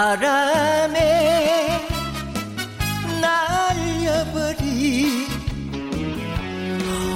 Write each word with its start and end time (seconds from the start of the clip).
바람에 0.00 1.68
날려버린 3.20 5.26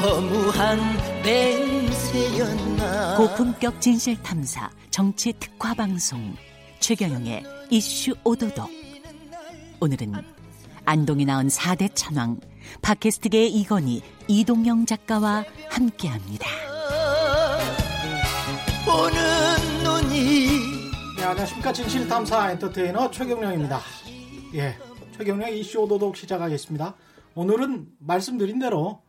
허무한 0.02 0.78
냄새였나 1.22 3.16
고품격 3.16 3.80
진실 3.80 4.22
탐사 4.22 4.70
정치 4.90 5.32
특화 5.32 5.72
방송 5.72 6.36
최경영의 6.80 7.42
이슈 7.70 8.12
오도독 8.22 8.68
오늘은 9.80 10.12
안동이 10.84 11.24
나온 11.24 11.48
4대 11.48 11.88
천왕 11.94 12.38
팟캐스트계의 12.82 13.50
이건희 13.50 14.02
이동영 14.28 14.84
작가와 14.84 15.46
함께합니다. 15.70 16.46
네, 19.14 19.23
안녕하십니까. 21.34 21.72
진실탐사 21.72 22.52
엔터테이너 22.52 23.10
최경령입니다. 23.10 23.80
예, 24.54 24.78
최경령 25.16 25.52
이슈 25.52 25.80
오도독 25.80 26.16
시작하겠습니다. 26.16 26.94
오늘은 27.34 27.88
말씀드린 27.98 28.60
대로 28.60 29.02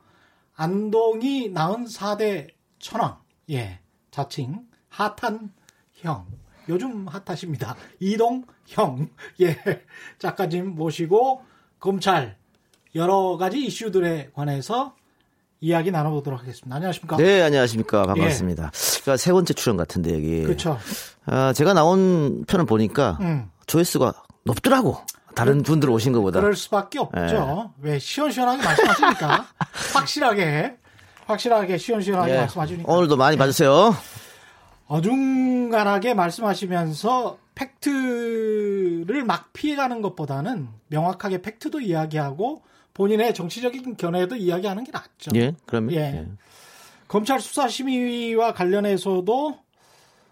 안동이 0.56 1.50
낳은 1.50 1.86
4대 1.86 2.50
천왕, 2.80 3.20
예, 3.52 3.80
자칭 4.10 4.68
핫한 4.90 5.54
형, 5.94 6.26
요즘 6.68 7.08
핫하십니다. 7.08 7.76
이동 8.00 8.44
형, 8.66 9.08
예, 9.42 9.56
작가님 10.18 10.74
모시고 10.74 11.44
검찰 11.80 12.40
여러 12.96 13.38
가지 13.38 13.64
이슈들에 13.64 14.32
관해서 14.34 14.96
이야기 15.66 15.90
나눠보도록 15.90 16.42
하겠습니다. 16.42 16.76
안녕하십니까? 16.76 17.18
네, 17.18 17.42
안녕하십니까. 17.42 18.04
반갑습니다. 18.04 18.70
제가 19.04 19.18
세 19.18 19.32
번째 19.32 19.56
출연 19.56 19.78
같은데, 19.78 20.14
여기. 20.14 20.44
그렇죠. 20.44 20.78
아, 21.26 21.54
제가 21.54 21.74
나온 21.74 22.46
편을 22.46 22.68
보니까 22.68 23.18
음. 23.22 23.50
조회수가 23.66 24.14
높더라고. 24.44 25.00
다른 25.34 25.64
분들 25.64 25.90
오신 25.90 26.14
것보다. 26.14 26.40
그럴 26.40 26.56
수밖에 26.56 27.00
없죠. 27.00 27.74
왜 27.82 27.98
시원시원하게 27.98 28.64
말씀하시니까 28.64 29.48
확실하게 29.96 30.78
확실하게 31.26 31.78
시원시원하게 31.80 32.32
예. 32.34 32.38
말씀하시니까 32.38 32.94
오늘도 32.94 33.18
많이 33.18 33.36
봐주세요. 33.36 33.96
어중간하게 34.86 36.14
말씀하시면서 36.14 37.40
팩트를 37.56 39.24
막 39.26 39.52
피해가는 39.52 40.02
것보다는 40.04 40.70
명확하게 40.90 41.42
팩트도 41.42 41.82
이야기하고 41.82 42.62
본인의 42.96 43.34
정치적인 43.34 43.98
견해도 43.98 44.36
이야기하는 44.38 44.86
게 44.86 44.92
낫죠. 44.92 45.32
예, 45.36 45.54
그러면. 45.66 45.94
예. 45.94 45.98
예. 45.98 46.28
검찰 47.08 47.40
수사 47.40 47.68
심의와 47.68 48.54
관련해서도 48.54 49.60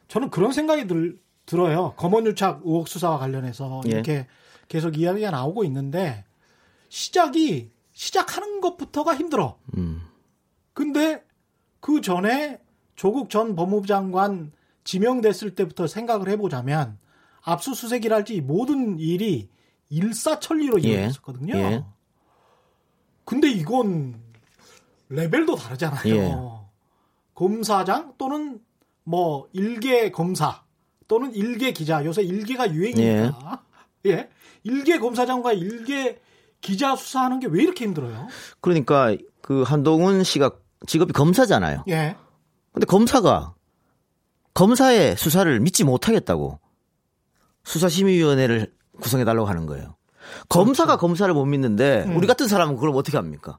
저는 0.07 0.31
그런 0.31 0.51
생각이 0.53 0.87
들, 0.87 1.19
들어요. 1.45 1.93
검언유착 1.97 2.61
의혹 2.63 2.87
수사와 2.87 3.19
관련해서 3.19 3.81
예. 3.87 3.91
이렇게 3.91 4.27
계속 4.69 4.97
이야기가 4.97 5.29
나오고 5.29 5.65
있는데 5.65 6.23
시작이 6.89 7.69
시작하는 7.91 8.61
것부터가 8.61 9.15
힘들어. 9.15 9.57
음. 9.77 10.01
근데 10.73 11.23
그 11.81 12.01
전에 12.01 12.59
조국 12.95 13.29
전 13.29 13.55
법무부 13.55 13.87
장관 13.87 14.53
지명됐을 14.85 15.53
때부터 15.53 15.85
생각을 15.85 16.29
해보자면 16.29 16.97
압수수색이랄지 17.41 18.39
모든 18.41 18.99
일이 18.99 19.49
일사천리로 19.89 20.81
예. 20.85 20.89
이루어졌거든요. 20.89 21.55
예. 21.55 21.83
근데 23.25 23.49
이건 23.49 24.15
레벨도 25.09 25.55
다르잖아요. 25.55 26.15
예. 26.15 26.35
검사장 27.33 28.13
또는 28.17 28.59
뭐 29.03 29.47
일개 29.53 30.11
검사 30.11 30.63
또는 31.07 31.33
일개 31.33 31.71
기자 31.73 32.03
요새 32.05 32.21
일개가 32.23 32.73
유행이니까 32.73 33.63
예 34.07 34.29
일개 34.63 34.97
검사장과 34.99 35.53
일개 35.53 36.19
기자 36.61 36.95
수사하는 36.95 37.39
게 37.39 37.47
왜 37.47 37.63
이렇게 37.63 37.85
힘들어요? 37.85 38.27
그러니까 38.61 39.15
그 39.41 39.63
한동훈 39.63 40.23
씨가 40.23 40.51
직업이 40.87 41.11
검사잖아요. 41.13 41.83
예 41.89 42.15
근데 42.71 42.85
검사가 42.85 43.53
검사의 44.53 45.17
수사를 45.17 45.59
믿지 45.59 45.83
못하겠다고 45.83 46.59
수사심의위원회를 47.65 48.73
구성해 49.01 49.25
달라고 49.25 49.47
하는 49.47 49.65
거예요. 49.65 49.95
검사가 50.49 50.97
검사를 50.97 51.33
못 51.33 51.45
믿는데 51.45 52.11
우리 52.15 52.27
같은 52.27 52.47
사람은 52.47 52.75
그걸 52.75 52.91
어떻게 52.91 53.17
합니까? 53.17 53.57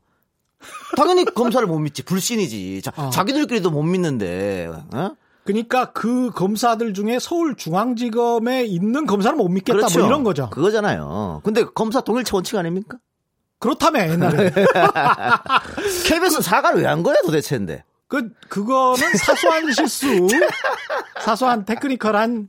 당연히 0.97 1.25
검사를 1.25 1.67
못 1.67 1.79
믿지 1.79 2.03
불신이지. 2.03 2.83
자, 2.83 2.93
어. 2.97 3.11
자기들끼리도 3.11 3.71
못 3.71 3.83
믿는데 3.83 4.71
어? 4.95 5.11
그러니까 5.45 5.93
그 5.93 6.31
검사들 6.31 6.95
중에 6.95 7.19
서울중앙지검에 7.19 8.65
있는 8.65 9.05
검사는 9.07 9.37
못 9.37 9.49
믿겠다 9.49 9.77
그렇죠. 9.77 9.99
뭐 9.99 10.09
이런 10.09 10.25
거죠. 10.25 10.49
그거잖아요. 10.51 11.43
근데 11.45 11.65
검사 11.65 12.01
동일체 12.01 12.31
원칙 12.33 12.57
아닙니까? 12.57 12.97
그렇다며 13.59 14.09
옛날에 14.11 14.51
KBS 16.07 16.41
사과를 16.43 16.81
왜 16.83 16.87
한 16.87 17.03
거야 17.03 17.17
도대체인데? 17.23 17.85
그 18.09 18.31
그거는 18.49 19.15
사소한 19.17 19.73
실수, 19.73 20.27
사소한 21.23 21.65
테크니컬한 21.65 22.49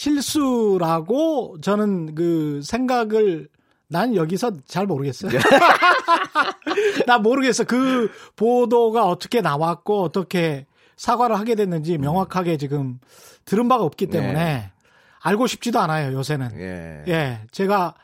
실수라고 0.00 1.58
저는 1.60 2.14
그 2.14 2.62
생각을 2.64 3.48
난 3.86 4.16
여기서 4.16 4.52
잘 4.64 4.86
모르겠어요. 4.86 5.30
나 7.06 7.18
모르겠어. 7.18 7.64
그 7.64 8.10
보도가 8.34 9.04
어떻게 9.04 9.42
나왔고 9.42 10.02
어떻게 10.02 10.64
사과를 10.96 11.38
하게 11.38 11.54
됐는지 11.54 11.98
명확하게 11.98 12.56
지금 12.56 12.98
들은 13.44 13.68
바가 13.68 13.84
없기 13.84 14.06
때문에 14.06 14.32
네. 14.32 14.72
알고 15.20 15.46
싶지도 15.46 15.80
않아요. 15.80 16.16
요새는. 16.16 16.52
예. 16.58 17.04
예, 17.12 17.40
제가 17.50 17.94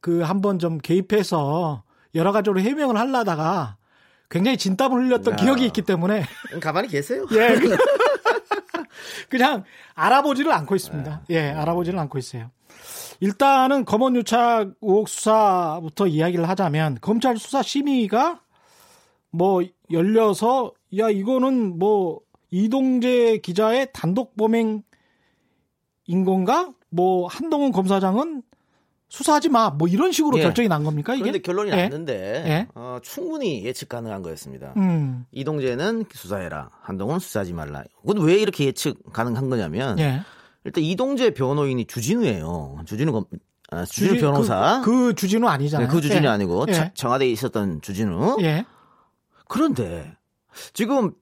그 0.00 0.20
한번 0.20 0.60
좀 0.60 0.78
개입해서 0.78 1.82
여러 2.14 2.30
가지로 2.30 2.60
해명을 2.60 2.96
하려다가 2.96 3.78
굉장히 4.30 4.56
진땀을 4.58 5.06
흘렸던 5.06 5.32
야. 5.32 5.36
기억이 5.36 5.66
있기 5.66 5.82
때문에 5.82 6.24
가만히 6.60 6.86
계세요. 6.86 7.26
예, 7.34 7.56
그- 9.28 9.28
그냥 9.36 9.64
알아보지를 9.94 10.52
않고 10.52 10.74
있습니다. 10.74 11.22
예, 11.30 11.50
알아보지를 11.50 11.98
않고 11.98 12.18
있어요. 12.18 12.50
일단은 13.20 13.84
검언 13.84 14.14
유착 14.16 14.72
의혹 14.82 15.08
수사부터 15.08 16.06
이야기를 16.06 16.48
하자면 16.48 16.98
검찰 17.00 17.36
수사 17.38 17.62
심의가 17.62 18.40
뭐 19.30 19.62
열려서 19.90 20.72
야 20.98 21.08
이거는 21.10 21.78
뭐 21.78 22.20
이동재 22.50 23.38
기자의 23.38 23.88
단독 23.92 24.36
범행 24.36 24.82
인 26.06 26.24
건가? 26.24 26.72
뭐 26.90 27.26
한동훈 27.26 27.72
검사장은 27.72 28.42
수사하지 29.08 29.48
마. 29.50 29.70
뭐 29.70 29.86
이런 29.88 30.10
식으로 30.12 30.38
예. 30.38 30.42
결정이 30.42 30.68
난 30.68 30.82
겁니까 30.84 31.14
이게? 31.14 31.22
그런데 31.22 31.38
결론이 31.40 31.70
예. 31.70 31.76
났는데 31.84 32.14
예. 32.46 32.66
어, 32.74 32.98
충분히 33.02 33.64
예측 33.64 33.88
가능한 33.88 34.22
거였습니다. 34.22 34.74
음. 34.76 35.26
이동재는 35.32 36.06
수사해라. 36.12 36.70
한동훈 36.82 37.18
수사하지 37.20 37.52
말라. 37.52 37.84
근데 38.06 38.22
왜 38.22 38.34
이렇게 38.34 38.64
예측 38.64 39.12
가능한 39.12 39.48
거냐면 39.48 39.98
예. 40.00 40.22
일단 40.64 40.82
이동재 40.82 41.30
변호인이 41.34 41.84
주진우예요. 41.86 42.78
주진우 42.84 43.12
검 43.12 43.24
아, 43.70 43.84
주진우 43.84 44.14
주지- 44.14 44.20
변호사. 44.20 44.80
그, 44.84 44.90
그 45.08 45.14
주진우 45.14 45.46
아니잖아요. 45.48 45.88
네, 45.88 45.92
그 45.94 46.00
주진우 46.00 46.24
예. 46.24 46.28
아니고 46.28 46.66
예. 46.68 46.72
차- 46.72 46.94
청와대에 46.94 47.28
있었던 47.30 47.80
주진우. 47.82 48.38
예. 48.42 48.64
그런데 49.48 50.16
지금 50.72 51.12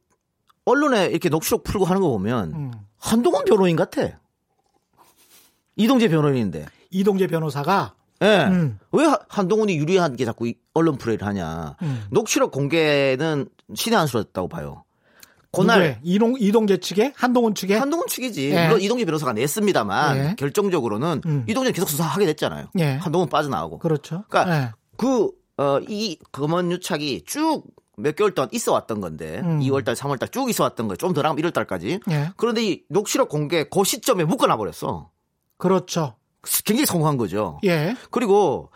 언론에 0.64 1.06
이렇게 1.06 1.28
녹취록 1.28 1.64
풀고 1.64 1.84
하는 1.84 2.00
거 2.00 2.08
보면 2.08 2.52
음. 2.54 2.72
한동훈 2.98 3.44
변호인 3.44 3.76
같아. 3.76 4.18
이동재 5.76 6.08
변호인인데. 6.08 6.66
이동재 6.94 7.26
변호사가 7.26 7.94
예. 8.22 8.44
음. 8.48 8.78
왜 8.92 9.04
하- 9.04 9.18
한동훈이 9.28 9.76
유리한 9.76 10.16
게 10.16 10.24
자꾸 10.24 10.46
이 10.46 10.54
언론 10.72 10.96
플레이를 10.96 11.26
하냐. 11.26 11.76
음. 11.82 12.04
녹취록 12.10 12.52
공개는 12.52 13.48
신의 13.74 13.98
한 13.98 14.06
수였다고 14.06 14.48
봐요. 14.48 14.84
그날? 15.52 16.00
이동 16.02 16.34
이동재 16.38 16.78
측에 16.78 17.12
한동훈 17.16 17.54
측에 17.54 17.76
한동훈 17.76 18.06
측이지. 18.08 18.50
예. 18.50 18.66
물론 18.66 18.80
이동재 18.80 19.04
변호사가 19.04 19.32
냈습니다만 19.34 20.16
예. 20.16 20.34
결정적으로는 20.38 21.20
음. 21.26 21.44
이동재 21.48 21.72
계속 21.72 21.88
수사하게 21.88 22.26
됐잖아요. 22.26 22.68
예. 22.78 22.94
한동훈 22.94 23.28
빠져나오고. 23.28 23.78
그렇죠. 23.78 24.24
그러니까 24.28 24.56
예. 24.62 24.70
그, 24.96 25.30
어, 25.56 25.78
이 25.88 26.18
검언 26.32 26.70
유착이 26.72 27.22
쭉 27.26 27.64
몇 27.96 28.16
개월 28.16 28.34
동안 28.34 28.48
있어 28.50 28.72
왔던 28.72 29.00
건데, 29.00 29.40
음. 29.44 29.60
2월달, 29.60 29.94
3월달 29.94 30.32
쭉 30.32 30.50
있어 30.50 30.64
왔던 30.64 30.88
거예요. 30.88 30.96
좀더 30.96 31.22
나가면 31.22 31.44
1월달까지. 31.44 32.00
예. 32.10 32.30
그런데 32.36 32.64
이 32.64 32.82
녹취록 32.88 33.28
공개 33.28 33.62
그 33.70 33.84
시점에 33.84 34.24
묶어놔 34.24 34.56
버렸어. 34.56 35.10
그렇죠. 35.58 36.16
굉장히 36.64 36.86
성공한 36.86 37.16
거죠. 37.16 37.58
예. 37.64 37.94
그리고 38.10 38.70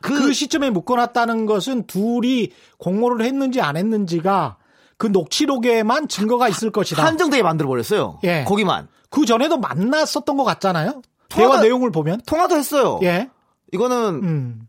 그, 0.00 0.14
그, 0.18 0.32
시점에 0.32 0.70
묶어놨다는 0.70 1.46
것은 1.46 1.86
둘이 1.86 2.50
공모를 2.78 3.24
했는지 3.24 3.60
안 3.60 3.76
했는지가 3.76 4.56
그 4.96 5.06
녹취록에만 5.08 6.08
증거가 6.08 6.48
있을 6.48 6.70
것이다. 6.70 7.04
한정되게 7.04 7.42
만들어 7.42 7.68
버렸어요. 7.68 8.18
예. 8.24 8.44
거기만. 8.44 8.88
그 9.10 9.24
전에도 9.26 9.58
만났었던 9.58 10.36
것 10.36 10.44
같잖아요. 10.44 11.02
통화가- 11.28 11.36
대화 11.36 11.60
내용을 11.60 11.90
보면. 11.90 12.20
통화도 12.26 12.56
했어요. 12.56 12.98
예. 13.02 13.28
이거는 13.72 13.96
음. 14.22 14.68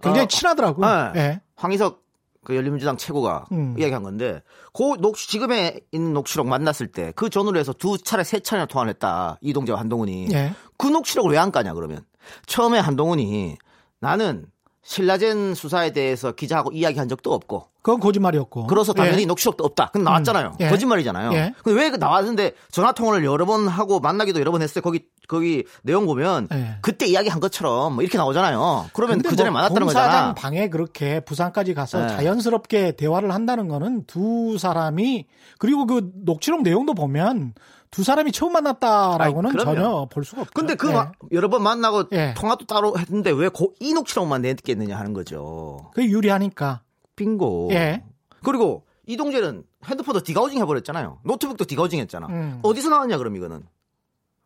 굉장히 0.00 0.24
어, 0.24 0.28
친하더라고. 0.28 0.84
네. 0.84 1.12
예. 1.16 1.40
황희석 1.56 2.02
그 2.44 2.54
열린민주당 2.54 2.98
최고가 2.98 3.46
음. 3.52 3.74
이야기한 3.78 4.02
건데 4.02 4.42
그 4.74 4.96
녹, 5.00 5.16
지금에 5.16 5.80
있는 5.92 6.12
녹취록 6.12 6.46
만났을 6.46 6.88
때 6.88 7.10
그 7.16 7.30
전후로 7.30 7.58
해서 7.58 7.72
두 7.72 7.96
차례 7.96 8.22
세 8.22 8.40
차례나 8.40 8.66
통화를 8.66 8.90
했다. 8.90 9.38
이동재와 9.40 9.80
한동훈이. 9.80 10.28
예. 10.32 10.52
그 10.84 10.88
녹취록을 10.92 11.30
왜 11.32 11.38
안 11.38 11.50
까냐 11.50 11.74
그러면. 11.74 12.04
처음에 12.46 12.78
한동훈이 12.78 13.56
나는 14.00 14.46
신라젠 14.82 15.54
수사에 15.54 15.92
대해서 15.92 16.32
기자하고 16.32 16.70
이야기한 16.72 17.08
적도 17.08 17.32
없고 17.32 17.68
그건 17.80 18.00
거짓말이었고. 18.00 18.66
그래서 18.66 18.92
당연히 18.92 19.22
예. 19.22 19.26
녹취록도 19.26 19.64
없다. 19.64 19.86
그건 19.86 20.04
나왔잖아요. 20.04 20.56
예. 20.60 20.68
거짓말이잖아요. 20.68 21.32
예. 21.34 21.54
근데 21.62 21.82
왜 21.82 21.90
나왔는데 21.90 22.52
전화 22.70 22.92
통화를 22.92 23.24
여러 23.24 23.44
번 23.46 23.66
하고 23.68 24.00
만나기도 24.00 24.40
여러 24.40 24.50
번 24.52 24.62
했어요. 24.62 24.82
거기 24.82 25.06
거기 25.28 25.64
내용 25.82 26.04
보면 26.06 26.48
예. 26.52 26.76
그때 26.82 27.06
이야기한 27.06 27.40
것처럼 27.40 27.94
뭐 27.94 28.02
이렇게 28.02 28.16
나오잖아요. 28.18 28.90
그러면 28.92 29.16
근데 29.18 29.28
그 29.30 29.36
전에 29.36 29.50
뭐 29.50 29.60
만났다는 29.60 29.86
거잖아. 29.86 30.34
방에 30.34 30.68
그렇게 30.68 31.20
부산까지 31.20 31.72
가서 31.74 32.00
네. 32.06 32.08
자연스럽게 32.08 32.92
대화를 32.96 33.32
한다는 33.32 33.68
거는 33.68 34.04
두 34.06 34.56
사람이 34.58 35.26
그리고 35.58 35.86
그 35.86 36.10
녹취록 36.24 36.62
내용도 36.62 36.94
보면 36.94 37.54
두 37.94 38.02
사람이 38.02 38.32
처음 38.32 38.52
만났다라고는 38.54 39.50
그럼요. 39.52 39.74
전혀 39.76 40.08
볼 40.10 40.24
수가 40.24 40.42
없죠. 40.42 40.52
근데 40.52 40.74
그 40.74 40.88
예. 40.88 40.92
마- 40.94 41.12
여러 41.30 41.48
번 41.48 41.62
만나고 41.62 42.06
예. 42.10 42.34
통화도 42.36 42.66
따로 42.66 42.98
했는데 42.98 43.30
왜이 43.30 43.94
녹취록만 43.94 44.42
냈겠느냐 44.42 44.98
하는 44.98 45.12
거죠. 45.12 45.90
그게 45.94 46.08
유리하니까. 46.08 46.80
빙고. 47.14 47.68
예. 47.70 48.02
그리고 48.42 48.82
이동재는 49.06 49.62
핸드폰도 49.84 50.24
degaussing 50.24 50.58
해버렸잖아요. 50.58 51.20
노트북도 51.22 51.66
degaussing 51.66 52.00
했잖아. 52.00 52.26
음. 52.30 52.58
어디서 52.64 52.90
나왔냐 52.90 53.16
그럼 53.16 53.36
이거는. 53.36 53.62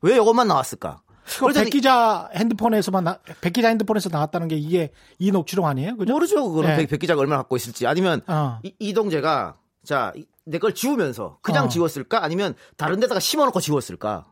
왜 0.02 0.16
이것만 0.16 0.46
나왔을까? 0.46 1.00
그 1.24 1.40
그래서 1.40 1.60
백 1.64 1.70
기자 1.70 2.28
핸드폰에서만 2.34 3.04
나, 3.04 3.18
백 3.40 3.54
기자 3.54 3.68
핸드폰에서 3.68 4.10
나왔다는 4.10 4.48
게 4.48 4.56
이게 4.56 4.90
이 5.18 5.30
녹취록 5.30 5.64
아니에요? 5.64 5.96
그죠? 5.96 6.12
모르죠. 6.12 6.50
그거는 6.50 6.72
예. 6.72 6.76
백, 6.76 6.90
백 6.90 6.98
기자가 7.00 7.22
얼마나 7.22 7.38
갖고 7.40 7.56
있을지. 7.56 7.86
아니면 7.86 8.20
어. 8.26 8.58
이, 8.62 8.74
이동재가 8.78 9.56
자 9.84 10.12
내 10.50 10.58
걸 10.58 10.74
지우면서 10.74 11.38
그냥 11.42 11.66
어. 11.66 11.68
지웠을까? 11.68 12.22
아니면 12.24 12.54
다른 12.76 13.00
데다가 13.00 13.20
심어놓고 13.20 13.60
지웠을까? 13.60 14.26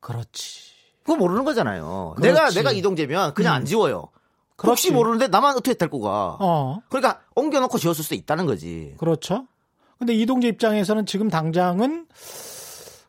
그렇지. 0.00 0.72
그거 1.04 1.16
모르는 1.16 1.44
거잖아요. 1.44 2.14
그렇지. 2.16 2.28
내가 2.34 2.50
내가 2.50 2.72
이동재면 2.72 3.34
그냥 3.34 3.54
안 3.54 3.64
지워요. 3.64 4.08
혹시 4.64 4.88
그렇지. 4.88 4.92
모르는데 4.92 5.28
나만 5.28 5.52
어떻게 5.56 5.74
될 5.74 5.88
거가. 5.90 6.36
어. 6.40 6.80
그러니까 6.88 7.20
옮겨놓고 7.34 7.78
지웠을 7.78 8.04
수 8.04 8.14
있다는 8.14 8.46
거지. 8.46 8.94
그렇죠. 8.98 9.46
근데 9.98 10.14
이동재 10.14 10.48
입장에서는 10.48 11.06
지금 11.06 11.28
당장은 11.28 12.06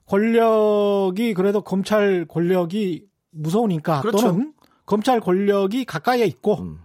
권력이 0.07 1.33
그래도 1.33 1.61
검찰 1.61 2.25
권력이 2.27 3.05
무서우니까 3.31 4.01
그렇죠. 4.01 4.17
또는 4.27 4.53
검찰 4.85 5.19
권력이 5.19 5.85
가까이에 5.85 6.25
있고 6.25 6.59
음. 6.59 6.82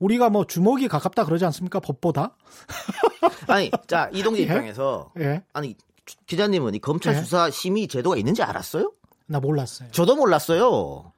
우리가 0.00 0.30
뭐 0.30 0.44
주먹이 0.46 0.88
가깝다 0.88 1.24
그러지 1.24 1.44
않습니까? 1.44 1.78
법보다. 1.78 2.36
아니, 3.46 3.70
자 3.86 4.10
이동재 4.12 4.40
예? 4.40 4.44
입장에서 4.44 5.12
예. 5.20 5.42
아니 5.52 5.76
기- 6.04 6.16
기자님은 6.26 6.74
이 6.74 6.78
검찰 6.80 7.14
예? 7.14 7.18
수사 7.20 7.50
심의 7.50 7.86
제도가 7.86 8.16
있는지 8.16 8.42
알았어요? 8.42 8.92
나 9.26 9.38
몰랐어요. 9.40 9.90
저도 9.92 10.16
몰랐어요. 10.16 11.12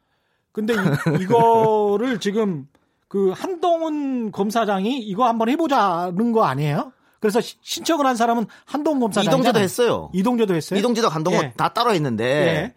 근데 0.53 0.75
이, 1.21 1.27
거를 1.27 2.19
지금 2.21 2.69
그 3.09 3.31
한동훈 3.31 4.31
검사장이 4.33 4.99
이거 4.99 5.27
한번 5.27 5.49
해보자는 5.49 6.33
거 6.33 6.45
아니에요? 6.45 6.93
그래서 7.21 7.41
시- 7.41 7.57
신청을 7.63 8.05
한 8.05 8.17
사람은 8.17 8.47
한동훈 8.67 9.01
검사장. 9.01 9.33
이동재도 9.33 9.61
했어요. 9.61 10.11
이동재도 10.13 10.55
했어요. 10.55 10.79
이동재도 10.79 11.09
한동훈 11.09 11.45
예. 11.45 11.53
다 11.57 11.69
따로 11.73 11.95
했는데 11.95 12.25
예. 12.25 12.75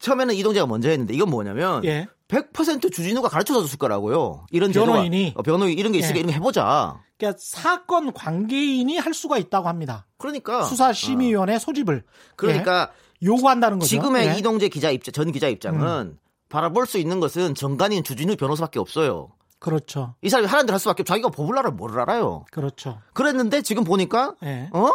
처음에는 0.00 0.34
이동재가 0.34 0.66
먼저 0.66 0.88
했는데 0.90 1.14
이건 1.14 1.30
뭐냐면 1.30 1.84
예. 1.84 2.06
100% 2.28 2.92
주진우가 2.92 3.28
가르쳐 3.28 3.54
줬을 3.54 3.78
거라고요. 3.78 4.46
이런 4.50 4.72
변호인이? 4.72 5.28
제도가, 5.28 5.40
어, 5.40 5.42
변호인 5.42 5.78
이런 5.78 5.92
게 5.92 5.98
있으니까 5.98 6.16
예. 6.16 6.20
이런 6.20 6.30
거 6.30 6.32
해보자. 6.32 7.00
그러니까 7.18 7.38
사건 7.42 8.12
관계인이 8.12 8.98
할 8.98 9.14
수가 9.14 9.38
있다고 9.38 9.68
합니다. 9.68 10.06
그러니까 10.18 10.64
수사심의위원회 10.64 11.58
소집을 11.58 12.04
어. 12.06 12.32
그러니까 12.36 12.90
예. 13.22 13.26
요구한다는 13.26 13.78
거죠. 13.78 13.88
지금의 13.88 14.28
예. 14.28 14.34
이동재 14.38 14.68
기자 14.68 14.90
입장 14.90 15.12
전 15.12 15.32
기자 15.32 15.48
입장은 15.48 16.18
바라볼 16.48 16.86
수 16.86 16.98
있는 16.98 17.20
것은 17.20 17.54
정관인 17.54 18.04
주진우 18.04 18.36
변호사밖에 18.36 18.78
없어요. 18.78 19.30
그렇죠. 19.58 20.14
이 20.20 20.28
사람이 20.28 20.48
하는 20.48 20.66
대로 20.66 20.74
할 20.74 20.80
수밖에 20.80 21.02
없. 21.02 21.06
자기가 21.06 21.30
법을 21.30 21.56
알아 21.58 21.70
뭘 21.70 21.98
알아요. 21.98 22.44
그렇죠. 22.50 23.00
그랬는데 23.14 23.62
지금 23.62 23.84
보니까 23.84 24.34
예. 24.44 24.68
어? 24.72 24.90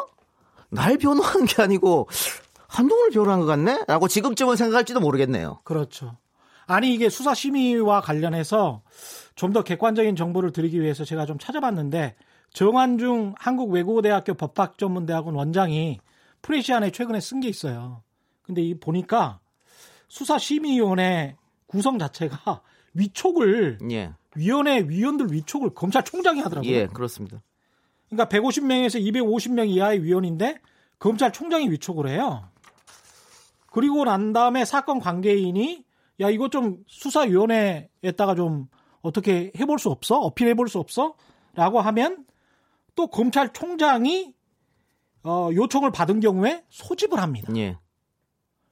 날 0.70 0.98
변호한 0.98 1.46
게 1.46 1.62
아니고 1.62 2.08
한동훈을 2.68 3.12
변호한 3.12 3.40
것 3.40 3.46
같네? 3.48 3.84
라고 3.88 4.08
지금쯤은 4.08 4.56
생각할지도 4.56 5.00
모르겠네요. 5.00 5.60
그렇죠. 5.64 6.18
아니 6.72 6.94
이게 6.94 7.10
수사 7.10 7.34
심의와 7.34 8.02
관련해서 8.02 8.82
좀 9.36 9.54
더 9.54 9.64
객관적인 9.64 10.16
정보를 10.16 10.52
드리기 10.52 10.82
위해서 10.82 11.04
제가 11.04 11.26
좀 11.26 11.38
찾아봤는데 11.38 12.16
정한중 12.54 13.34
한국외국어대학교 13.38 14.34
법학전문대학원 14.36 15.36
원장이 15.36 16.00
프레시안에 16.42 16.92
최근에 16.92 17.20
쓴 17.20 17.40
게 17.42 17.50
있어요. 17.50 18.04
근데 18.44 18.62
이 18.62 18.80
보니까 18.80 19.40
수사심의위원회 20.08 21.36
구성 21.68 21.98
자체가 22.00 22.62
위촉을 22.94 23.80
예. 23.92 24.14
위원회 24.36 24.80
위원들 24.82 25.32
위촉을 25.32 25.72
검찰총장이 25.74 26.42
하더라고요. 26.42 26.72
예, 26.72 26.88
그렇습니다. 26.88 27.42
그러니까 28.10 28.38
150명에서 28.38 29.02
250명 29.02 29.70
이하의 29.70 30.04
위원인데 30.04 30.60
검찰총장이 31.00 31.70
위촉을 31.72 32.08
해요. 32.08 32.44
그리고 33.72 34.04
난 34.04 34.34
다음에 34.34 34.66
사건 34.66 35.00
관계인이 35.00 35.84
야 36.22 36.30
이거 36.30 36.50
좀 36.50 36.78
수사위원회에다가 36.88 38.36
좀 38.36 38.68
어떻게 39.02 39.52
해볼 39.60 39.80
수 39.80 39.90
없어? 39.90 40.20
어필해볼 40.20 40.70
수 40.70 40.80
없어? 40.80 41.16
라고 41.54 41.82
하면 41.82 42.26
또 42.96 43.08
검찰총장이 43.08 44.34
어, 45.24 45.50
요청을 45.54 45.92
받은 45.92 46.20
경우에 46.20 46.64
소집을 46.70 47.20
합니다. 47.20 47.52
예. 47.58 47.78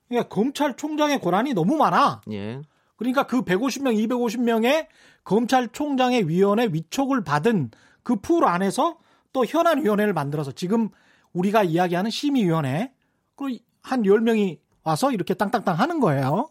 그러니까 0.07 0.30
검찰총장의 0.30 1.19
권한이 1.19 1.54
너무 1.54 1.75
많아. 1.78 2.22
예. 2.31 2.62
그러니까 2.96 3.28
그 3.28 3.44
150명, 3.44 3.95
250명의 4.07 4.88
검찰총장의 5.24 6.28
위원회 6.28 6.68
위촉을 6.72 7.24
받은 7.24 7.72
그 8.04 8.16
풀 8.16 8.45
안에서 8.45 8.98
또 9.34 9.45
현안위원회를 9.45 10.13
만들어서 10.13 10.52
지금 10.52 10.90
우리가 11.34 11.63
이야기하는 11.63 12.10
심의위원회, 12.10 12.92
그리고 13.36 13.63
한 13.84 14.02
10명이 14.04 14.60
와서 14.84 15.12
이렇게 15.12 15.36
땅땅땅 15.36 15.75
하는 15.75 16.00
거예요. 16.00 16.50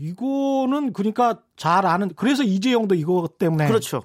이거는 0.00 0.92
그러니까 0.92 1.40
잘 1.56 1.84
아는, 1.86 2.10
그래서 2.16 2.42
이재용도 2.42 2.94
이거 2.94 3.28
때문에 3.38 3.68
그렇죠. 3.68 4.02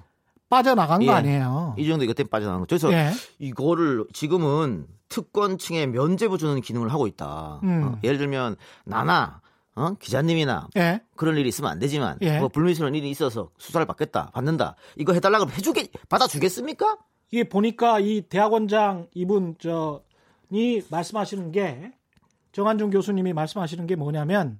빠져나간 0.50 1.01
예. 1.01 1.06
거 1.07 1.13
아니에요. 1.13 1.75
이 1.77 1.88
정도 1.88 2.03
이것 2.03 2.15
때문에 2.15 2.29
빠져나간 2.29 2.60
거죠. 2.62 2.88
그래서 2.88 2.93
예. 2.93 3.12
이거를 3.39 4.05
지금은 4.13 4.88
특권층에 5.10 5.88
면제부 5.88 6.38
주는 6.38 6.60
기능을 6.62 6.91
하고 6.91 7.08
있다. 7.08 7.62
음. 7.63 7.84
어, 7.84 8.00
예를 8.03 8.17
들면 8.17 8.58
나나 8.84 9.41
어? 9.75 9.93
기자님이나 10.00 10.67
예. 10.77 11.01
그런 11.15 11.38
일이 11.38 11.50
있으면 11.50 11.72
안 11.72 11.79
되지만 11.79 12.17
예. 12.22 12.39
뭐 12.39 12.48
불미스러운 12.48 12.96
일이 12.96 13.10
있어서 13.10 13.50
수사를 13.58 13.86
받겠다 13.86 14.31
받는다 14.34 14.75
이거 14.96 15.13
해달라 15.13 15.38
그러면 15.38 15.55
해주게 15.58 15.89
받아주겠습니까? 16.08 16.98
이게 17.31 17.43
보니까 17.43 18.00
이 18.00 18.22
대학원장 18.22 19.08
이분 19.13 19.55
저니 19.60 20.81
말씀하시는 20.89 21.51
게 21.51 21.91
정한중 22.53 22.89
교수님이 22.89 23.34
말씀하시는 23.34 23.86
게 23.86 23.96
뭐냐면 23.98 24.60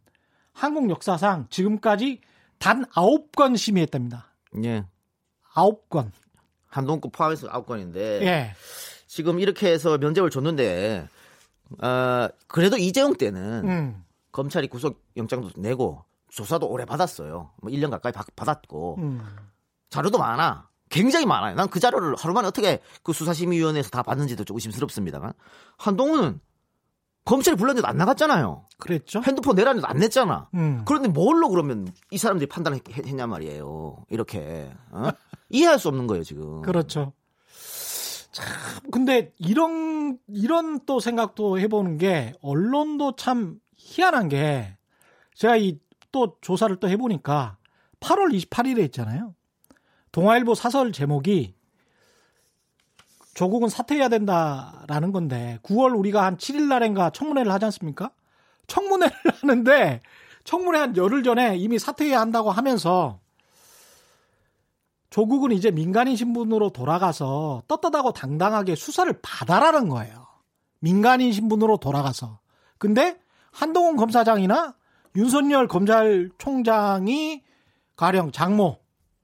한국 0.56 0.90
역사상 0.90 1.48
지금까지 1.50 2.22
단 2.58 2.86
아홉 2.94 3.36
건 3.36 3.56
심의했답니다. 3.56 4.28
예. 4.64 4.86
아홉 5.54 5.90
건. 5.90 6.12
한동훈 6.68 7.02
포함해서 7.12 7.48
아홉 7.52 7.68
건인데 7.68 8.22
예. 8.26 8.52
지금 9.06 9.40
이렇게 9.40 9.72
해서 9.72 9.98
면제부를 9.98 10.30
줬는데 10.32 11.08
어, 11.82 12.28
그래도 12.48 12.78
이재용 12.78 13.14
때는 13.16 13.68
음. 13.68 14.04
검찰이 14.32 14.68
구속 14.68 15.04
영장도 15.18 15.52
내고 15.58 16.04
조사도 16.30 16.68
오래 16.68 16.86
받았어요. 16.86 17.52
뭐 17.62 17.72
1년 17.72 17.90
가까이 17.92 18.12
받, 18.12 18.26
받았고 18.36 18.96
음. 19.00 19.22
자료도 19.90 20.18
많아. 20.18 20.70
굉장히 20.90 21.26
많아요. 21.26 21.56
난 21.56 21.68
그 21.70 21.80
자료를 21.80 22.16
하루 22.18 22.34
만에 22.34 22.48
어떻게 22.48 22.80
그 23.04 23.12
수사심의위원회에서 23.12 23.90
다 23.90 24.04
봤는지도 24.04 24.44
좀 24.46 24.56
의심스럽습니다만 24.56 25.34
한동훈은 25.78 26.40
검찰이 27.26 27.58
불렀는데도 27.58 27.88
안 27.88 27.98
나갔잖아요. 27.98 28.66
그랬죠? 28.78 29.22
핸드폰 29.26 29.56
내라는데도 29.56 29.88
안 29.88 29.98
냈잖아. 29.98 30.50
음. 30.54 30.84
그런데 30.86 31.08
뭘로 31.10 31.50
그러면 31.50 31.92
이 32.12 32.18
사람들이 32.18 32.48
판단을 32.48 32.80
했, 32.92 33.14
냐 33.16 33.28
말이에요. 33.28 34.06
이렇게 34.10 34.72
어? 34.92 35.10
이해할 35.50 35.80
수 35.80 35.88
없는 35.88 36.08
거예요 36.08 36.24
지금. 36.24 36.62
그렇죠. 36.62 37.14
참 38.32 38.46
근데 38.92 39.32
이런 39.40 40.18
이런 40.28 40.80
또 40.86 41.00
생각도 41.00 41.60
해보는 41.60 41.98
게 41.98 42.34
언론도 42.42 43.16
참 43.16 43.60
희한한 43.76 44.30
게 44.30 44.78
제가 45.36 45.58
이 45.58 45.80
또 46.16 46.38
조사를 46.40 46.74
또 46.78 46.88
해보니까 46.88 47.58
8월 48.00 48.34
28일에 48.34 48.86
있잖아요. 48.86 49.36
동아일보 50.14 50.56
사설 50.56 50.94
제목이 50.94 51.56
조국은 53.36 53.70
사퇴해야 53.70 54.10
된다라는 54.10 55.12
건데 55.12 55.60
9월 55.62 55.98
우리가 55.98 56.24
한 56.24 56.38
7일 56.38 56.64
날인가 56.64 57.12
청문회를 57.12 57.52
하지 57.52 57.66
않습니까? 57.66 58.10
청문회를 58.68 59.14
하는데 59.42 60.02
청문회 60.46 60.80
한 60.80 60.98
열흘 60.98 61.22
전에 61.22 61.58
이미 61.58 61.78
사퇴해야 61.78 62.20
한다고 62.20 62.50
하면서 62.50 63.20
조국은 65.10 65.52
이제 65.52 65.70
민간인 65.70 66.16
신분으로 66.16 66.72
돌아가서 66.72 67.64
떳떳하고 67.68 68.14
당당하게 68.14 68.76
수사를 68.76 69.14
받아라는 69.22 69.90
거예요. 69.90 70.26
민간인 70.80 71.32
신분으로 71.32 71.78
돌아가서. 71.78 72.40
근데 72.78 73.18
한동훈 73.52 73.96
검사장이나 73.96 74.76
윤석열 75.16 75.68
검찰총장이 75.68 77.44
가령 77.96 78.32
장모 78.32 78.80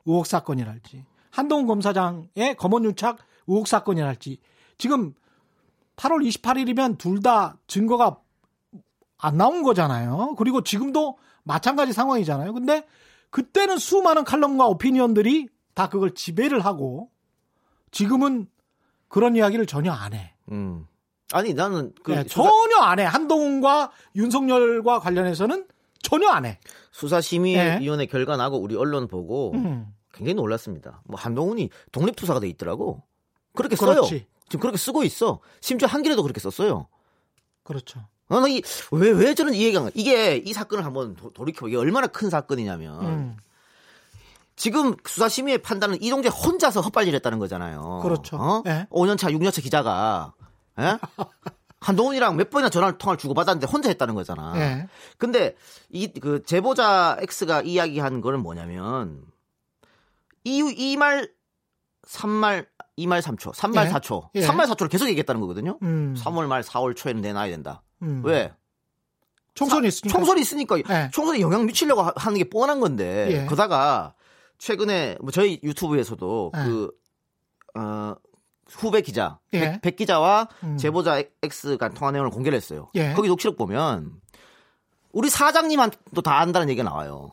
의혹 0.05 0.25
사건이랄지 0.25 1.05
한동훈 1.29 1.67
검사장의 1.67 2.55
검언유착 2.57 3.17
의혹 3.51 3.67
사건이랄지 3.67 4.39
지금 4.77 5.13
8월 5.97 6.27
28일이면 6.27 6.97
둘 6.97 7.21
다 7.21 7.57
증거가 7.67 8.17
안 9.17 9.37
나온 9.37 9.61
거잖아요. 9.61 10.33
그리고 10.37 10.61
지금도 10.63 11.17
마찬가지 11.43 11.93
상황이잖아요. 11.93 12.53
근데 12.53 12.85
그때는 13.29 13.77
수많은 13.77 14.23
칼럼과 14.23 14.65
오피니언들이 14.67 15.47
다 15.75 15.87
그걸 15.89 16.15
지배를 16.15 16.65
하고 16.65 17.09
지금은 17.91 18.47
그런 19.07 19.35
이야기를 19.35 19.65
전혀 19.67 19.91
안 19.91 20.13
해. 20.13 20.33
음. 20.51 20.87
아니 21.33 21.53
나는 21.53 21.93
그 22.03 22.11
네, 22.11 22.23
수사, 22.23 22.43
전혀 22.43 22.77
안 22.81 22.99
해. 22.99 23.03
한동훈과 23.03 23.91
윤석열과 24.15 24.99
관련해서는 24.99 25.67
전혀 26.01 26.27
안 26.29 26.45
해. 26.45 26.59
수사심의위원회 26.91 28.07
결과 28.07 28.37
나고 28.37 28.57
우리 28.57 28.75
언론 28.75 29.07
보고 29.07 29.51
음, 29.53 29.93
굉장히 30.13 30.33
놀랐습니다. 30.35 31.01
뭐 31.05 31.19
한동훈이 31.19 31.69
독립투사가 31.91 32.39
돼 32.39 32.49
있더라고. 32.49 33.03
그렇게 33.53 33.75
써요. 33.75 33.95
그렇지. 33.95 34.27
지금 34.47 34.59
그렇게 34.59 34.77
쓰고 34.77 35.03
있어. 35.03 35.39
심지어 35.61 35.87
한길에도 35.87 36.21
그렇게 36.23 36.39
썼어요. 36.39 36.87
그렇죠. 37.63 38.05
나는 38.27 38.49
이, 38.49 38.61
왜, 38.91 39.09
왜 39.11 39.33
저는 39.33 39.53
이해가 39.53 39.79
안 39.79 39.85
가. 39.85 39.91
이게 39.93 40.37
이 40.37 40.53
사건을 40.53 40.85
한번 40.85 41.15
도- 41.15 41.31
돌이켜. 41.33 41.67
이게 41.67 41.77
얼마나 41.77 42.07
큰 42.07 42.29
사건이냐면 42.29 43.05
음, 43.05 43.37
지금 44.55 44.95
수사심의의 45.05 45.59
판단은 45.59 46.01
이동재 46.01 46.29
혼자서 46.29 46.81
헛발질 46.81 47.13
했다는 47.15 47.39
거잖아요. 47.39 47.99
그렇죠. 48.03 48.37
어? 48.37 48.63
예. 48.67 48.87
5년차, 48.89 49.31
6년차 49.35 49.61
기자가. 49.61 50.33
예? 50.79 50.97
한동훈이랑 51.81 52.35
몇 52.37 52.49
번이나 52.51 52.69
전화 52.69 52.95
통화를 52.97 53.17
주고받았는데 53.17 53.65
혼자 53.67 53.89
했다는 53.89 54.13
거잖아. 54.15 54.53
예. 54.57 54.87
근데 55.17 55.55
이 55.89 56.07
그 56.07 56.43
제보자 56.45 57.17
X가 57.19 57.61
이야기한 57.63 58.21
거는 58.21 58.41
뭐냐면 58.41 59.23
이 60.43 60.59
이말 60.77 61.29
3말 62.07 62.67
2말 62.97 63.21
3초, 63.21 63.53
3말 63.53 63.85
예. 63.87 63.89
4초, 63.91 64.29
예. 64.35 64.45
3말 64.47 64.65
4초를 64.67 64.89
계속 64.89 65.07
얘기했다는 65.07 65.41
거거든요. 65.41 65.77
음, 65.81 66.15
3월 66.17 66.45
말 66.47 66.61
4월 66.61 66.95
초에는 66.95 67.21
내놔야 67.21 67.49
된다. 67.49 67.81
음. 68.01 68.21
왜? 68.25 68.53
총선이 69.53 69.87
있으니까. 69.87 70.17
총선이 70.17 70.41
있으니까 70.41 70.77
예. 70.79 71.09
총선에 71.11 71.39
영향 71.41 71.65
미치려고 71.65 72.01
하- 72.03 72.13
하는 72.15 72.37
게 72.37 72.45
뻔한 72.49 72.79
건데 72.79 73.27
예. 73.31 73.45
그러다가 73.45 74.13
최근에 74.57 75.17
뭐 75.21 75.31
저희 75.31 75.59
유튜브에서도 75.63 76.51
예. 76.55 76.63
그 76.63 76.91
어, 77.75 78.15
후배 78.69 79.01
기자 79.01 79.39
예. 79.53 79.59
백, 79.59 79.81
백 79.81 79.95
기자와 79.97 80.47
음. 80.63 80.77
제보자 80.77 81.21
X가 81.43 81.89
통화 81.89 82.11
내용을 82.11 82.29
공개를 82.31 82.55
했어요. 82.55 82.89
예. 82.95 83.13
거기 83.13 83.27
녹취록 83.27 83.57
보면 83.57 84.11
우리 85.11 85.29
사장님한테도 85.29 86.21
다 86.21 86.39
안다는 86.39 86.69
얘기가 86.69 86.87
나와요. 86.89 87.31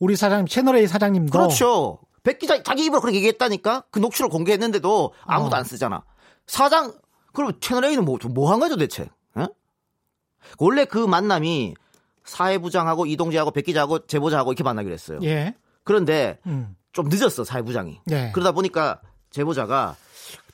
우리 0.00 0.16
사장님 0.16 0.46
채널 0.48 0.76
A 0.76 0.86
사장님도 0.88 1.30
그렇죠. 1.30 1.98
백 2.22 2.38
기자 2.38 2.62
자기 2.62 2.84
입으로 2.84 3.00
그렇게 3.00 3.16
얘기했다니까 3.18 3.84
그 3.90 3.98
녹취록 3.98 4.30
공개했는데도 4.30 5.12
아무도 5.26 5.56
어. 5.56 5.58
안 5.58 5.64
쓰잖아. 5.64 6.04
사장 6.46 6.92
그럼 7.32 7.52
채널 7.60 7.84
A는 7.86 8.04
뭐 8.04 8.18
뭐한 8.22 8.60
거죠 8.60 8.76
대체? 8.76 9.08
예? 9.38 9.48
원래 10.58 10.84
그 10.84 10.98
만남이 10.98 11.74
사회부장하고 12.24 13.06
이동재하고 13.06 13.50
백 13.50 13.64
기자하고 13.64 14.06
제보자하고 14.06 14.52
이렇게 14.52 14.62
만나기로 14.62 14.92
했어요. 14.92 15.18
예. 15.22 15.54
그런데 15.84 16.38
음. 16.46 16.76
좀 16.92 17.08
늦었어 17.08 17.42
사회부장이. 17.44 18.00
예. 18.10 18.30
그러다 18.32 18.52
보니까 18.52 19.00
제보자가 19.30 19.96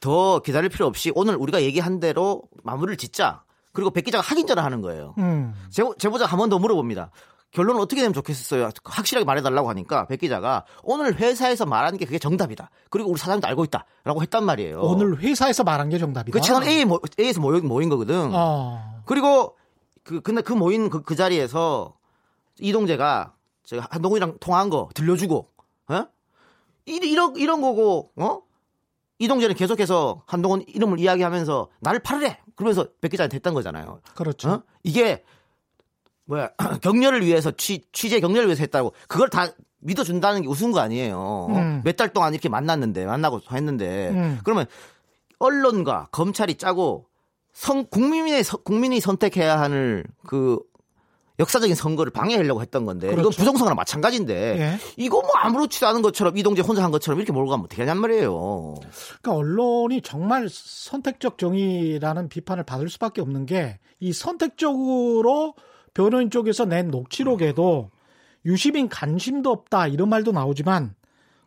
더 0.01 0.39
기다릴 0.41 0.71
필요 0.71 0.87
없이 0.87 1.13
오늘 1.15 1.37
우리가 1.37 1.63
얘기한 1.63 2.01
대로 2.01 2.43
마무리를 2.63 2.97
짓자. 2.97 3.43
그리고 3.73 3.91
백 3.91 4.05
기자가 4.05 4.23
확인 4.23 4.47
전화 4.47 4.65
하는 4.65 4.81
거예요. 4.81 5.15
음. 5.19 5.55
제보, 5.71 5.95
제보자 5.97 6.25
한 6.25 6.39
번 6.39 6.49
더 6.49 6.59
물어봅니다. 6.59 7.11
결론은 7.51 7.81
어떻게 7.81 8.01
되면 8.03 8.13
좋겠어요? 8.13 8.71
확실하게 8.85 9.25
말해달라고 9.25 9.69
하니까 9.71 10.07
백 10.07 10.21
기자가 10.21 10.65
오늘 10.83 11.15
회사에서 11.19 11.65
말하는 11.65 11.99
게 11.99 12.05
그게 12.05 12.19
정답이다. 12.19 12.71
그리고 12.91 13.11
우리 13.11 13.19
사장님도 13.19 13.47
알고 13.49 13.65
있다라고 13.65 14.21
했단 14.23 14.45
말이에요. 14.45 14.81
오늘 14.83 15.19
회사에서 15.19 15.65
말한 15.65 15.89
게 15.89 15.99
정답이다. 15.99 16.39
그 16.39 16.45
채널 16.45 16.65
A 16.65 16.85
모, 16.85 17.01
A에서 17.19 17.41
모인, 17.41 17.67
모인 17.67 17.89
거거든. 17.89 18.31
어. 18.35 19.03
그리고 19.07 19.57
그 20.05 20.21
근데 20.21 20.43
그 20.43 20.53
모인 20.53 20.91
그, 20.91 21.03
그 21.03 21.17
자리에서 21.17 21.95
이동재가 22.61 23.35
저 23.65 23.79
한동훈이랑 23.91 24.39
통화한 24.41 24.69
거 24.71 24.89
들려주고, 24.95 25.49
어? 25.89 26.07
이- 26.87 26.97
이런 27.03 27.37
이런 27.37 27.61
거고, 27.61 28.11
어? 28.17 28.41
이동재는 29.19 29.55
계속해서 29.57 30.23
한동훈 30.27 30.65
이름을 30.67 30.99
이야기하면서 31.01 31.69
나를 31.81 32.01
팔으래. 32.01 32.41
그러면서 32.57 32.87
백 33.01 33.11
기자한테 33.11 33.37
했던 33.37 33.53
거잖아요. 33.55 34.01
그렇죠. 34.15 34.51
어? 34.51 34.63
이게 34.83 35.25
뭐야 36.29 36.51
격려를 36.83 37.25
위해서 37.25 37.51
취, 37.51 37.83
취재 37.93 38.21
격려를 38.21 38.47
위해서 38.47 38.61
했다고 38.61 38.93
그걸 39.09 39.29
다 39.31 39.49
믿어준다는 39.81 40.43
게 40.43 40.49
우스운 40.49 40.73
거 40.73 40.81
아니에요. 40.81 41.47
음. 41.51 41.81
몇달 41.85 42.13
동안 42.13 42.33
이렇게 42.35 42.49
만났는데 42.49 43.07
만나고 43.07 43.41
했는데 43.51 44.11
음. 44.11 44.39
그러면 44.45 44.67
언론과 45.39 46.09
검찰이 46.13 46.57
짜고 46.57 47.07
선 47.53 47.87
국민의 47.89 48.45
서- 48.45 48.59
국민이 48.59 49.01
선택해야 49.01 49.59
하는 49.61 50.05
그 50.27 50.59
역사적인 51.41 51.77
선거를 51.77 52.11
방해하려고 52.13 52.61
했던 52.61 52.85
건데 52.85 53.07
이건 53.07 53.19
그렇죠. 53.23 53.39
부정선거랑 53.39 53.77
마찬가지인데 53.77 54.59
예. 54.59 54.79
이거 54.97 55.21
뭐 55.21 55.31
아무렇지도 55.37 55.87
않은 55.87 56.03
것처럼 56.03 56.37
이동재 56.37 56.63
혼자 56.63 56.83
한 56.83 56.91
것처럼 56.91 57.21
이렇게 57.21 57.33
몰고 57.33 57.49
가면 57.51 57.65
어떻게 57.67 57.83
하냔 57.83 57.99
말이에요. 58.01 58.75
그러니까 59.23 59.33
언론이 59.35 60.03
정말 60.03 60.49
선택적 60.51 61.39
정의라는 61.39 62.29
비판을 62.29 62.65
받을 62.65 62.89
수밖에 62.91 63.21
없는 63.23 63.47
게 63.47 63.79
이 64.01 64.13
선택적으로 64.13 65.55
변호인 65.99 66.31
쪽에서 66.31 66.65
낸 66.65 66.93
녹취록에도 66.93 67.91
유시민 68.45 68.89
관심도 68.89 69.51
없다 69.51 69.89
이런 69.89 70.09
말도 70.09 70.31
나오지만 70.31 70.95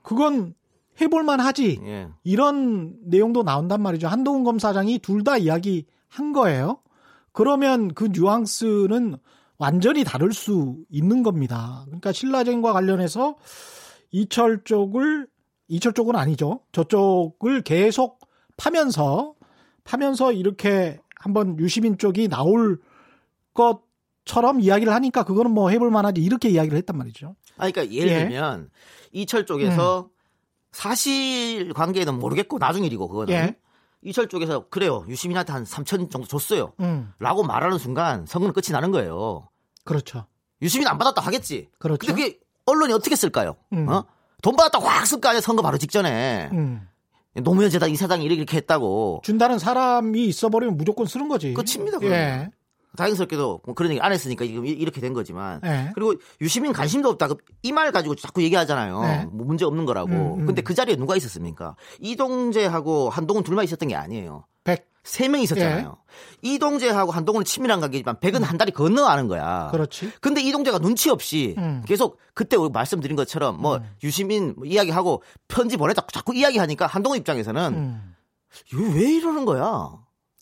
그건 0.02 0.54
해볼만 1.00 1.40
하지 1.40 1.80
예. 1.86 2.10
이런 2.26 2.96
내용도 3.06 3.44
나온단 3.44 3.82
말이죠. 3.82 4.10
한동훈 4.10 4.44
검사장이 4.44 5.00
둘 5.00 5.24
다 5.24 5.38
이야기 5.38 5.86
한 6.10 6.34
거예요. 6.34 6.80
그러면 7.32 7.94
그 7.94 8.10
뉘앙스는 8.12 9.16
완전히 9.58 10.04
다를 10.04 10.34
수 10.34 10.76
있는 10.90 11.24
겁니다. 11.24 11.84
그러니까 11.86 12.12
신라젠과 12.12 12.74
관련해서 12.74 13.38
이철 14.12 14.66
쪽을 14.66 15.28
이철 15.70 15.94
쪽은 15.94 16.18
아니죠. 16.18 16.60
저쪽을 16.74 17.62
계속 17.62 18.20
파면서 18.58 19.34
파면서 19.86 20.34
이렇게 20.34 21.00
한번 21.16 21.58
유시민 21.58 21.98
쪽이 21.98 22.28
나올 22.28 22.82
것 23.54 23.90
처럼 24.26 24.62
이야기를 24.62 24.94
하니까 24.94 25.24
그거는 25.24 25.52
뭐 25.52 25.70
해볼 25.70 25.90
만하지 25.90 26.22
이렇게 26.22 26.50
이야기를 26.50 26.78
했단 26.78 26.98
말이죠. 26.98 27.36
아, 27.58 27.70
그러니까 27.70 27.94
예를 27.94 28.12
예. 28.12 28.20
들면 28.20 28.70
이철 29.12 29.46
쪽에서 29.46 30.10
사실 30.72 31.74
관계는 31.74 32.20
모르겠고 32.20 32.60
나중 32.60 32.84
일이고 32.84 33.08
그거는 33.08 33.34
예. 33.34 33.56
이철 34.04 34.28
쪽에서 34.30 34.68
그래요 34.70 35.06
유시민한테 35.08 35.54
한 35.54 35.64
3천 35.64 36.10
정도 36.10 36.28
줬어요. 36.28 36.74
음, 36.80 37.14
라고 37.20 37.44
말하는 37.44 37.78
순간 37.78 38.26
선거는 38.26 38.54
끝이 38.54 38.72
나는 38.72 38.92
거예요. 38.92 39.50
그렇죠. 39.84 40.26
유시민 40.62 40.88
안 40.88 40.98
받았다 40.98 41.22
하겠지. 41.22 41.70
그렇죠. 41.78 42.00
근데 42.06 42.14
그게 42.14 42.40
언론이 42.66 42.94
어떻게 42.94 43.16
쓸까요? 43.16 43.56
음. 43.74 43.88
어? 43.90 44.06
돈 44.42 44.56
받았다고 44.56 44.86
확쓸 44.86 45.20
거 45.20 45.30
아니야 45.30 45.42
선거 45.42 45.62
바로 45.62 45.78
직전에 45.78 46.50
음. 46.52 46.88
노무현 47.34 47.70
재단 47.70 47.90
이사장이 47.90 48.26
이렇게 48.26 48.42
이렇게 48.42 48.58
했다고 48.58 49.22
준다는 49.24 49.58
사람이 49.58 50.26
있어버리면 50.26 50.78
무조건 50.78 51.06
쓰는 51.06 51.28
거지. 51.28 51.54
끝입니다, 51.54 51.98
그러면. 52.00 52.20
예. 52.20 52.50
다행스럽게도 52.98 53.62
뭐 53.66 53.74
그런 53.76 53.92
얘기 53.92 54.02
안 54.02 54.12
했으니까 54.12 54.46
지금 54.46 54.66
이- 54.66 54.70
이렇게 54.72 55.00
된 55.02 55.14
거지만 55.14 55.62
예. 55.66 55.92
그리고 55.96 56.16
유시민 56.42 56.74
관심도 56.74 57.10
없다. 57.10 57.30
이 57.64 57.72
말 57.72 57.92
가지고 57.92 58.16
자꾸 58.16 58.42
얘기하잖아요. 58.44 59.02
네. 59.02 59.26
뭐 59.32 59.46
문제 59.46 59.64
없는 59.66 59.86
거라고. 59.86 60.10
음, 60.12 60.40
음. 60.42 60.46
근데 60.46 60.62
그 60.62 60.74
자리에 60.74 60.96
누가 60.98 61.16
있었습니까? 61.16 61.76
이동재하고 62.00 63.10
한동훈 63.10 63.44
둘만 63.44 63.64
있었던 63.66 63.90
게 63.90 63.96
아니에요. 63.96 64.46
백. 64.64 64.90
세명 65.04 65.42
있었잖아요. 65.42 65.98
이동재하고 66.44 67.12
한동훈은 67.12 67.44
친밀한 67.44 67.80
관계지만 67.82 68.20
백은 68.20 68.44
한 68.44 68.58
다리 68.60 68.72
건너 68.72 69.06
아는 69.06 69.28
거야. 69.28 69.66
음. 69.68 69.72
그렇지. 69.72 70.12
근데 70.22 70.42
이동재가 70.42 70.78
눈치 70.78 71.10
없이 71.10 71.56
음. 71.58 71.82
계속 71.88 72.20
그때 72.36 72.56
우리 72.56 72.70
말씀드린 72.70 73.16
것처럼 73.16 73.60
뭐 73.60 73.80
유시민 74.04 74.54
뭐 74.56 74.66
이야기하고 74.68 75.24
편지 75.48 75.76
보내다 75.78 76.06
자꾸 76.12 76.36
이야기하니까 76.36 76.86
한동훈 76.86 77.18
입장에서는 77.18 77.74
음. 77.74 78.16
이거 78.72 78.84
왜 78.96 79.14
이러는 79.16 79.46
거야? 79.46 79.92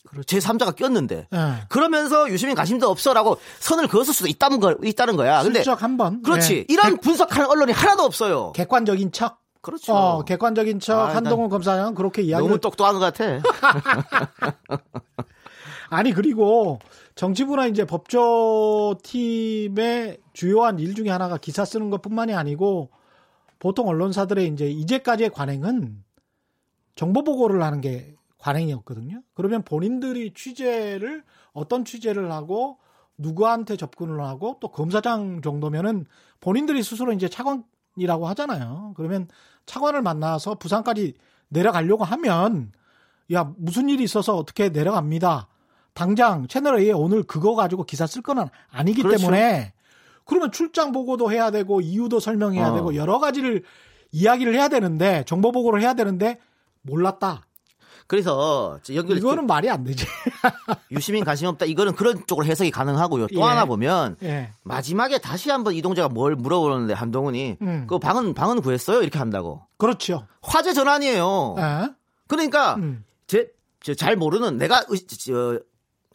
그렇죠. 0.09 0.25
제 0.25 0.39
3자가 0.39 0.75
꼈는데. 0.75 1.27
예. 1.31 1.53
그러면서 1.69 2.29
유시민 2.29 2.55
관심도 2.55 2.89
없어라고 2.89 3.37
선을 3.59 3.87
그었을 3.87 4.13
수도 4.13 4.27
있다는 4.27 4.59
거 4.59 4.75
있다는 4.83 5.15
거야. 5.15 5.43
근데 5.43 5.59
슬쩍 5.59 5.83
한 5.83 5.97
번. 5.97 6.21
그렇지. 6.23 6.57
예. 6.57 6.65
이런 6.67 6.97
분석하는 6.97 7.49
언론이 7.49 7.71
하나도 7.71 8.03
없어요. 8.03 8.51
객관적인 8.53 9.11
척. 9.11 9.39
그렇죠. 9.61 9.93
어, 9.93 10.23
객관적인 10.23 10.79
척 10.79 10.97
아, 10.97 11.15
한동훈 11.15 11.49
검사장은 11.49 11.93
그렇게 11.93 12.21
이야기를 12.21 12.47
너무 12.49 12.61
똑똑한 12.61 12.93
것 12.93 12.99
같아. 12.99 13.41
아니 15.89 16.13
그리고 16.13 16.79
정치부나 17.15 17.65
이제 17.67 17.83
법조팀의 19.03 20.19
주요한 20.33 20.79
일 20.79 20.95
중에 20.95 21.09
하나가 21.09 21.35
기사 21.37 21.65
쓰는 21.65 21.89
것뿐만이 21.89 22.33
아니고 22.33 22.89
보통 23.59 23.89
언론사들의 23.89 24.47
이제 24.47 24.69
이제까지의 24.69 25.31
관행은 25.31 26.03
정보 26.95 27.25
보고를 27.25 27.61
하는 27.61 27.81
게 27.81 28.15
관행이었거든요. 28.39 29.21
그러면 29.33 29.63
본인들이 29.63 30.33
취재를 30.33 31.23
어떤 31.53 31.85
취재를 31.85 32.31
하고 32.31 32.79
누구한테 33.17 33.75
접근을 33.75 34.21
하고 34.21 34.57
또 34.61 34.69
검사장 34.69 35.41
정도면은 35.41 36.05
본인들이 36.39 36.81
스스로 36.81 37.11
이제 37.11 37.27
차관이라고 37.27 38.27
하잖아요. 38.29 38.93
그러면 38.95 39.27
차관을 39.65 40.01
만나서 40.01 40.55
부산까지 40.55 41.13
내려가려고 41.49 42.03
하면 42.05 42.71
야 43.33 43.53
무슨 43.57 43.89
일이 43.89 44.03
있어서 44.03 44.35
어떻게 44.37 44.69
내려갑니다. 44.69 45.47
당장 45.93 46.47
채널 46.47 46.79
A에 46.79 46.91
오늘 46.91 47.23
그거 47.23 47.55
가지고 47.55 47.83
기사 47.83 48.07
쓸 48.07 48.21
거는 48.21 48.45
아니기 48.69 49.01
그렇죠. 49.03 49.19
때문에 49.19 49.73
그러면 50.23 50.51
출장 50.51 50.91
보고도 50.93 51.31
해야 51.31 51.51
되고 51.51 51.81
이유도 51.81 52.19
설명해야 52.19 52.69
어. 52.69 52.75
되고 52.75 52.95
여러 52.95 53.19
가지를 53.19 53.63
이야기를 54.11 54.55
해야 54.55 54.69
되는데 54.69 55.23
정보 55.25 55.51
보고를 55.51 55.81
해야 55.81 55.93
되는데 55.93 56.39
몰랐다. 56.83 57.48
그래서 58.09 58.79
연결 58.95 59.17
이거는 59.17 59.45
말이 59.45 59.69
안 59.69 59.83
되지. 59.83 60.03
유시민 60.89 61.23
관심 61.23 61.47
없다. 61.47 61.67
이거는 61.67 61.93
그런 61.93 62.25
쪽으로 62.25 62.43
해석이 62.47 62.71
가능하고요. 62.71 63.27
또 63.27 63.39
예. 63.39 63.43
하나 63.43 63.65
보면 63.65 64.15
예. 64.23 64.49
마지막에 64.63 65.19
다시 65.19 65.51
한번 65.51 65.75
이동재가 65.75 66.09
뭘 66.09 66.35
물어보는데 66.35 66.95
한동훈이 66.95 67.57
음. 67.61 67.85
그 67.87 67.99
방은 67.99 68.33
방은 68.33 68.61
구했어요 68.61 69.03
이렇게 69.03 69.19
한다고 69.19 69.61
그렇죠. 69.77 70.25
화제 70.41 70.73
전환이에요. 70.73 71.55
예. 71.59 71.89
그러니까 72.27 72.75
음. 72.77 73.05
제잘 73.81 74.15
모르는 74.15 74.57
내가 74.57 74.83
의- 74.89 75.05
저, 75.07 75.59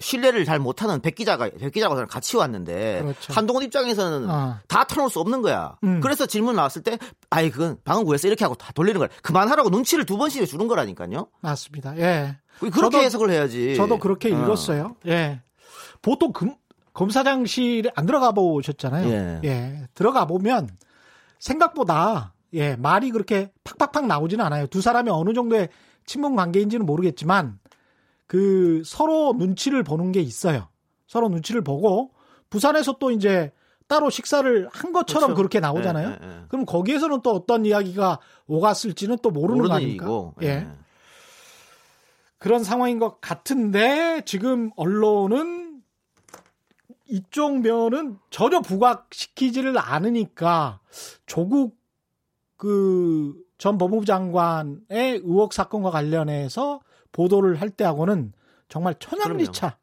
신뢰를 0.00 0.44
잘 0.44 0.58
못하는 0.58 1.00
백 1.00 1.14
기자가 1.14 1.50
백 1.58 1.72
기자가 1.72 1.94
저랑 1.94 2.08
같이 2.08 2.36
왔는데 2.36 3.02
그렇죠. 3.02 3.32
한동훈 3.32 3.62
입장에서는 3.62 4.28
어. 4.28 4.58
다 4.66 4.84
털어놓을 4.84 5.10
수 5.10 5.20
없는 5.20 5.40
거야. 5.40 5.76
음. 5.84 6.00
그래서 6.00 6.26
질문 6.26 6.56
나왔을 6.56 6.82
때 6.82 6.98
아이 7.30 7.50
그건 7.50 7.78
방은 7.84 8.04
구했어 8.04 8.26
이렇게 8.28 8.44
하고 8.44 8.54
다 8.56 8.72
돌리는 8.72 8.98
거야. 8.98 9.08
그만하라고 9.22 9.70
눈치를 9.70 10.04
두 10.04 10.16
번씩 10.16 10.46
주는 10.46 10.66
거라니까요. 10.68 11.28
맞습니다. 11.40 11.96
예. 11.98 12.36
그렇게 12.58 12.80
저도- 12.80 13.02
해석을 13.02 13.30
해야지. 13.30 13.76
저도 13.76 13.98
그렇게 13.98 14.32
어. 14.34 14.38
읽었어요. 14.38 14.96
예. 15.06 15.40
보통 16.02 16.32
금, 16.32 16.54
검사장실에 16.92 17.90
안 17.94 18.06
들어가 18.06 18.32
보셨잖아요. 18.32 19.08
예. 19.08 19.40
예. 19.44 19.86
들어가 19.94 20.26
보면 20.26 20.68
생각보다 21.38 22.32
예, 22.54 22.76
말이 22.76 23.10
그렇게 23.10 23.50
팍팍팍 23.64 24.06
나오지는 24.06 24.44
않아요. 24.44 24.66
두 24.68 24.80
사람이 24.80 25.10
어느 25.10 25.32
정도의 25.34 25.68
친분 26.06 26.36
관계인지는 26.36 26.86
모르겠지만 26.86 27.58
그 28.26 28.82
서로 28.84 29.34
눈치를 29.36 29.82
보는 29.82 30.12
게 30.12 30.20
있어요. 30.20 30.68
서로 31.06 31.28
눈치를 31.28 31.62
보고 31.62 32.12
부산에서 32.50 32.96
또 32.98 33.10
이제 33.10 33.52
따로 33.86 34.10
식사를 34.10 34.68
한 34.72 34.92
것처럼 34.92 35.28
그렇죠. 35.28 35.36
그렇게 35.36 35.60
나오잖아요. 35.60 36.08
예, 36.08 36.18
예, 36.22 36.26
예. 36.26 36.44
그럼 36.48 36.64
거기에서는 36.64 37.20
또 37.22 37.32
어떤 37.32 37.66
이야기가 37.66 38.18
오갔을지는 38.46 39.18
또 39.22 39.30
모르는, 39.30 39.48
거 39.58 39.62
모르는 39.64 39.76
아닙니까? 39.76 40.04
일이고. 40.04 40.34
예. 40.42 40.66
그런 42.38 42.64
상황인 42.64 42.98
것 42.98 43.20
같은데 43.20 44.22
지금 44.24 44.70
언론은 44.76 45.82
이쪽 47.06 47.60
면은 47.60 48.18
전혀 48.30 48.60
부각시키지를 48.60 49.78
않으니까 49.78 50.80
조국 51.26 51.76
그 52.56 53.44
전 53.64 53.78
법무부 53.78 54.04
장관의 54.04 55.20
의혹 55.24 55.54
사건과 55.54 55.90
관련해서 55.90 56.80
보도를 57.14 57.60
할 57.60 57.70
때하고는 57.70 58.34
정말 58.68 58.94
천양지차 58.98 59.78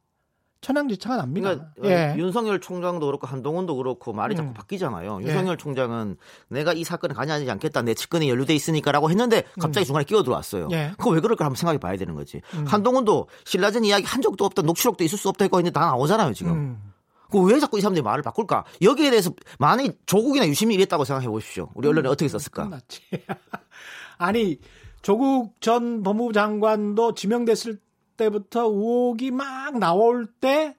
천양지차가 0.61 1.17
납니다. 1.17 1.71
그러니까 1.75 2.13
예. 2.13 2.15
윤석열 2.17 2.61
총장도 2.61 3.07
그렇고 3.07 3.25
한동훈도 3.25 3.75
그렇고 3.77 4.13
말이 4.13 4.35
자꾸 4.35 4.49
음. 4.49 4.53
바뀌잖아요. 4.53 5.21
예. 5.23 5.27
윤석열 5.27 5.57
총장은 5.57 6.17
내가 6.49 6.73
이 6.73 6.83
사건에 6.83 7.15
관여하지 7.15 7.49
않겠다. 7.49 7.81
내 7.81 7.95
측근이 7.95 8.29
연루돼 8.29 8.53
있으니까라고 8.53 9.09
했는데 9.09 9.43
갑자기 9.59 9.87
중간에 9.87 10.05
끼어 10.05 10.21
들어왔어요. 10.21 10.65
음. 10.65 10.71
예. 10.71 10.91
그거 10.99 11.09
왜 11.09 11.19
그럴까 11.19 11.45
한번 11.45 11.55
생각해 11.55 11.79
봐야 11.79 11.97
되는 11.97 12.13
거지. 12.13 12.41
음. 12.53 12.65
한동훈도 12.67 13.27
신라전 13.45 13.85
이야기 13.85 14.05
한 14.05 14.21
적도 14.21 14.45
없다. 14.45 14.61
녹취록도 14.61 15.03
있을 15.03 15.17
수 15.17 15.29
없다 15.29 15.45
했고 15.45 15.57
했는데 15.57 15.73
다 15.73 15.87
나오잖아요, 15.87 16.33
지금. 16.33 16.51
음. 16.51 16.91
그왜 17.31 17.59
자꾸 17.59 17.79
이 17.79 17.81
사람들이 17.81 18.03
말을 18.03 18.21
바꿀까? 18.21 18.65
여기에 18.81 19.09
대해서 19.09 19.31
만약 19.57 19.95
조국이나 20.05 20.45
유심히 20.47 20.75
이랬다고 20.75 21.05
생각해 21.05 21.27
보십시오. 21.27 21.69
우리 21.73 21.87
언론이 21.87 22.07
어떻게 22.07 22.27
썼을까? 22.27 22.69
아니 24.19 24.59
조국 25.01 25.59
전 25.61 26.03
법무부 26.03 26.33
장관도 26.33 27.13
지명됐을 27.15 27.79
때부터 28.17 28.65
의혹이 28.65 29.31
막 29.31 29.77
나올 29.79 30.27
때 30.27 30.75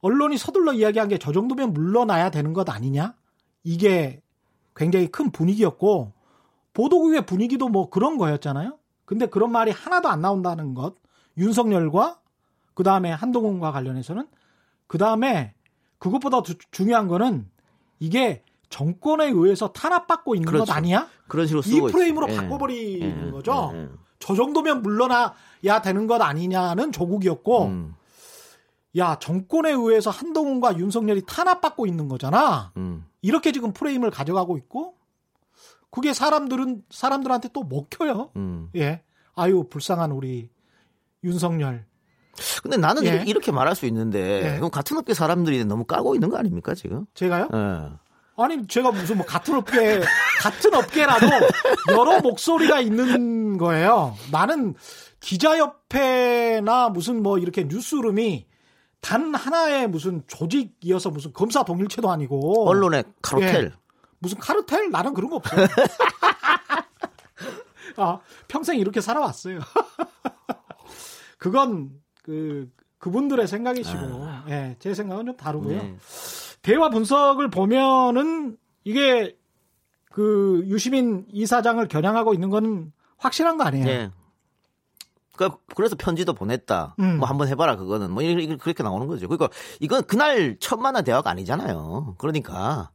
언론이 0.00 0.36
서둘러 0.36 0.72
이야기한 0.74 1.08
게 1.08 1.16
저 1.18 1.32
정도면 1.32 1.72
물러나야 1.72 2.30
되는 2.30 2.52
것 2.52 2.68
아니냐? 2.68 3.14
이게 3.62 4.20
굉장히 4.76 5.06
큰 5.08 5.30
분위기였고 5.30 6.12
보도국의 6.74 7.24
분위기도 7.24 7.68
뭐 7.68 7.88
그런 7.88 8.18
거였잖아요. 8.18 8.78
근데 9.06 9.26
그런 9.26 9.50
말이 9.52 9.70
하나도 9.70 10.08
안 10.08 10.20
나온다는 10.20 10.74
것. 10.74 10.96
윤석열과 11.38 12.20
그 12.74 12.82
다음에 12.82 13.10
한동훈과 13.12 13.72
관련해서는 13.72 14.26
그 14.86 14.98
다음에 14.98 15.54
그것보다 15.98 16.42
두- 16.42 16.58
중요한 16.70 17.08
거는 17.08 17.48
이게 17.98 18.43
정권에 18.74 19.28
의해서 19.28 19.68
탄압받고 19.68 20.34
있는 20.34 20.46
그렇죠. 20.46 20.64
것 20.64 20.76
아니야? 20.76 21.06
그런 21.28 21.46
식으로 21.46 21.62
이 21.64 21.92
프레임으로 21.92 22.26
있어요. 22.26 22.36
예. 22.36 22.48
바꿔버리는 22.48 23.26
예, 23.28 23.30
거죠. 23.30 23.70
예, 23.72 23.82
예. 23.82 23.88
저 24.18 24.34
정도면 24.34 24.82
물러나야 24.82 25.80
되는 25.84 26.08
것 26.08 26.20
아니냐는 26.20 26.90
조국이었고, 26.90 27.66
음, 27.66 27.94
야 28.96 29.16
정권에 29.20 29.70
의해서 29.70 30.10
한동훈과 30.10 30.78
윤석열이 30.78 31.22
탄압받고 31.24 31.86
있는 31.86 32.08
거잖아. 32.08 32.72
음. 32.76 33.04
이렇게 33.22 33.52
지금 33.52 33.72
프레임을 33.72 34.10
가져가고 34.10 34.56
있고, 34.58 34.96
그게 35.90 36.12
사람들은 36.12 36.82
사람들한테 36.90 37.50
또 37.52 37.62
먹혀요. 37.62 38.30
음. 38.34 38.70
예, 38.74 39.04
아유 39.36 39.68
불쌍한 39.70 40.10
우리 40.10 40.50
윤석열. 41.22 41.86
근데 42.60 42.76
나는 42.76 43.04
예. 43.04 43.10
이렇게, 43.10 43.30
이렇게 43.30 43.52
말할 43.52 43.76
수 43.76 43.86
있는데 43.86 44.58
예. 44.60 44.68
같은 44.68 44.96
업계 44.96 45.14
사람들이 45.14 45.64
너무 45.64 45.84
까고 45.84 46.16
있는 46.16 46.28
거 46.28 46.38
아닙니까 46.38 46.74
지금? 46.74 47.06
제가요? 47.14 47.48
예. 47.54 48.03
아니 48.36 48.66
제가 48.66 48.90
무슨 48.90 49.18
뭐 49.18 49.26
같은 49.26 49.54
업계 49.54 50.00
같은 50.40 50.74
업계라도 50.74 51.26
여러 51.96 52.20
목소리가 52.20 52.80
있는 52.80 53.58
거예요. 53.58 54.16
나는 54.32 54.74
기자협회나 55.20 56.88
무슨 56.90 57.22
뭐 57.22 57.38
이렇게 57.38 57.64
뉴스룸이 57.64 58.46
단 59.00 59.34
하나의 59.34 59.88
무슨 59.88 60.22
조직이어서 60.26 61.10
무슨 61.10 61.32
검사 61.32 61.62
동일체도 61.62 62.10
아니고 62.10 62.68
언론의 62.68 63.04
카르텔. 63.22 63.64
예. 63.66 63.70
무슨 64.18 64.38
카르텔 64.38 64.90
나는 64.90 65.14
그런 65.14 65.30
거 65.30 65.36
없어요. 65.36 65.66
아 67.96 68.18
평생 68.48 68.78
이렇게 68.78 69.00
살아왔어요. 69.00 69.60
그건 71.38 71.90
그 72.22 72.68
그분들의 72.98 73.46
생각이시고 73.46 74.26
예, 74.48 74.76
제 74.80 74.94
생각은 74.94 75.26
좀 75.26 75.36
다르고요. 75.36 75.76
네. 75.76 75.94
대화 76.64 76.88
분석을 76.88 77.50
보면은 77.50 78.56
이게 78.84 79.36
그 80.10 80.64
유시민 80.66 81.26
이사장을 81.30 81.86
겨냥하고 81.88 82.32
있는 82.32 82.48
건 82.48 82.92
확실한 83.18 83.58
거 83.58 83.64
아니에요? 83.64 83.86
예. 83.86 84.10
그러니까 85.36 85.58
그래서 85.76 85.94
편지도 85.94 86.32
보냈다. 86.32 86.96
음. 87.00 87.18
뭐 87.18 87.28
한번 87.28 87.48
해봐라 87.48 87.76
그거는 87.76 88.10
뭐 88.10 88.22
그렇게 88.58 88.82
나오는 88.82 89.06
거죠. 89.06 89.28
그러니까 89.28 89.50
이건 89.80 90.04
그날 90.04 90.56
첫 90.58 90.80
만난 90.80 91.04
대화가 91.04 91.30
아니잖아요. 91.30 92.14
그러니까 92.16 92.90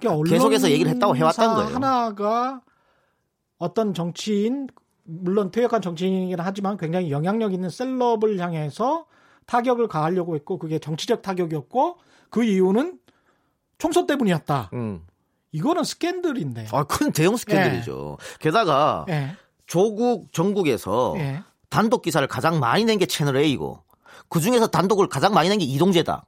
그러니까 0.00 0.28
계속해서 0.28 0.70
얘기를 0.70 0.90
했다고 0.90 1.16
해왔던 1.16 1.54
거예요. 1.54 1.74
하나가 1.74 2.60
어떤 3.58 3.94
정치인 3.94 4.66
물론 5.04 5.52
퇴역한 5.52 5.80
정치인이긴 5.80 6.40
하지만 6.40 6.76
굉장히 6.76 7.12
영향력 7.12 7.52
있는 7.52 7.70
셀럽을 7.70 8.40
향해서 8.40 9.06
타격을 9.46 9.86
가하려고 9.86 10.34
했고 10.34 10.58
그게 10.58 10.80
정치적 10.80 11.22
타격이었고 11.22 11.98
그 12.30 12.42
이유는 12.42 12.98
총선 13.82 14.06
때문이었다. 14.06 14.70
음. 14.74 15.02
이거는 15.50 15.82
스캔들인데. 15.82 16.68
아, 16.70 16.84
큰 16.84 17.10
대형 17.10 17.36
스캔들이죠. 17.36 18.16
게다가 18.38 19.04
예. 19.08 19.34
조국 19.66 20.32
전국에서 20.32 21.14
예. 21.18 21.42
단독 21.68 22.02
기사를 22.02 22.26
가장 22.28 22.60
많이 22.60 22.84
낸 22.84 22.98
게 23.00 23.06
채널 23.06 23.36
A고 23.38 23.80
그 24.28 24.38
중에서 24.40 24.68
단독을 24.68 25.08
가장 25.08 25.34
많이 25.34 25.48
낸 25.48 25.58
게 25.58 25.64
이동재다. 25.64 26.24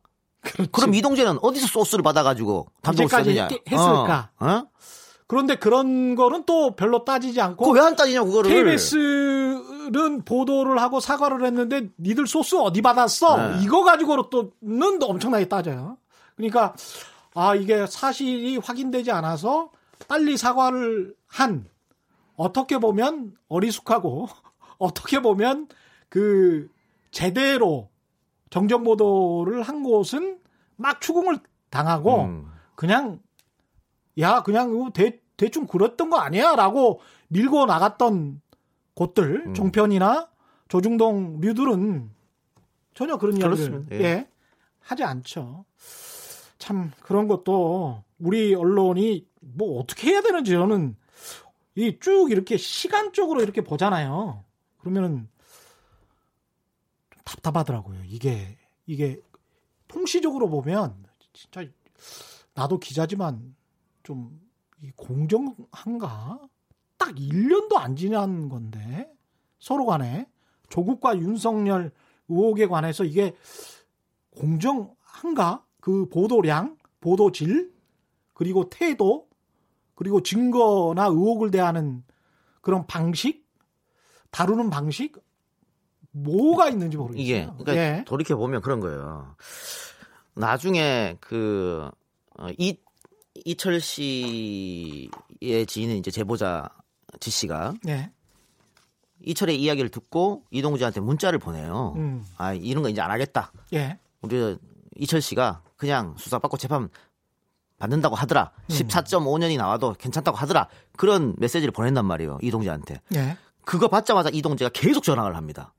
그럼 0.73 0.95
이동재는 0.95 1.39
어디서 1.43 1.69
소스를 1.69 2.03
받아가지고 2.03 2.67
단독을 2.83 3.09
썼느냐? 3.09 3.45
했- 3.51 3.63
했을까? 3.73 4.31
어? 4.41 4.47
어? 4.47 4.67
그런데 5.29 5.55
그런 5.55 6.17
거는 6.17 6.43
또 6.45 6.75
별로 6.77 7.05
따지지 7.05 7.41
않고 7.41 7.71
왜 7.73 7.81
안 7.81 7.95
따지냐 7.97 8.25
그거를? 8.25 8.51
KBS는 8.51 10.23
보도를 10.25 10.79
하고 10.83 10.99
사과를 11.01 11.47
했는데 11.47 11.89
니들 11.99 12.27
소스 12.27 12.57
어디 12.57 12.83
받았어? 12.83 13.37
네. 13.37 13.63
이거 13.63 13.85
가지고는 13.85 14.25
또는 14.31 14.99
엄청나게 15.03 15.49
따져요. 15.49 15.97
그러니까 16.37 16.75
아 17.35 17.55
이게 17.55 17.87
사실이 17.87 18.59
확인되지 18.59 19.11
않아서 19.11 19.71
빨리 20.09 20.37
사과를 20.37 21.15
한 21.27 21.69
어떻게 22.37 22.79
보면 22.79 23.37
어리숙하고 23.49 24.29
어떻게 24.79 25.21
보면 25.21 25.69
그 26.09 26.69
제대로 27.11 27.91
정정 28.51 28.85
보도를 28.85 29.63
한 29.63 29.83
곳은 29.83 30.39
막 30.77 31.01
추궁을 31.01 31.39
당하고 31.71 32.23
음. 32.23 32.53
그냥 32.77 33.21
야 34.19 34.43
그냥 34.43 34.93
대, 34.93 35.21
대충 35.37 35.67
그랬던 35.67 36.11
거 36.11 36.19
아니야라고 36.19 37.01
밀고 37.29 37.67
나갔던 37.67 38.41
곳들 38.95 39.47
음. 39.47 39.55
종편이나 39.55 40.29
조중동 40.69 41.41
류들은 41.41 42.11
전혀 42.95 43.17
그런 43.17 43.37
이야기를. 43.37 43.87
예. 43.93 44.01
예. 44.01 44.29
하지 44.81 45.03
않죠. 45.03 45.65
참 46.65 46.91
그런 47.03 47.29
것도 47.29 48.03
우리 48.19 48.55
언론이 48.55 49.29
뭐 49.41 49.79
어떻게 49.81 50.09
해야 50.13 50.23
되는지 50.23 50.53
저는 50.53 50.97
이 51.75 51.99
쭉 52.01 52.31
이렇게 52.31 52.57
시간적으로 52.57 53.43
이렇게 53.43 53.61
보잖아요. 53.61 54.43
그러면은 54.79 55.29
좀 57.11 57.23
답답하더라고요. 57.23 58.01
이게 58.07 58.57
이게 58.87 59.21
통시적으로 59.89 60.49
보면 60.49 61.05
진짜 61.35 61.67
나도 62.55 62.79
기자지만 62.79 63.55
좀이 64.03 64.93
공정한가? 64.97 66.41
딱 66.97 67.15
1년도 67.15 67.77
안 67.77 67.95
지난 67.95 68.49
건데 68.49 69.13
서로 69.59 69.85
간에 69.85 70.27
조국과 70.71 71.19
윤석열 71.19 71.93
의혹에 72.29 72.67
관해서 72.67 73.05
이게 73.05 73.37
공정한가? 74.31 75.67
그 75.85 76.09
보도량, 76.09 76.79
보도질, 77.03 77.71
그리고 78.33 78.71
태도, 78.71 79.29
그리고 79.95 80.23
증거나 80.23 81.09
의혹을 81.09 81.51
대하는 81.51 82.03
그런 82.63 82.87
방식, 82.87 83.47
다루는 84.31 84.71
방식, 84.71 85.23
뭐가 86.11 86.71
있는지 86.71 86.97
모르겠어요. 86.97 87.23
이게 87.23 87.45
그러니까 87.59 87.77
예. 87.77 88.05
돌이켜 88.07 88.35
보면 88.35 88.63
그런 88.63 88.81
거예요. 88.81 89.37
나중에 90.33 91.19
그 91.21 91.91
어, 92.39 92.47
이, 92.57 92.79
이철 93.45 93.79
씨의 93.83 95.11
지인은 95.67 95.97
이제 95.97 96.11
제보자 96.11 96.71
지 97.21 97.31
씨가 97.31 97.75
예. 97.89 98.11
이철의 99.21 99.61
이야기를 99.61 99.91
듣고 99.91 100.45
이동주한테 100.51 101.01
문자를 101.01 101.39
보내요. 101.39 101.93
음. 101.97 102.25
아 102.39 102.55
이런 102.55 102.83
거 102.83 102.89
이제 102.89 103.03
안 103.03 103.11
하겠다. 103.11 103.53
예. 103.75 103.99
우리 104.23 104.57
이철 104.97 105.21
씨가 105.21 105.63
그냥 105.85 106.15
수사받고 106.17 106.57
재판 106.57 106.89
받는다고 107.79 108.17
하더라. 108.17 108.53
음. 108.57 108.69
14.5년이 108.69 109.59
나와도 109.59 109.95
괜찮다고 109.99 110.37
하더라. 110.39 110.69
그런 110.97 111.35
메시지를 111.37 111.73
보낸단 111.73 112.07
말이에요. 112.07 112.39
이동재한테. 112.41 113.01
예. 113.15 113.37
그거 113.67 113.89
받자마자 113.89 114.31
이동재가 114.33 114.71
계속 114.73 115.03
전화를 115.03 115.37
합니다. 115.37 115.75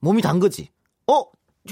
몸이 0.00 0.22
단 0.22 0.40
거지. 0.40 0.70
어? 1.06 1.22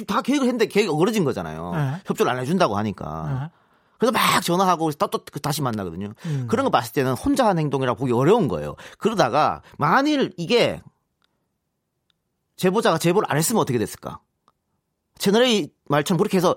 다 0.06 0.22
계획을 0.22 0.46
했는데 0.46 0.66
계획이 0.66 0.90
어그러진 0.90 1.24
거잖아요. 1.24 1.72
네. 1.74 2.02
협조를 2.06 2.30
안 2.30 2.38
해준다고 2.38 2.76
하니까. 2.76 3.50
그래서 3.98 4.12
막 4.12 4.40
전화하고 4.42 4.92
또, 4.92 5.06
또 5.08 5.18
다시 5.40 5.62
만나거든요. 5.62 6.12
음. 6.26 6.46
그런 6.48 6.64
거 6.64 6.70
봤을 6.70 6.92
때는 6.92 7.14
혼자 7.14 7.46
한 7.46 7.58
행동이라고 7.58 7.98
보기 7.98 8.12
어려운 8.12 8.46
거예요. 8.46 8.76
그러다가 8.98 9.62
만일 9.78 10.32
이게 10.36 10.80
제보자가 12.56 12.98
제보를 12.98 13.30
안 13.30 13.38
했으면 13.38 13.60
어떻게 13.60 13.78
됐을까? 13.78 14.20
채널A 15.18 15.70
말처럼 15.88 16.18
그렇게 16.18 16.36
해서 16.36 16.56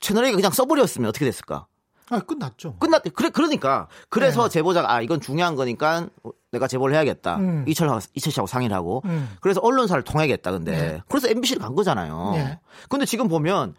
채널A가 0.00 0.36
그냥 0.36 0.50
써버렸으면 0.52 1.08
어떻게 1.08 1.24
됐을까? 1.24 1.66
아, 2.10 2.20
끝났죠. 2.20 2.76
끝났 2.78 3.02
그래 3.14 3.28
그러니까 3.28 3.86
그래서 4.08 4.44
네. 4.44 4.48
제보자가 4.48 4.90
아 4.90 5.02
이건 5.02 5.20
중요한 5.20 5.54
거니까 5.56 6.06
내가 6.52 6.66
제보를 6.66 6.94
해야겠다. 6.94 7.36
음. 7.36 7.64
이철 7.68 7.90
이철 8.14 8.32
씨하고 8.32 8.46
상의를 8.46 8.74
하고 8.74 9.02
음. 9.04 9.36
그래서 9.42 9.60
언론사를 9.62 10.02
통해야겠다. 10.04 10.50
근데 10.52 10.70
네. 10.72 11.02
그래서 11.08 11.28
MBC를 11.28 11.60
간 11.60 11.74
거잖아요. 11.74 12.30
네. 12.34 12.58
근데 12.88 13.04
지금 13.04 13.28
보면 13.28 13.74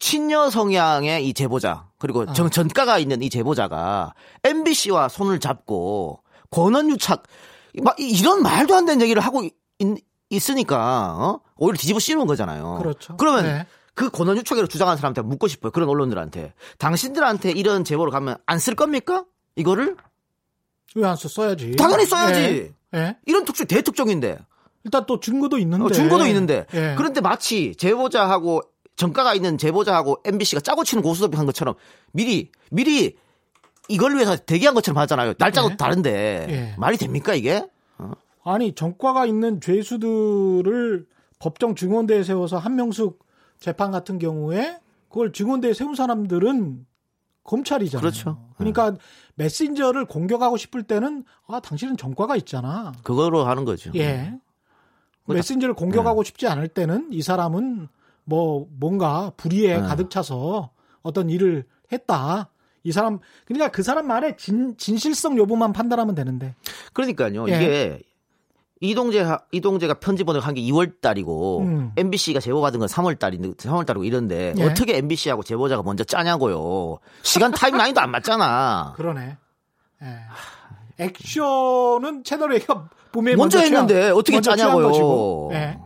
친여 0.00 0.50
성향의 0.50 1.28
이 1.28 1.34
제보자 1.34 1.86
그리고 1.98 2.22
어. 2.22 2.32
정, 2.32 2.48
전가가 2.50 2.98
있는 2.98 3.22
이 3.22 3.30
제보자가 3.30 4.14
MBC와 4.44 5.08
손을 5.08 5.38
잡고 5.40 6.22
권한유착 6.50 7.22
막 7.82 8.00
이- 8.00 8.10
이런 8.10 8.42
말도 8.42 8.74
안 8.74 8.86
되는 8.86 9.00
얘기를 9.02 9.22
하고 9.22 9.42
있, 9.44 9.54
으니까 10.32 11.16
어? 11.18 11.40
오히려 11.56 11.76
뒤집어 11.76 11.98
씌우는 11.98 12.26
거잖아요. 12.26 12.78
그렇죠. 12.78 13.16
그러면 13.16 13.44
네. 13.44 13.66
그 13.94 14.10
권한 14.10 14.36
유착이라고 14.36 14.68
주장하는 14.68 14.96
사람한테 14.98 15.22
묻고 15.22 15.48
싶어요. 15.48 15.72
그런 15.72 15.88
언론들한테 15.88 16.54
당신들한테 16.78 17.50
이런 17.52 17.84
제보를 17.84 18.10
가면 18.12 18.36
안 18.46 18.58
쓸 18.58 18.74
겁니까? 18.74 19.24
이거를 19.56 19.96
왜 20.94 21.04
안 21.06 21.16
써 21.16 21.28
써야지. 21.28 21.76
당연히 21.76 22.04
써야지. 22.06 22.40
예. 22.94 22.98
예. 22.98 23.16
이런 23.26 23.44
특종 23.44 23.66
대특종인데 23.66 24.38
일단 24.84 25.04
또 25.06 25.20
증거도 25.20 25.58
있는데. 25.58 25.84
어, 25.84 25.88
증거도 25.90 26.26
있는데 26.26 26.66
예. 26.74 26.94
그런데 26.96 27.20
마치 27.20 27.74
제보자하고 27.76 28.62
정가가 28.96 29.34
있는 29.34 29.56
제보자하고 29.58 30.18
MBC가 30.24 30.60
짜고 30.60 30.84
치는 30.84 31.02
고스톱 31.02 31.36
한 31.38 31.46
것처럼 31.46 31.74
미리 32.12 32.50
미리 32.70 33.16
이걸 33.88 34.14
위해서 34.14 34.36
대기한 34.36 34.74
것처럼 34.74 34.98
하잖아요. 34.98 35.34
날짜도 35.38 35.70
예. 35.72 35.76
다른데 35.76 36.46
예. 36.48 36.74
말이 36.78 36.96
됩니까 36.96 37.34
이게? 37.34 37.64
아니 38.44 38.74
전과가 38.74 39.26
있는 39.26 39.60
죄수들을 39.60 41.06
법정 41.38 41.74
증언대에 41.74 42.22
세워서 42.22 42.58
한명숙 42.58 43.24
재판 43.60 43.90
같은 43.90 44.18
경우에 44.18 44.80
그걸 45.08 45.32
증언대에 45.32 45.74
세운 45.74 45.94
사람들은 45.94 46.86
검찰이잖아요. 47.44 48.00
그렇죠. 48.00 48.48
그러니까 48.56 48.96
메신저를 49.34 50.06
공격하고 50.06 50.56
싶을 50.56 50.82
때는 50.82 51.24
아 51.46 51.60
당신은 51.60 51.96
전과가 51.96 52.36
있잖아. 52.36 52.92
그거로 53.02 53.44
하는 53.44 53.64
거죠. 53.64 53.90
예. 53.94 54.34
그거 55.22 55.34
메신저를 55.34 55.74
네. 55.74 55.78
공격하고 55.78 56.22
싶지 56.22 56.46
않을 56.46 56.68
때는 56.68 57.08
이 57.12 57.22
사람은 57.22 57.88
뭐 58.24 58.68
뭔가 58.78 59.32
불의에 59.36 59.76
네. 59.76 59.80
가득 59.80 60.10
차서 60.10 60.70
어떤 61.02 61.30
일을 61.30 61.64
했다. 61.92 62.50
이 62.82 62.92
사람 62.92 63.18
그러니까 63.44 63.70
그 63.70 63.82
사람 63.82 64.06
말의 64.06 64.36
진, 64.36 64.76
진실성 64.76 65.36
여부만 65.38 65.72
판단하면 65.72 66.14
되는데. 66.14 66.54
그러니까요. 66.92 67.48
예. 67.48 67.56
이게 67.56 68.02
이동재 68.80 69.26
이동재가 69.52 69.94
편지 69.94 70.24
보내한 70.24 70.54
게 70.54 70.62
2월 70.62 71.00
달이고 71.02 71.60
음. 71.60 71.92
MBC가 71.96 72.40
제보 72.40 72.60
받은 72.62 72.80
건 72.80 72.88
3월 72.88 73.18
달인데 73.18 73.50
3월 73.52 73.84
달이고 73.86 74.04
이런데 74.04 74.54
예. 74.56 74.64
어떻게 74.64 74.96
MBC하고 74.96 75.42
제보자가 75.42 75.82
먼저 75.82 76.02
짜냐고요. 76.02 76.98
시간 77.22 77.50
타임라인도 77.52 78.00
안 78.00 78.10
맞잖아. 78.10 78.94
그러네. 78.96 79.36
예. 80.02 80.16
액션은 80.98 82.24
채널 82.24 82.54
A가 82.54 82.88
분명히 83.12 83.36
먼저 83.36 83.58
취한- 83.58 83.82
했는데 83.82 84.10
어떻게 84.10 84.36
먼저 84.36 84.56
짜냐고요. 84.56 85.50
예. 85.52 85.78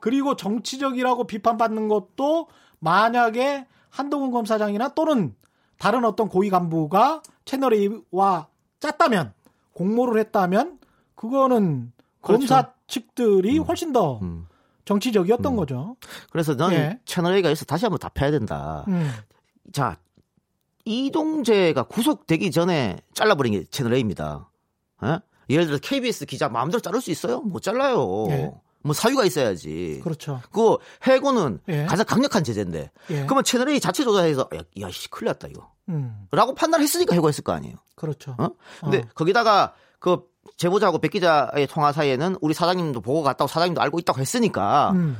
그리고 0.00 0.36
정치적이라고 0.36 1.26
비판받는 1.26 1.88
것도 1.88 2.48
만약에 2.80 3.66
한동훈 3.88 4.30
검사장이나 4.30 4.88
또는 4.94 5.34
다른 5.78 6.04
어떤 6.04 6.28
고위 6.28 6.50
간부가 6.50 7.22
채널 7.44 7.72
A와 7.74 8.48
짰다면 8.80 9.32
공모를 9.72 10.20
했다면 10.20 10.78
그거는 11.14 11.92
검사 12.22 12.72
측들이 12.86 13.58
훨씬 13.58 13.92
더 13.92 14.18
음. 14.22 14.46
정치적이었던 14.84 15.56
거죠. 15.56 15.96
그래서 16.30 16.56
넌 16.56 16.72
예. 16.72 16.98
채널 17.04 17.34
A가 17.34 17.50
있어 17.50 17.64
다시 17.64 17.84
한번 17.84 17.98
답해야 17.98 18.30
된다. 18.30 18.84
음. 18.88 19.10
자, 19.72 19.96
이동재가 20.84 21.84
구속되기 21.84 22.50
전에 22.50 22.98
잘라버린 23.14 23.52
게 23.52 23.64
채널 23.70 23.94
A입니다. 23.94 24.50
예? 25.04 25.20
예를 25.50 25.66
들어 25.66 25.78
KBS 25.78 26.26
기자 26.26 26.48
마음대로 26.48 26.80
자를 26.80 27.00
수 27.00 27.10
있어요? 27.10 27.40
못 27.40 27.62
잘라요. 27.62 28.26
예. 28.30 28.52
뭐 28.84 28.94
사유가 28.94 29.24
있어야지. 29.24 30.00
그렇죠. 30.02 30.40
그 30.50 30.76
해고는 31.04 31.60
예. 31.68 31.84
가장 31.84 32.04
강력한 32.04 32.42
제재인데. 32.42 32.90
예. 33.10 33.24
그러면 33.24 33.44
채널 33.44 33.68
A 33.68 33.80
자체 33.80 34.02
조사해서 34.02 34.48
야, 34.56 34.60
야, 34.80 34.90
씨, 34.90 35.08
큰일 35.08 35.28
났다 35.28 35.48
이거. 35.48 35.70
음. 35.88 36.26
라고 36.30 36.54
판단했으니까 36.54 37.14
해고했을 37.14 37.44
거 37.44 37.52
아니에요. 37.52 37.76
그렇죠. 37.94 38.34
어? 38.38 38.50
근데 38.80 38.98
어. 38.98 39.02
거기다가 39.14 39.74
그 39.98 40.24
제보자하고 40.56 40.98
백 40.98 41.12
기자의 41.12 41.66
통화 41.68 41.92
사이에는 41.92 42.36
우리 42.40 42.54
사장님도 42.54 43.00
보고 43.00 43.22
갔다고 43.22 43.48
사장님도 43.48 43.80
알고 43.80 43.98
있다고 44.00 44.20
했으니까 44.20 44.92
음. 44.92 45.16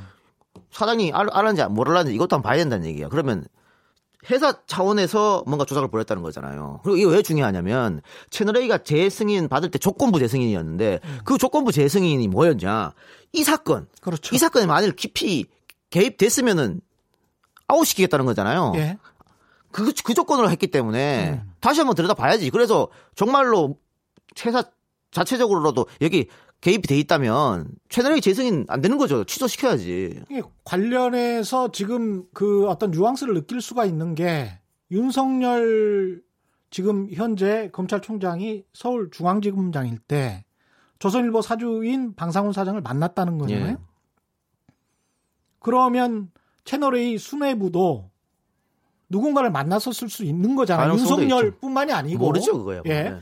사장님이 0.71 1.13
알, 1.13 1.29
알았는지 1.31 1.65
모르는지 1.73 2.15
이것도 2.15 2.37
한번 2.37 2.51
봐야 2.51 2.59
된다는 2.59 2.87
얘기야. 2.87 3.09
그러면 3.09 3.45
회사 4.31 4.55
차원에서 4.67 5.43
뭔가 5.47 5.65
조작을 5.65 5.89
벌였다는 5.89 6.23
거잖아요. 6.23 6.81
그리고 6.85 6.97
이게 6.97 7.07
왜 7.07 7.23
중요하냐면 7.23 8.03
채널A가 8.31 8.79
재승인 8.79 9.49
받을 9.49 9.71
때 9.71 9.79
조건부 9.79 10.21
재승인이었는데 10.21 11.01
그 11.25 11.39
조건부 11.39 11.73
재승인이 11.73 12.29
뭐였냐. 12.29 12.93
이 13.33 13.43
사건. 13.43 13.89
그렇죠. 14.01 14.35
이 14.35 14.39
사건에 14.39 14.67
만일 14.67 14.93
깊이 14.93 15.47
개입됐으면은 15.91 16.81
아웃시키겠다는 17.67 18.25
거잖아요. 18.27 18.73
예. 18.77 18.99
그, 19.73 19.93
그 20.05 20.15
조건으로 20.15 20.51
했기 20.51 20.69
때문에 20.69 21.43
다시 21.61 21.81
한번 21.81 21.97
들여다 21.97 22.15
봐야지. 22.15 22.51
그래서 22.51 22.89
정말로 23.17 23.77
회사 24.45 24.63
자체적으로라도 25.13 25.87
여기 26.01 26.27
개입이 26.61 26.83
돼 26.83 26.99
있다면 26.99 27.69
채널A 27.89 28.21
재승인 28.21 28.65
안 28.69 28.81
되는 28.81 28.99
거죠. 28.99 29.25
취소시켜야지. 29.25 30.23
관련해서 30.65 31.71
지금 31.71 32.25
그 32.33 32.67
어떤 32.67 32.91
뉘앙스를 32.91 33.35
느낄 33.35 33.61
수가 33.61 33.85
있는 33.85 34.15
게 34.15 34.59
윤석열 34.91 36.23
지금 36.71 37.09
현재 37.13 37.69
검찰총장이 37.73 38.65
서울중앙지검장일 38.73 39.99
때 39.99 40.45
조선일보 40.99 41.43
사주인 41.43 42.15
방상훈 42.15 42.53
사장을 42.53 42.81
만났다는 42.81 43.39
거잖아요. 43.39 43.73
예. 43.73 43.77
그러면 45.59 46.31
채널A 46.65 47.19
수뇌부도 47.19 48.11
누군가를 49.09 49.51
만났었을 49.51 50.09
수 50.09 50.25
있는 50.25 50.55
거잖아요. 50.55 50.93
윤석열뿐만이 50.93 51.93
아니고 51.93 52.25
모르죠, 52.25 52.57
그거야. 52.57 52.83
예. 52.87 53.11
뭐. 53.11 53.21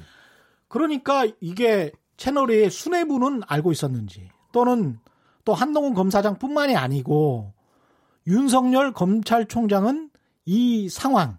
그러니까 0.70 1.26
이게 1.40 1.90
채널의 2.16 2.70
수뇌부는 2.70 3.42
알고 3.46 3.72
있었는지 3.72 4.30
또는 4.52 4.98
또 5.44 5.52
한동훈 5.52 5.94
검사장뿐만이 5.94 6.76
아니고 6.76 7.52
윤석열 8.28 8.92
검찰총장은 8.92 10.10
이 10.46 10.88
상황 10.88 11.38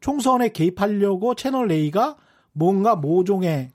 총선에 0.00 0.50
개입하려고 0.50 1.34
채널 1.34 1.72
A가 1.72 2.16
뭔가 2.52 2.96
모종의 2.96 3.70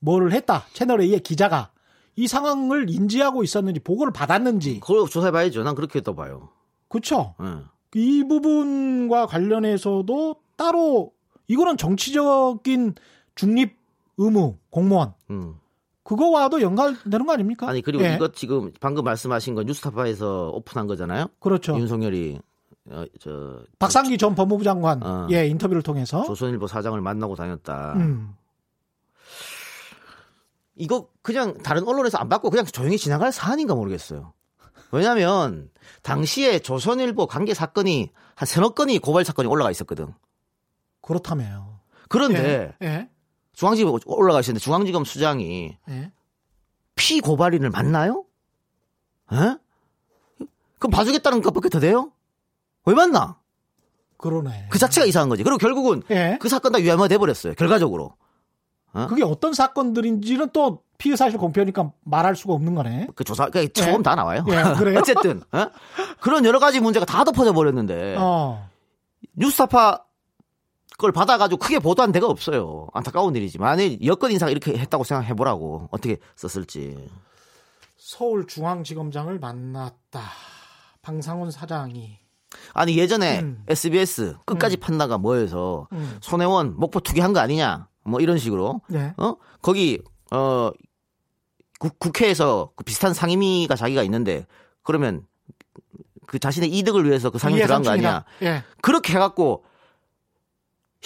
뭐를 0.00 0.32
했다. 0.32 0.64
채널 0.72 1.00
A의 1.00 1.20
기자가 1.20 1.70
이 2.16 2.26
상황을 2.26 2.90
인지하고 2.90 3.44
있었는지 3.44 3.78
보고를 3.78 4.12
받았는지 4.12 4.80
그걸 4.80 5.08
조사해봐야죠. 5.08 5.62
난 5.62 5.76
그렇게 5.76 6.00
또 6.00 6.16
봐요. 6.16 6.48
그렇죠. 6.88 7.34
예. 7.40 7.64
이 7.94 8.24
부분과 8.24 9.26
관련해서도 9.26 10.36
따로 10.56 11.12
이거는 11.46 11.76
정치적인 11.76 12.94
중립 13.36 13.78
의무 14.18 14.58
공무원 14.70 15.14
음. 15.30 15.54
그거와도 16.02 16.60
연관되는 16.60 17.26
거 17.26 17.32
아닙니까? 17.32 17.68
아니 17.68 17.82
그리고 17.82 18.04
예, 18.04 18.14
이것 18.14 18.34
지금 18.34 18.72
방금 18.80 19.04
말씀하신 19.04 19.54
건 19.54 19.66
뉴스타파에서 19.66 20.50
오픈한 20.54 20.86
거잖아요. 20.86 21.28
그렇죠. 21.40 21.76
윤석열이 21.76 22.40
어, 22.90 23.04
저 23.20 23.60
박상기 23.78 24.16
전 24.16 24.34
법무부 24.34 24.62
장관 24.64 25.02
어. 25.02 25.26
예 25.30 25.46
인터뷰를 25.46 25.82
통해서 25.82 26.24
조선일보 26.24 26.66
사장을 26.66 27.00
만나고 27.00 27.34
다녔다. 27.34 27.94
음, 27.96 28.34
이거 30.76 31.08
그냥 31.22 31.58
다른 31.58 31.86
언론에서 31.86 32.18
안 32.18 32.28
받고 32.28 32.50
그냥 32.50 32.64
조용히 32.66 32.98
지나갈 32.98 33.32
사안인가 33.32 33.74
모르겠어요. 33.74 34.32
왜냐하면 34.92 35.70
당시에 36.02 36.60
조선일보 36.60 37.26
관계 37.26 37.54
사건이 37.54 38.12
한 38.36 38.46
서너 38.46 38.70
건이 38.70 38.98
고발 39.00 39.24
사건이 39.24 39.48
올라가 39.48 39.70
있었거든. 39.72 40.14
그렇다며요. 41.02 41.80
그런데 42.08 42.72
예, 42.82 42.86
예, 42.86 43.10
중앙지검 43.56 43.98
올라가 44.04 44.40
있었는데 44.40 44.62
중앙지검 44.62 45.04
수장이 45.04 45.76
예. 45.88 46.12
피고발인을 46.94 47.70
만나요? 47.70 48.24
에? 49.32 49.56
그럼 50.78 50.90
봐주겠다는 50.90 51.42
것밖에 51.42 51.68
더 51.70 51.80
돼요? 51.80 52.12
왜 52.84 52.94
만나? 52.94 53.38
그러네. 54.18 54.68
그 54.70 54.78
자체가 54.78 55.06
이상한 55.06 55.28
거지. 55.28 55.42
그리고 55.42 55.58
결국은 55.58 56.02
예. 56.10 56.38
그 56.40 56.48
사건 56.48 56.72
다 56.72 56.80
유야무가 56.80 57.08
돼버렸어요. 57.08 57.54
결과적으로. 57.54 58.14
그게 59.08 59.22
어떤 59.22 59.52
사건들인지는 59.52 60.50
또 60.54 60.82
피해 60.96 61.16
사실 61.16 61.38
공표니까 61.38 61.92
말할 62.04 62.34
수가 62.34 62.54
없는 62.54 62.74
거네. 62.74 63.08
그 63.14 63.24
조사, 63.24 63.50
그 63.50 63.70
처음 63.74 64.02
다 64.02 64.14
나와요. 64.14 64.42
예? 64.48 64.56
어쨌든 64.96 65.42
어? 65.52 65.66
그런 66.20 66.46
여러 66.46 66.58
가지 66.58 66.80
문제가 66.80 67.04
다 67.04 67.22
덮어져 67.24 67.52
버렸는데 67.52 68.16
어. 68.18 68.66
뉴스타파 69.34 70.05
걸 70.98 71.12
받아가지고 71.12 71.58
크게 71.58 71.78
보도한 71.78 72.12
데가 72.12 72.26
없어요. 72.26 72.88
안타까운 72.94 73.34
일이지. 73.36 73.58
만일 73.58 73.98
여권 74.04 74.32
인사가 74.32 74.50
이렇게 74.50 74.76
했다고 74.76 75.04
생각해 75.04 75.34
보라고 75.34 75.88
어떻게 75.90 76.16
썼을지. 76.36 77.08
서울중앙지검장을 77.98 79.38
만났다. 79.38 80.22
방상훈 81.02 81.50
사장이 81.50 82.18
아니 82.72 82.96
예전에 82.98 83.40
음. 83.40 83.62
SBS 83.68 84.36
끝까지 84.44 84.76
판다가 84.76 85.18
뭐해서 85.18 85.86
음. 85.92 86.18
손혜원 86.20 86.74
목포 86.76 87.00
투기한 87.00 87.32
거 87.32 87.38
아니냐 87.38 87.88
뭐 88.04 88.20
이런 88.20 88.38
식으로 88.38 88.80
네. 88.88 89.14
어 89.16 89.36
거기 89.62 90.02
어 90.32 90.70
국, 91.78 91.98
국회에서 91.98 92.70
그 92.74 92.82
비슷한 92.84 93.14
상임위가 93.14 93.76
자기가 93.76 94.02
있는데 94.02 94.46
그러면 94.82 95.26
그 96.26 96.38
자신의 96.38 96.70
이득을 96.70 97.04
위해서 97.04 97.30
그 97.30 97.38
상임위 97.38 97.62
들어간 97.62 97.82
거 97.82 97.90
아니야 97.90 98.24
예. 98.42 98.64
그렇게 98.82 99.12
해갖고 99.14 99.64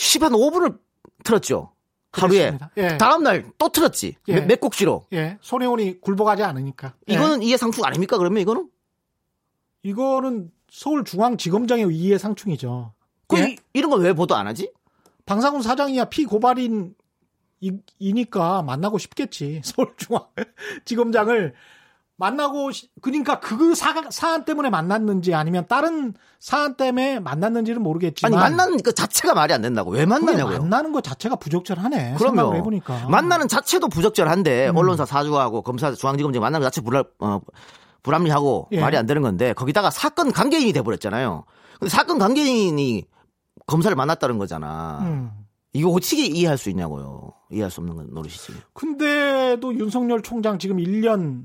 10한 0.00 0.30
5분을 0.32 0.78
틀었죠 1.24 1.72
하루에. 2.12 2.58
예. 2.76 2.96
다음 2.96 3.22
날 3.22 3.44
또 3.58 3.68
틀었지 3.68 4.16
예. 4.28 4.34
몇, 4.34 4.46
몇 4.46 4.60
곡지로 4.60 5.06
예. 5.12 5.38
손혜원이 5.42 6.00
굴복하지 6.00 6.42
않으니까. 6.42 6.94
예. 7.08 7.14
이거는 7.14 7.42
이해 7.42 7.56
상충 7.56 7.84
아닙니까 7.84 8.16
그러면 8.18 8.40
이거는 8.42 8.68
이거는 9.82 10.50
서울중앙지검장의 10.70 11.94
이해 11.94 12.18
상충이죠. 12.18 12.94
그 13.28 13.38
예? 13.38 13.50
이, 13.50 13.56
이런 13.74 13.90
건왜 13.90 14.14
보도 14.14 14.34
안 14.34 14.46
하지 14.46 14.72
방상훈 15.26 15.62
사장이야 15.62 16.06
피고발인 16.06 16.94
이, 17.60 17.72
이니까 17.98 18.62
만나고 18.62 18.98
싶겠지. 18.98 19.60
서울중앙지검장을 19.64 21.54
만나고 22.20 22.70
시- 22.70 22.90
그러니까 23.00 23.40
그 23.40 23.74
사, 23.74 23.94
사안 24.11 24.44
때문에 24.44 24.68
만났는지 24.68 25.35
아니면 25.35 25.64
다른 25.68 26.12
사안 26.38 26.76
때문에 26.76 27.18
만났는지는 27.18 27.83
모르겠지만 27.83 28.33
아니 28.35 28.40
만나는 28.40 28.83
그 28.83 28.92
자체가 28.92 29.33
말이 29.35 29.54
안 29.54 29.62
된다고 29.62 29.90
왜 29.90 30.04
만나냐고요 30.04 30.59
만나는 30.59 30.92
것 30.92 31.02
자체가 31.02 31.37
부적절하네. 31.37 32.16
그럼요. 32.18 32.54
해보니까 32.56 33.09
만나는 33.09 33.48
자체도 33.48 33.88
부적절한데 33.88 34.68
음. 34.68 34.76
언론사 34.76 35.06
사주하고 35.06 35.62
검사 35.62 35.92
중앙지검장 35.92 36.42
만나는 36.42 36.62
것 36.64 36.70
자체 36.70 36.83
불합, 36.83 37.09
어, 37.20 37.40
불합리하고 38.02 38.68
예. 38.72 38.80
말이 38.80 38.96
안 38.98 39.06
되는 39.06 39.22
건데 39.22 39.54
거기다가 39.54 39.90
사건 39.90 40.30
관계인이 40.30 40.72
돼버렸잖아요. 40.74 41.44
근데 41.78 41.88
사건 41.88 42.18
관계인이 42.18 43.04
검사를 43.66 43.94
만났다는 43.96 44.37
거잖아. 44.37 44.98
음. 45.02 45.30
이거 45.72 45.88
어떻게 45.90 46.26
이해할 46.26 46.59
수 46.59 46.68
있냐고요. 46.68 47.33
이해할 47.50 47.70
수 47.70 47.80
없는 47.80 47.96
건 47.96 48.09
노릇이지. 48.12 48.52
근데도 48.74 49.74
윤석열 49.78 50.20
총장 50.22 50.59
지금 50.59 50.76
1년 50.78 51.44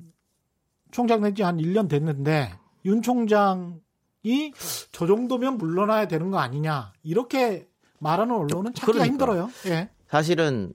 총장 0.91 1.21
된 1.21 1.33
지 1.33 1.43
한 1.43 1.57
1년 1.57 1.89
됐는데 1.89 2.53
윤 2.85 3.01
총장이 3.01 4.53
저 4.91 5.07
정도면 5.07 5.57
물러나야 5.57 6.07
되는 6.07 6.31
거 6.31 6.37
아니냐 6.39 6.93
이렇게 7.03 7.67
말하는 7.99 8.35
언론은 8.35 8.73
찾기가 8.73 8.91
그러니까. 8.91 9.05
힘들어요. 9.05 9.49
예. 9.67 9.89
사실은 10.07 10.71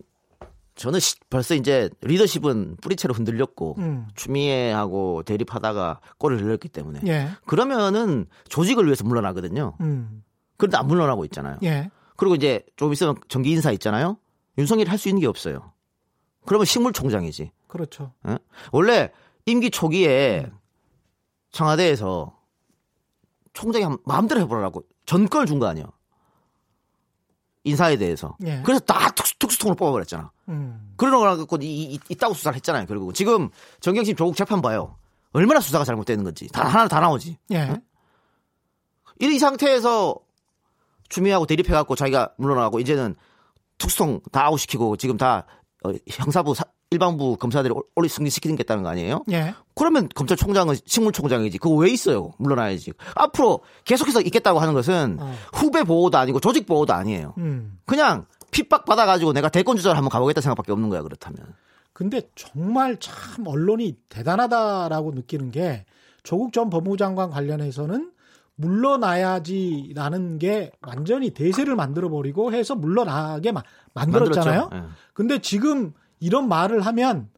저는 0.75 0.99
시- 0.99 1.17
벌써 1.29 1.55
이제 1.55 1.91
리더십은 2.01 2.77
뿌리채로 2.81 3.13
흔들렸고 3.15 3.77
음. 3.79 4.09
추미애하고 4.15 5.23
대립하다가 5.25 6.01
꼬리를 6.19 6.45
흘렸기 6.45 6.69
때문에 6.69 7.01
예. 7.07 7.29
그러면은 7.47 8.27
조직을 8.49 8.85
위해서 8.87 9.05
물러나거든요. 9.05 9.77
음. 9.81 10.23
그런데 10.57 10.77
안 10.79 10.87
물러나고 10.87 11.25
있잖아요. 11.27 11.59
예. 11.63 11.91
그리고 12.17 12.35
이제 12.35 12.65
좀 12.77 12.93
있으면 12.93 13.15
정기 13.29 13.51
인사 13.51 13.71
있잖아요. 13.73 14.19
윤석열이 14.59 14.89
할 14.89 14.99
수 14.99 15.09
있는 15.09 15.21
게 15.21 15.27
없어요. 15.27 15.73
그러면 16.47 16.65
식물총장이지. 16.67 17.51
그렇죠. 17.69 18.13
예? 18.29 18.39
원래 18.73 19.11
임기 19.51 19.71
초기에 19.71 20.51
청와대에서 21.53 22.37
총장이 23.53 23.85
한- 23.85 23.99
마음대로 24.05 24.41
해보라고 24.43 24.83
전권을 25.07 25.47
준 25.47 25.59
거 25.59 25.67
아니야. 25.67 25.85
인사에 27.65 27.97
대해서. 27.97 28.37
예. 28.47 28.63
그래서 28.65 28.81
다 28.81 29.11
특수, 29.11 29.39
특수통으로 29.39 29.77
뽑아버렸잖아. 29.77 30.31
음. 30.49 30.95
그러고 30.97 31.57
이, 31.61 31.93
이, 31.95 31.99
있다고 32.09 32.33
수사를 32.35 32.57
했잖아요. 32.57 32.87
결국은 32.87 33.13
지금 33.13 33.51
정경심 33.81 34.17
조국 34.17 34.35
재판 34.37 34.63
봐요. 34.63 34.97
얼마나 35.33 35.61
수사가 35.61 35.85
잘못되는 35.85 36.25
건지 36.25 36.49
다 36.49 36.65
하나 36.67 36.89
다 36.89 37.01
나오지. 37.01 37.37
예. 37.53 37.81
이 39.21 39.39
상태에서 39.39 40.17
추미애하고 41.11 41.45
대립해갖고 41.47 41.95
자기가 41.97 42.35
물러나고 42.39 42.81
이제는 42.81 43.15
특수통 43.79 44.21
다 44.33 44.47
아웃시키고 44.47 44.97
지금 44.97 45.17
다 45.19 45.47
어, 45.85 45.91
형사부 46.09 46.55
사- 46.55 46.65
일반부 46.95 47.37
검사들이 47.37 47.73
올- 47.73 47.85
올리 47.95 48.09
승진시키겠다는 48.09 48.83
거 48.83 48.89
아니에요? 48.89 49.25
예. 49.31 49.55
그러면 49.77 50.09
검찰총장은 50.13 50.75
식물총장이지. 50.85 51.59
그거 51.59 51.77
왜 51.77 51.89
있어요? 51.91 52.33
물러나야지. 52.39 52.93
앞으로 53.15 53.61
계속해서 53.85 54.21
있겠다고 54.23 54.59
하는 54.59 54.75
것은 54.75 55.19
어. 55.21 55.33
후배 55.55 55.85
보호도 55.85 56.19
아니고 56.19 56.41
조직 56.41 56.67
보호도 56.67 56.93
아니에요. 56.93 57.35
음. 57.39 57.79
그냥 57.87 58.27
핍박 58.51 58.85
받아가지고 58.85 59.33
내가 59.33 59.49
대권 59.49 59.77
주자를 59.77 59.97
한번 59.97 60.11
가보겠다 60.11 60.41
생각밖에 60.41 60.73
없는 60.73 60.89
거야 60.89 61.03
그렇다면. 61.03 61.39
근데 61.93 62.23
정말 62.35 62.97
참 62.99 63.47
언론이 63.47 63.97
대단하다라고 64.09 65.13
느끼는 65.13 65.53
게 65.53 65.85
조국 66.25 66.53
전 66.53 66.71
법무부 66.71 66.97
장관 66.97 67.31
관련해서는 67.31 68.11
물러나야지라는 68.57 70.39
게 70.39 70.73
완전히 70.83 71.31
대세를 71.31 71.77
만들어 71.77 72.09
버리고 72.11 72.53
해서 72.53 72.75
물러나게 72.75 73.53
마- 73.53 73.63
만들었잖아요. 73.95 74.61
만들었죠. 74.63 74.87
예. 74.87 74.91
근데 75.15 75.39
지금 75.39 75.93
이런 76.21 76.49
말을 76.49 76.83
하면 76.83 77.31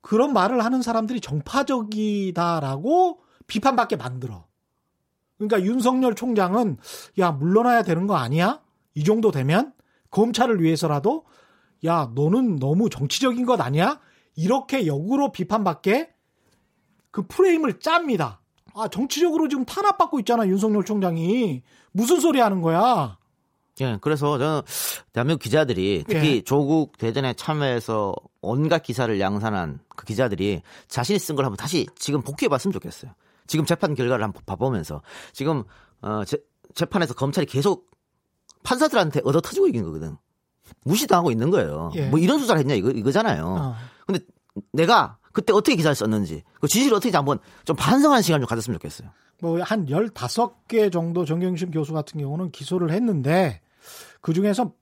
그런 0.00 0.32
말을 0.32 0.64
하는 0.64 0.82
사람들이 0.82 1.20
정파적이다라고 1.20 3.20
비판받게 3.46 3.96
만들어. 3.96 4.46
그러니까 5.36 5.62
윤석열 5.62 6.14
총장은 6.14 6.78
야 7.18 7.32
물러나야 7.32 7.82
되는 7.82 8.06
거 8.06 8.16
아니야? 8.16 8.62
이 8.94 9.04
정도 9.04 9.30
되면 9.30 9.72
검찰을 10.10 10.62
위해서라도 10.62 11.26
야 11.84 12.10
너는 12.14 12.56
너무 12.56 12.90
정치적인 12.90 13.46
것 13.46 13.60
아니야? 13.60 14.00
이렇게 14.34 14.86
역으로 14.86 15.32
비판받게 15.32 16.14
그 17.10 17.26
프레임을 17.26 17.80
짭니다. 17.80 18.40
아 18.74 18.88
정치적으로 18.88 19.48
지금 19.48 19.64
탄압받고 19.64 20.18
있잖아 20.20 20.46
윤석열 20.46 20.84
총장이 20.84 21.62
무슨 21.92 22.20
소리 22.20 22.40
하는 22.40 22.62
거야? 22.62 23.17
예, 23.80 23.98
그래서 24.00 24.38
저는 24.38 24.62
대한민국 25.12 25.42
기자들이 25.42 26.04
특히 26.08 26.36
예. 26.36 26.40
조국 26.42 26.96
대전에 26.98 27.34
참여해서 27.34 28.14
온갖 28.40 28.82
기사를 28.82 29.18
양산한 29.20 29.80
그 29.88 30.04
기자들이 30.04 30.62
자신이 30.88 31.18
쓴 31.18 31.36
걸 31.36 31.44
한번 31.44 31.56
다시 31.56 31.86
지금 31.96 32.22
복귀해 32.22 32.48
봤으면 32.48 32.72
좋겠어요. 32.72 33.12
지금 33.46 33.64
재판 33.64 33.94
결과를 33.94 34.24
한번 34.24 34.42
봐보면서 34.46 35.02
지금 35.32 35.64
어, 36.02 36.24
재, 36.24 36.36
재판에서 36.74 37.14
검찰이 37.14 37.46
계속 37.46 37.90
판사들한테 38.62 39.20
얻어 39.24 39.40
터지고 39.40 39.66
있는 39.66 39.84
거거든. 39.84 40.16
무시당하고 40.84 41.30
있는 41.30 41.50
거예요. 41.50 41.90
예. 41.94 42.08
뭐 42.08 42.18
이런 42.18 42.38
수사를 42.38 42.58
했냐 42.60 42.74
이거 42.74 42.90
이거잖아요. 42.90 43.46
어. 43.46 43.74
근데 44.06 44.20
내가 44.72 45.16
그때 45.32 45.52
어떻게 45.52 45.76
기사를 45.76 45.94
썼는지 45.94 46.42
그 46.60 46.68
진실을 46.68 46.96
어떻게 46.96 47.16
한번 47.16 47.38
좀 47.64 47.76
반성하는 47.76 48.22
시간 48.22 48.40
좀 48.40 48.46
가졌으면 48.48 48.78
좋겠어요. 48.78 49.08
뭐한 49.40 49.86
15개 49.86 50.90
정도 50.92 51.24
정경심 51.24 51.70
교수 51.70 51.92
같은 51.92 52.20
경우는 52.20 52.50
기소를 52.50 52.90
했는데 52.90 53.60
그 54.20 54.32
중에서 54.32 54.72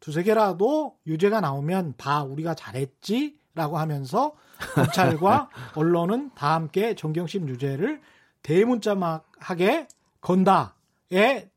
두세 0.00 0.22
개라도 0.22 0.96
유죄가 1.06 1.40
나오면 1.40 1.94
봐 1.96 2.22
우리가 2.22 2.54
잘했지 2.54 3.38
라고 3.54 3.78
하면서 3.78 4.34
검찰과 4.74 5.50
언론은 5.76 6.30
다 6.34 6.54
함께 6.54 6.94
정경심 6.94 7.48
유죄를 7.48 8.00
대문자막하게 8.42 9.88
건다에 10.20 11.50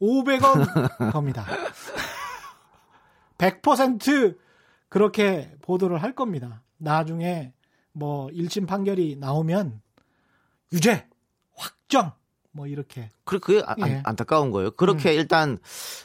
500원 0.00 1.12
겁니다. 1.12 1.46
100% 3.38 4.38
그렇게 4.88 5.54
보도를 5.62 6.02
할 6.02 6.14
겁니다. 6.14 6.62
나중에 6.78 7.52
뭐 7.92 8.28
1심 8.28 8.66
판결이 8.66 9.16
나오면 9.16 9.80
유죄 10.72 11.08
확정 11.54 12.12
뭐 12.52 12.66
이렇게 12.66 13.08
그 13.24 13.38
그게 13.38 13.62
아- 13.64 13.74
안, 13.80 13.88
예. 13.88 14.02
안타까운 14.04 14.50
거예요. 14.50 14.70
그렇게 14.72 15.14
일단 15.14 15.58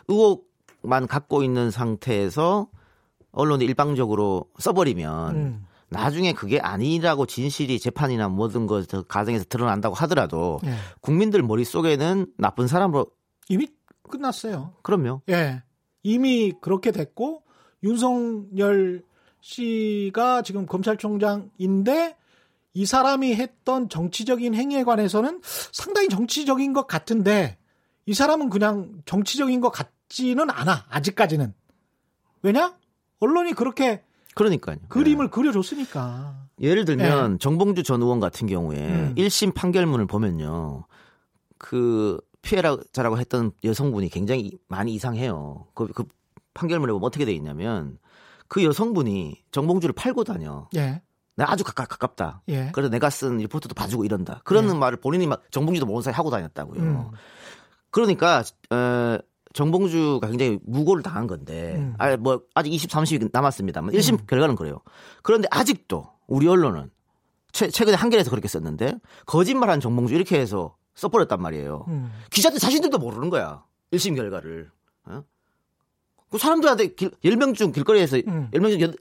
의혹만 0.08 1.08
갖고 1.08 1.44
있는 1.44 1.72
상태에서 1.72 2.68
언론이 3.32 3.66
일방적으로 3.66 4.46
써버리면 4.60 5.36
음. 5.36 5.66
나중에 5.90 6.34
그게 6.34 6.60
아니라고 6.60 7.26
진실이 7.26 7.80
재판이나 7.80 8.28
모든 8.28 8.66
것 8.68 8.88
가정에서 9.08 9.46
드러난다고 9.46 9.96
하더라도 9.96 10.60
예. 10.66 10.74
국민들 11.02 11.42
머릿속에는 11.44 12.28
나쁜 12.38 12.68
사람으로 12.68 13.08
이미 13.50 13.68
끝났어요. 14.10 14.74
그럼요. 14.82 15.22
예. 15.30 15.64
이미 16.04 16.54
그렇게 16.62 16.92
됐고 16.92 17.44
윤석열 17.84 19.04
씨가 19.42 20.42
지금 20.42 20.66
검찰총장인데 20.66 22.16
이 22.76 22.86
사람이 22.86 23.34
했던 23.36 23.90
정치적인 23.90 24.54
행위에 24.54 24.84
관해서는 24.84 25.42
상당히 25.72 26.10
정치적인 26.10 26.74
것 26.74 26.88
같은데 26.88 27.58
이 28.06 28.14
사람은 28.14 28.50
그냥 28.50 29.02
정치적인 29.06 29.62
것 29.62 29.72
같지는 29.72 30.50
않아. 30.50 30.86
아직까지는. 30.90 31.54
왜냐? 32.44 32.76
언론이 33.20 33.54
그렇게 33.54 34.04
그러니까요. 34.36 34.78
그림을 34.90 35.32
그려줬으니까. 35.32 36.36
예. 36.62 36.68
예를 36.68 36.84
들면 36.84 37.40
정봉주 37.40 37.84
전 37.84 38.02
의원 38.02 38.20
같은 38.20 38.46
경우에 38.46 38.78
음. 38.78 39.14
일 39.16 39.28
1심 39.28 39.56
판결문을 39.56 40.06
보면요. 40.06 40.86
그 41.58 42.20
피해자라고 42.42 43.18
했던 43.18 43.54
여성분이 43.64 44.10
굉장히 44.10 44.52
많이 44.68 44.94
이상해요. 44.94 45.66
그, 45.74 45.88
그 45.88 46.04
판결문에 46.54 46.92
보면 46.92 47.06
어떻게 47.08 47.24
돼 47.24 47.32
있냐면 47.32 47.98
그 48.50 48.64
여성분이 48.66 49.42
정봉주를 49.52 49.94
팔고 49.94 50.26
다녀. 50.26 50.68
예. 50.76 51.02
내가 51.36 51.52
아주 51.52 51.64
가깝, 51.64 51.88
가깝다. 51.90 52.42
예. 52.50 52.70
그래서 52.74 52.90
내가 52.90 53.10
쓴 53.10 53.38
리포트도 53.38 53.76
봐주고 53.76 54.06
이런다. 54.06 54.42
그런 54.44 54.70
예. 54.70 54.74
말을 54.74 54.98
본인이 54.98 55.28
막 55.28 55.44
정봉주도 55.52 55.86
모르는 55.86 56.02
사이 56.02 56.14
하고 56.14 56.30
다녔다고요. 56.30 56.82
음. 56.82 57.08
그러니까 57.92 58.44
어, 58.70 59.18
정봉주가 59.54 60.28
굉장히 60.28 60.60
무고를 60.64 61.04
당한 61.04 61.28
건데, 61.28 61.76
음. 61.78 61.96
아, 61.98 62.16
뭐 62.18 62.42
아직 62.54 62.74
20, 62.74 62.90
30이 62.90 63.30
남았습니다만 63.32 63.94
1심 63.94 64.28
결과는 64.28 64.56
그래요. 64.56 64.80
그런데 65.24 65.48
아직도 65.52 66.10
우리 66.28 66.48
언론은 66.48 66.90
최, 67.52 67.70
최근에 67.70 67.96
한겨레에서 67.96 68.30
그렇게 68.30 68.50
썼는데 68.50 68.96
거짓말한 69.26 69.80
정봉주 69.80 70.14
이렇게 70.14 70.40
해서 70.40 70.76
써버렸단 70.96 71.42
말이에요. 71.42 71.86
음. 71.88 72.12
기자들 72.30 72.60
자신들도 72.60 72.98
모르는 72.98 73.30
거야. 73.30 73.64
1심 73.94 74.16
결과를. 74.16 74.72
어? 75.06 75.24
그 76.30 76.38
사람들한테 76.38 76.96
길, 76.96 77.12
10명 77.24 77.56
중 77.56 77.72
길거리에서 77.72 78.18
음. 78.28 78.50
10명 78.54 78.78
중 78.80 78.94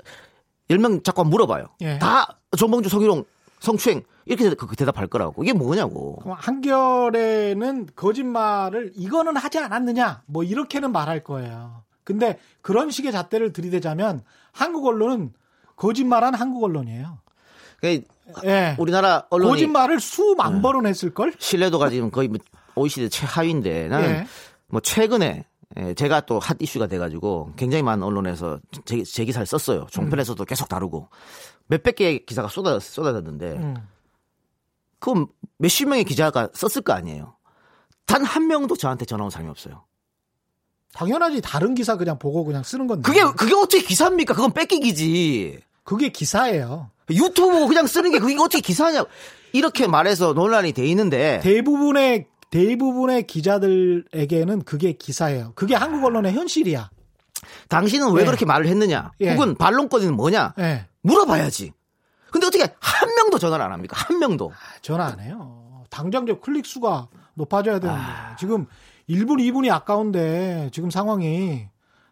10명 0.70 1.04
자꾸 1.04 1.24
물어봐요. 1.24 1.66
예. 1.82 1.98
다 1.98 2.38
정봉주 2.56 2.88
성희롱 2.88 3.24
성추행 3.60 4.02
이렇게 4.26 4.48
그- 4.54 4.66
그 4.66 4.76
대답할 4.76 5.06
거라고. 5.06 5.42
이게 5.44 5.52
뭐냐고. 5.52 6.18
한결에는 6.36 7.88
거짓말을 7.94 8.92
이거는 8.96 9.36
하지 9.36 9.58
않았느냐 9.58 10.22
뭐 10.26 10.42
이렇게는 10.44 10.92
말할 10.92 11.22
거예요. 11.24 11.82
근데 12.04 12.38
그런 12.62 12.90
식의 12.90 13.12
잣대를 13.12 13.52
들이대자면 13.52 14.22
한국 14.52 14.86
언론은 14.86 15.32
거짓말한 15.76 16.34
한국 16.34 16.64
언론이에요. 16.64 17.18
그러니까 17.80 18.08
예. 18.44 18.76
우리나라 18.78 19.26
언론이 19.30 19.50
거짓말을 19.52 20.00
수만 20.00 20.62
번은 20.62 20.86
했을 20.86 21.12
걸. 21.12 21.34
신뢰도가 21.38 21.90
지금 21.90 22.10
거의 22.10 22.28
뭐 22.28 22.38
OECD 22.76 23.08
최하위인데 23.10 23.88
나는 23.88 24.08
예. 24.10 24.26
뭐 24.68 24.80
최근에 24.80 25.26
예, 25.26 25.44
제가 25.96 26.20
또 26.22 26.38
핫 26.38 26.56
이슈가 26.60 26.86
돼가지고 26.86 27.52
굉장히 27.56 27.82
많은 27.82 28.02
언론에서 28.04 28.60
제, 28.84 29.02
제 29.02 29.24
기사를 29.24 29.44
썼어요. 29.46 29.86
종편에서도 29.90 30.44
계속 30.44 30.68
다루고 30.68 31.08
몇백 31.66 31.96
개의 31.96 32.26
기사가 32.26 32.48
쏟아 32.48 32.78
쏟아졌는데 32.78 33.52
음. 33.52 33.76
그 35.00 35.26
몇십 35.58 35.88
명의 35.88 36.04
기자가 36.04 36.48
썼을 36.54 36.82
거 36.84 36.92
아니에요. 36.92 37.36
단 38.06 38.22
한 38.24 38.46
명도 38.46 38.76
저한테 38.76 39.04
전화 39.04 39.24
온 39.24 39.30
사람이 39.30 39.50
없어요. 39.50 39.84
당연하지 40.92 41.40
다른 41.40 41.74
기사 41.74 41.96
그냥 41.96 42.18
보고 42.18 42.44
그냥 42.44 42.62
쓰는 42.62 42.86
건데. 42.86 43.02
그게 43.02 43.22
그게 43.36 43.54
어떻게 43.54 43.82
기사입니까? 43.82 44.34
그건 44.34 44.52
뺏기기지. 44.52 45.60
그게 45.82 46.08
기사예요. 46.10 46.90
유튜브 47.10 47.66
그냥 47.66 47.86
쓰는 47.86 48.12
게 48.12 48.18
그게 48.18 48.36
어떻게 48.38 48.60
기사냐? 48.60 49.04
이렇게 49.52 49.86
말해서 49.86 50.32
논란이 50.32 50.72
돼 50.72 50.86
있는데 50.86 51.40
대부분의 51.42 52.26
대부분의 52.54 53.26
기자들에게는 53.26 54.62
그게 54.62 54.92
기사예요. 54.92 55.52
그게 55.56 55.74
한국 55.74 56.04
언론의 56.04 56.34
현실이야. 56.34 56.88
당신은 57.68 58.12
왜 58.12 58.22
예. 58.22 58.26
그렇게 58.26 58.44
말을 58.44 58.68
했느냐? 58.68 59.10
예. 59.20 59.32
혹은 59.32 59.56
반론거리는 59.56 60.14
뭐냐? 60.14 60.54
예. 60.60 60.86
물어봐야지. 61.02 61.72
근데 62.30 62.46
어떻게 62.46 62.62
한 62.78 63.14
명도 63.16 63.40
전화를 63.40 63.64
안 63.64 63.72
합니까? 63.72 63.96
한 63.98 64.20
명도. 64.20 64.52
전화 64.82 65.06
안 65.06 65.18
해요. 65.18 65.82
당장 65.90 66.26
저 66.26 66.38
클릭 66.38 66.64
수가 66.64 67.08
높아져야 67.34 67.80
되는데 67.80 68.00
지금 68.38 68.66
1분 69.08 69.40
2분이 69.40 69.72
아까운데 69.72 70.70
지금 70.72 70.90
상황이 70.90 71.66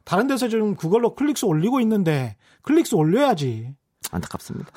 다른 0.05 0.27
데서 0.27 0.49
지금 0.49 0.75
그걸로 0.75 1.15
클릭 1.15 1.39
수 1.39 1.47
올리고 1.47 1.81
있는데 1.81 2.37
클릭 2.63 2.89
수 2.89 2.97
올려야지. 2.97 3.75
안타깝습니다. 4.11 4.71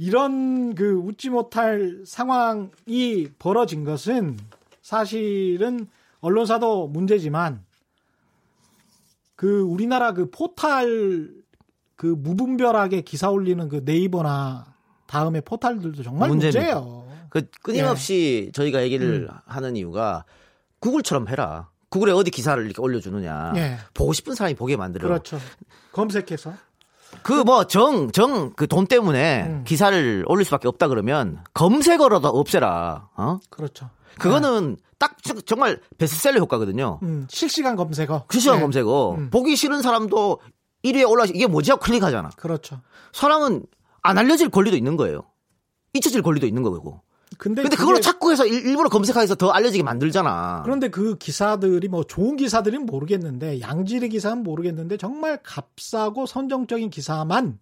이런 0.00 0.74
그 0.74 0.94
웃지 0.94 1.28
못할 1.28 2.00
상황이 2.06 3.28
벌어진 3.38 3.84
것은 3.84 4.38
사실은 4.80 5.88
언론사도 6.20 6.88
문제지만 6.88 7.62
그 9.36 9.60
우리나라 9.60 10.14
그 10.14 10.30
포탈 10.30 11.28
그 11.96 12.06
무분별하게 12.06 13.02
기사 13.02 13.28
올리는 13.28 13.68
그 13.68 13.82
네이버나 13.84 14.74
다음에 15.06 15.42
포탈들도 15.42 16.02
정말 16.02 16.30
문제입니다. 16.30 16.80
문제예요. 16.80 17.06
그 17.28 17.42
끊임없이 17.60 18.50
저희가 18.54 18.82
얘기를 18.82 19.28
하는 19.44 19.76
이유가 19.76 20.24
구글처럼 20.78 21.28
해라. 21.28 21.68
구글에 21.90 22.12
어디 22.12 22.30
기사를 22.30 22.64
이렇게 22.64 22.80
올려주느냐. 22.80 23.52
예. 23.56 23.76
보고 23.92 24.14
싶은 24.14 24.34
사람이 24.34 24.54
보게 24.54 24.78
만들어. 24.78 25.06
그렇죠. 25.06 25.38
검색해서 25.92 26.54
그 27.22 27.42
뭐 27.44 27.64
정, 27.66 28.10
정, 28.12 28.52
그 28.54 28.66
돈 28.66 28.86
때문에 28.86 29.42
음. 29.46 29.64
기사를 29.66 30.24
올릴 30.28 30.44
수밖에 30.44 30.68
없다 30.68 30.88
그러면 30.88 31.42
검색어로도 31.54 32.28
없애라. 32.28 33.08
어? 33.16 33.38
그렇죠. 33.50 33.90
그거는 34.18 34.76
딱 34.98 35.16
저- 35.22 35.40
정말 35.40 35.80
베스트셀러 35.98 36.38
효과거든요. 36.40 36.98
음, 37.02 37.26
실시간 37.30 37.76
검색어. 37.76 38.24
실시간 38.30 38.56
네. 38.58 38.62
검색어. 38.62 39.14
음. 39.14 39.30
보기 39.30 39.56
싫은 39.56 39.80
사람도 39.82 40.40
1위에 40.84 41.08
올라 41.08 41.24
이게 41.24 41.46
뭐지 41.46 41.70
하고 41.70 41.80
클릭하잖아. 41.80 42.30
그렇죠. 42.36 42.80
사람은 43.12 43.64
안 44.02 44.18
알려질 44.18 44.48
권리도 44.50 44.76
있는 44.76 44.96
거예요. 44.96 45.22
잊혀질 45.94 46.22
권리도 46.22 46.46
있는 46.46 46.62
거고. 46.62 47.02
근데, 47.42 47.62
근데 47.62 47.74
그걸로 47.74 48.00
자꾸 48.00 48.30
해서 48.30 48.44
일- 48.44 48.66
일부러 48.66 48.90
검색해서 48.90 49.34
더 49.34 49.48
알려지게 49.50 49.82
만들잖아. 49.82 50.60
그런데 50.62 50.88
그 50.90 51.16
기사들이 51.16 51.88
뭐 51.88 52.04
좋은 52.04 52.36
기사들은 52.36 52.84
모르겠는데 52.84 53.62
양질의 53.62 54.10
기사는 54.10 54.42
모르겠는데 54.42 54.98
정말 54.98 55.38
값싸고 55.42 56.26
선정적인 56.26 56.90
기사만 56.90 57.58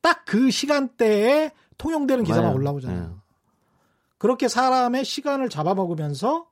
딱 0.00 0.24
그 0.24 0.50
시간대에 0.50 1.50
통용되는 1.76 2.24
기사만 2.24 2.44
맞아요. 2.44 2.56
올라오잖아요. 2.56 3.10
예. 3.14 3.18
그렇게 4.16 4.48
사람의 4.48 5.04
시간을 5.04 5.50
잡아먹으면서 5.50 6.46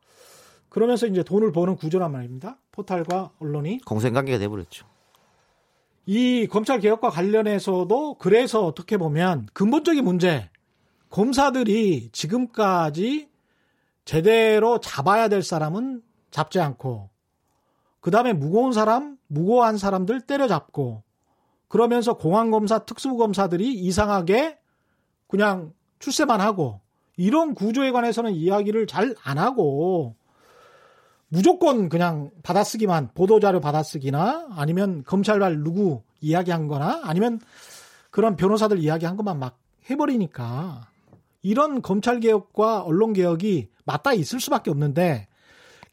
그러면서 0.69 1.07
이제 1.07 1.23
돈을 1.23 1.53
버는 1.53 1.77
구조란 1.77 2.13
말입니다. 2.13 2.59
포탈과 2.73 3.31
언론이 3.41 3.81
공생관계가 3.87 4.39
돼버렸죠. 4.39 4.87
이 6.05 6.47
검찰 6.47 6.79
개혁과 6.81 7.09
관련해서도 7.11 8.15
그래서 8.19 8.65
어떻게 8.67 8.97
보면 8.99 9.49
근본적인 9.55 10.05
문제 10.05 10.51
검사들이 11.11 12.11
지금까지 12.13 13.29
제대로 14.05 14.81
잡아야 14.81 15.29
될 15.29 15.43
사람은 15.43 16.03
잡지 16.31 16.61
않고 16.61 17.11
그 18.01 18.11
다음에 18.11 18.33
무거운 18.33 18.73
사람, 18.73 19.19
무고한 19.27 19.79
사람들 19.79 20.21
때려잡고 20.23 21.03
그러면서 21.69 22.15
공안검사, 22.15 22.81
특수검사들이 22.81 23.73
이상하게 23.75 24.59
그냥 25.27 25.73
출세만 25.99 26.41
하고 26.41 26.81
이런 27.17 27.55
구조에 27.55 27.91
관해서는 27.91 28.33
이야기를 28.33 28.87
잘 28.87 29.15
안 29.25 29.39
하고 29.39 30.15
무조건 31.29 31.89
그냥 31.89 32.31
받아쓰기만 32.43 33.11
보도자료 33.15 33.61
받아쓰기나 33.61 34.49
아니면 34.53 35.03
검찰발 35.05 35.59
누구 35.65 36.03
이야기한 36.21 36.69
거나 36.69 37.01
아니면 37.03 37.41
그런 38.11 38.37
변호사들 38.37 38.79
이야기한 38.79 39.17
것만 39.17 39.39
막 39.39 39.59
해버리니까 39.91 40.89
이런 41.47 41.81
검찰 41.81 42.19
개혁과 42.19 42.83
언론 42.83 43.13
개혁이 43.13 43.69
맞닿아 43.85 44.15
있을 44.15 44.41
수밖에 44.41 44.71
없는데 44.71 45.29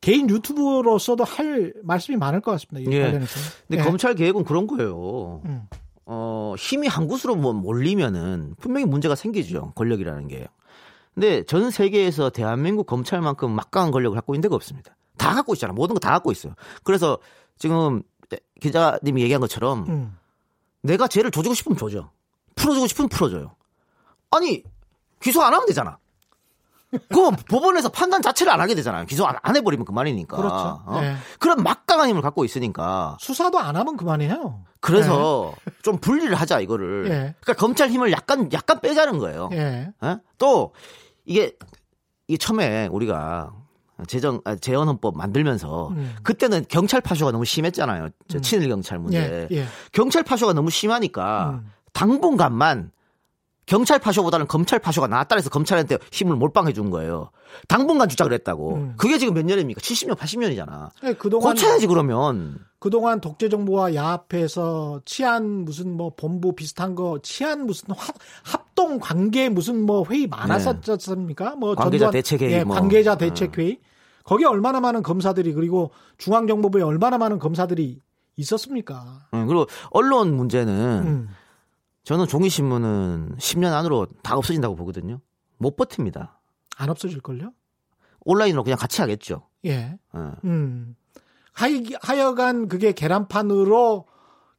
개인 0.01 0.27
유튜브로서도 0.29 1.23
할 1.23 1.73
말씀이 1.83 2.17
많을 2.17 2.41
것 2.41 2.51
같습니다. 2.51 2.89
이 2.89 2.93
예. 2.93 3.01
관련해서. 3.03 3.39
근데 3.67 3.79
예. 3.81 3.85
검찰 3.85 4.15
개혁은 4.15 4.43
그런 4.45 4.65
거예요. 4.65 5.41
음. 5.45 5.67
어, 6.05 6.55
힘이 6.57 6.87
한 6.87 7.07
곳으로 7.07 7.35
뭐 7.35 7.53
몰리면은 7.53 8.55
분명히 8.59 8.85
문제가 8.87 9.13
생기죠. 9.15 9.71
권력이라는 9.75 10.27
게. 10.27 10.47
근데 11.13 11.43
전 11.43 11.69
세계에서 11.69 12.31
대한민국 12.31 12.87
검찰만큼 12.87 13.51
막강한 13.51 13.91
권력을 13.91 14.15
갖고 14.15 14.33
있는 14.33 14.41
데가 14.41 14.55
없습니다. 14.55 14.95
다 15.17 15.35
갖고 15.35 15.53
있잖아. 15.53 15.71
모든 15.71 15.93
거 15.93 15.99
다 15.99 16.09
갖고 16.09 16.31
있어요. 16.31 16.55
그래서 16.83 17.19
지금 17.59 18.01
기자님이 18.59 19.21
얘기한 19.21 19.39
것처럼 19.39 19.85
음. 19.87 20.17
내가 20.81 21.07
죄를 21.07 21.29
조지고 21.29 21.53
싶으면 21.53 21.77
조져. 21.77 22.09
풀어주고 22.55 22.87
싶으면 22.87 23.09
풀어줘요. 23.09 23.55
아니, 24.31 24.63
기소 25.23 25.41
안 25.41 25.53
하면 25.53 25.65
되잖아. 25.65 25.97
그럼 27.09 27.35
법원에서 27.49 27.89
판단 27.89 28.21
자체를 28.21 28.51
안 28.53 28.61
하게 28.61 28.75
되잖아요. 28.75 29.05
기소 29.05 29.25
안, 29.25 29.35
안 29.41 29.55
해버리면 29.55 29.85
그만이니까. 29.85 30.37
그렇죠. 30.37 30.83
어? 30.85 30.99
네. 31.01 31.15
그런 31.39 31.63
막강한 31.63 32.07
힘을 32.09 32.21
갖고 32.21 32.45
있으니까. 32.45 33.17
수사도 33.19 33.59
안 33.59 33.75
하면 33.75 33.97
그만이에요. 33.97 34.63
그래서 34.79 35.55
좀 35.81 35.97
분리를 35.97 36.35
하자 36.35 36.59
이거를. 36.59 37.05
예. 37.05 37.35
그러니까 37.41 37.53
검찰 37.53 37.89
힘을 37.89 38.11
약간 38.11 38.51
약간 38.53 38.79
빼자는 38.81 39.17
거예요. 39.17 39.49
예. 39.53 39.89
어? 40.01 40.19
또 40.37 40.73
이게 41.25 41.55
이게 42.27 42.37
처음에 42.37 42.87
우리가 42.91 43.53
재정 44.07 44.41
아, 44.43 44.55
재헌 44.55 44.87
헌법 44.87 45.17
만들면서 45.17 45.89
음. 45.89 46.15
그때는 46.23 46.65
경찰 46.69 47.01
파쇼가 47.01 47.31
너무 47.31 47.45
심했잖아요. 47.45 48.09
저 48.27 48.39
친일 48.39 48.69
경찰 48.69 48.99
문제. 48.99 49.47
예. 49.49 49.57
예. 49.57 49.65
경찰 49.93 50.21
파쇼가 50.23 50.53
너무 50.53 50.69
심하니까 50.69 51.61
음. 51.63 51.71
당분간만 51.93 52.91
경찰 53.65 53.97
파쇼보다는 53.99 54.47
검찰 54.47 54.79
파쇼가 54.79 55.07
낫다 55.07 55.35
해서 55.37 55.49
검찰한테 55.49 55.97
힘을 56.11 56.35
몰빵해 56.35 56.73
준 56.73 56.89
거예요. 56.89 57.31
당분간 57.67 58.09
주장을 58.09 58.31
했다고. 58.33 58.75
음. 58.75 58.93
그게 58.97 59.17
지금 59.17 59.33
몇 59.33 59.45
년입니까? 59.45 59.79
70년, 59.79 60.15
80년이잖아. 60.17 60.89
예, 61.05 61.13
그동안 61.13 61.53
고쳐야지 61.53 61.87
그러면. 61.87 62.59
그동안 62.79 63.21
독재 63.21 63.47
정부와 63.47 63.95
야합해서 63.95 65.01
치안 65.05 65.63
무슨 65.63 65.95
뭐 65.95 66.11
본부 66.15 66.53
비슷한 66.53 66.95
거 66.95 67.19
치안 67.23 67.65
무슨 67.65 67.91
합, 67.95 68.13
합동 68.43 68.99
관계 68.99 69.47
무슨 69.47 69.85
뭐 69.85 70.05
회의 70.09 70.27
많았었지 70.27 70.91
않습니까? 70.91 71.55
뭐 71.55 71.75
네. 71.75 71.81
관계자 71.81 72.05
전두환- 72.07 72.11
대책 72.11 72.41
회의 72.41 72.53
예, 72.53 72.63
뭐. 72.65 72.75
관계자 72.75 73.15
대책 73.17 73.57
회의. 73.57 73.79
거기에 74.25 74.45
얼마나 74.47 74.79
많은 74.81 75.03
검사들이 75.03 75.53
그리고 75.53 75.91
중앙정보부에 76.17 76.81
얼마나 76.81 77.17
많은 77.17 77.39
검사들이 77.39 77.99
있었습니까? 78.37 79.27
음, 79.33 79.47
그리고 79.47 79.67
언론 79.91 80.35
문제는 80.35 80.73
음. 81.05 81.29
저는 82.03 82.27
종이신문은 82.27 83.37
10년 83.37 83.73
안으로 83.73 84.07
다 84.21 84.35
없어진다고 84.35 84.75
보거든요. 84.75 85.21
못 85.57 85.75
버팁니다. 85.75 86.39
안 86.77 86.89
없어질 86.89 87.21
걸요? 87.21 87.53
온라인으로 88.21 88.63
그냥 88.63 88.77
같이 88.77 89.01
하겠죠. 89.01 89.47
예. 89.65 89.71
예. 89.71 89.97
음. 90.43 90.95
하여, 91.53 91.79
하여간 92.01 92.67
그게 92.67 92.91
계란판으로 92.93 94.07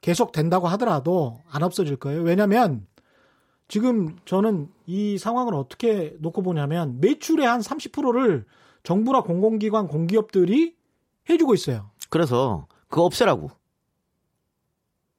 계속 0.01 0.32
된다고 0.32 0.68
하더라도 0.68 1.40
안 1.51 1.62
없어질 1.62 1.97
거예요. 1.97 2.22
왜냐면 2.22 2.86
지금 3.68 4.16
저는 4.24 4.70
이 4.86 5.18
상황을 5.18 5.55
어떻게 5.55 6.14
놓고 6.20 6.42
보냐면 6.42 7.01
매출의 7.01 7.47
한 7.47 7.61
30%를 7.61 8.45
정부나 8.82 9.22
공공기관, 9.22 9.88
공기업들이 9.88 10.76
해주고 11.28 11.55
있어요. 11.55 11.90
그래서 12.11 12.66
그거 12.88 13.05
없애라고. 13.05 13.51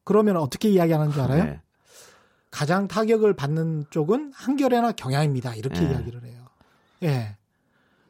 그러면 0.04 0.38
어떻게 0.38 0.70
이야기하는 0.70 1.12
줄 1.12 1.22
알아요? 1.22 1.44
네. 1.44 1.62
가장 2.56 2.88
타격을 2.88 3.34
받는 3.36 3.88
쪽은 3.90 4.32
한겨레나 4.34 4.94
경향입니다. 4.94 5.56
이렇게 5.56 5.82
네. 5.82 5.92
이야기를 5.92 6.24
해요. 6.24 6.46
예. 7.04 7.36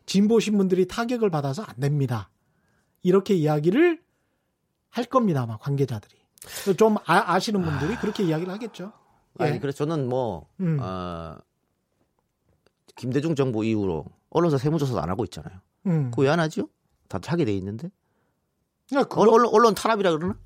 진보 0.05 0.39
신문들이 0.39 0.87
타격을 0.87 1.31
받아서 1.31 1.63
안 1.63 1.75
됩니다. 1.79 2.29
이렇게 3.01 3.33
이야기를 3.33 4.03
할 4.91 5.05
겁니다. 5.05 5.41
아마 5.41 5.57
관계자들이. 5.57 6.15
좀 6.77 6.97
아, 7.07 7.39
시는 7.39 7.63
분들이 7.63 7.95
그렇게 7.95 8.23
이야기를 8.23 8.53
하겠죠. 8.53 8.93
예. 9.39 9.45
아니 9.45 9.59
그래서 9.59 9.79
저는 9.79 10.07
뭐 10.07 10.47
음. 10.59 10.77
어, 10.79 11.35
김대중 12.95 13.33
정부 13.33 13.65
이후로 13.65 14.05
언론사 14.29 14.59
세무조사도 14.59 15.01
안 15.01 15.09
하고 15.09 15.23
있잖아요. 15.23 15.59
음. 15.87 16.11
그거 16.11 16.21
왜 16.21 16.29
안 16.29 16.39
하죠? 16.39 16.69
다 17.07 17.19
하게 17.25 17.45
돼 17.45 17.53
있는데. 17.53 17.89
그거- 18.89 19.21
언- 19.23 19.29
언론, 19.29 19.49
언론 19.51 19.73
탄압이라 19.73 20.11
그러나? 20.11 20.37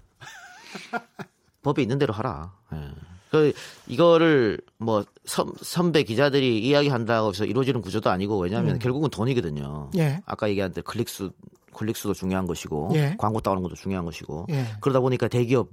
법에 1.63 1.81
있는 1.81 1.97
대로 1.99 2.13
하라. 2.13 2.55
예. 2.71 2.88
그 3.29 3.53
이거를 3.87 4.59
뭐 4.77 5.03
선, 5.25 5.51
선배 5.61 6.03
기자들이 6.03 6.59
이야기한다고 6.61 7.29
해서 7.29 7.45
이루어지는 7.45 7.81
구조도 7.81 8.09
아니고 8.09 8.39
왜냐하면 8.39 8.75
음. 8.75 8.79
결국은 8.79 9.09
돈이거든요. 9.09 9.91
예. 9.97 10.19
아까 10.25 10.49
얘기한 10.49 10.73
대 10.73 10.81
클릭수 10.81 11.31
클릭수도 11.73 12.13
중요한 12.13 12.47
것이고 12.47 12.91
예. 12.95 13.15
광고 13.19 13.39
따오는 13.39 13.61
것도 13.61 13.75
중요한 13.75 14.03
것이고 14.05 14.47
예. 14.49 14.65
그러다 14.81 14.99
보니까 14.99 15.27
대기업 15.27 15.69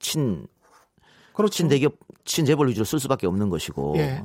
친 0.00 0.46
그렇죠. 1.32 1.54
친 1.54 1.68
대기업 1.68 1.94
친 2.24 2.44
재벌 2.44 2.68
위주로 2.68 2.84
쓸 2.84 2.98
수밖에 2.98 3.26
없는 3.26 3.50
것이고 3.50 3.94
예. 3.98 4.22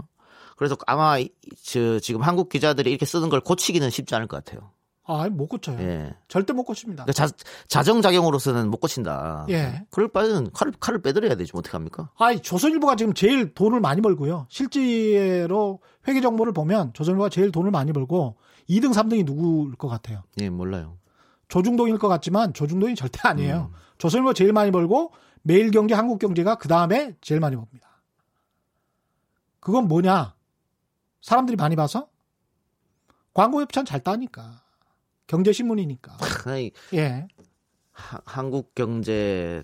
그래서 0.57 0.75
아마 0.87 1.19
이- 1.19 1.29
저 1.63 1.99
지금 1.99 2.21
한국 2.21 2.49
기자들이 2.49 2.89
이렇게 2.89 3.05
쓰는 3.05 3.29
걸 3.29 3.41
고치기는 3.41 3.89
쉽지 3.89 4.15
않을 4.15 4.27
것 4.27 4.43
같아요. 4.43 4.71
아, 5.11 5.29
못 5.29 5.47
고쳐요. 5.47 5.79
예. 5.79 6.13
절대 6.27 6.53
못 6.53 6.63
고칩니다. 6.63 7.05
그러니까 7.05 7.27
자, 7.27 7.33
자정작용으로서는 7.67 8.69
못 8.69 8.77
고친다. 8.77 9.45
예. 9.49 9.85
그럴 9.89 10.07
바에는 10.09 10.51
칼을, 10.51 10.73
칼을 10.79 11.01
빼드려야 11.01 11.35
되지, 11.35 11.51
뭐 11.53 11.59
어떡합니까? 11.59 12.09
아, 12.17 12.35
조선일보가 12.35 12.95
지금 12.95 13.13
제일 13.13 13.53
돈을 13.53 13.79
많이 13.79 14.01
벌고요. 14.01 14.47
실제로 14.49 15.79
회계 16.07 16.21
정보를 16.21 16.53
보면 16.53 16.93
조선일보가 16.93 17.29
제일 17.29 17.51
돈을 17.51 17.71
많이 17.71 17.91
벌고 17.93 18.37
2등, 18.69 18.93
3등이 18.93 19.25
누구일 19.25 19.75
것 19.75 19.87
같아요? 19.87 20.23
예, 20.39 20.49
몰라요. 20.49 20.97
조중동일 21.47 21.97
것 21.97 22.07
같지만 22.07 22.53
조중동이 22.53 22.95
절대 22.95 23.19
아니에요. 23.23 23.71
음. 23.71 23.75
조선일보 23.97 24.33
제일 24.33 24.53
많이 24.53 24.71
벌고 24.71 25.11
매일경제, 25.43 25.93
한국경제가 25.95 26.55
그 26.55 26.67
다음에 26.67 27.15
제일 27.21 27.41
많이 27.41 27.55
봅니다. 27.55 28.01
그건 29.59 29.87
뭐냐? 29.87 30.33
사람들이 31.21 31.55
많이 31.55 31.75
봐서 31.75 32.07
광고 33.33 33.61
협찬 33.61 33.85
잘 33.85 34.01
따니까 34.01 34.60
경제신문이니까. 35.31 36.17
아니, 36.45 36.71
예. 36.93 37.25
하- 37.93 38.19
한국 38.25 38.75
경제, 38.75 39.63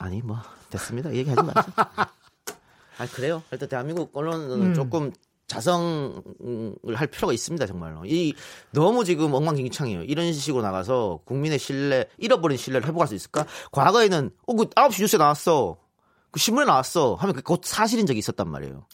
아니, 0.00 0.22
뭐, 0.22 0.38
됐습니다. 0.70 1.14
얘기하지 1.14 1.42
마세요. 1.42 1.72
아, 2.98 3.06
그래요. 3.14 3.42
일단 3.52 3.68
대한민국 3.68 4.10
언론은 4.16 4.50
음. 4.70 4.74
조금 4.74 5.12
자성을 5.46 6.20
할 6.94 7.06
필요가 7.06 7.32
있습니다, 7.32 7.64
정말로. 7.66 8.04
이, 8.04 8.34
너무 8.72 9.04
지금 9.04 9.32
엉망진창이에요. 9.32 10.02
이런 10.02 10.32
식으로 10.32 10.62
나가서 10.62 11.20
국민의 11.24 11.58
신뢰, 11.60 12.08
잃어버린 12.18 12.58
신뢰를 12.58 12.86
회복할 12.88 13.06
수 13.08 13.14
있을까? 13.14 13.46
과거에는, 13.70 14.30
어, 14.46 14.54
그 14.56 14.64
9시 14.68 15.00
뉴스에 15.02 15.18
나왔어. 15.18 15.78
그 16.32 16.40
신문에 16.40 16.66
나왔어. 16.66 17.14
하면 17.14 17.34
그곧 17.36 17.62
사실인 17.64 18.04
적이 18.04 18.18
있었단 18.18 18.48
말이에요. 18.50 18.86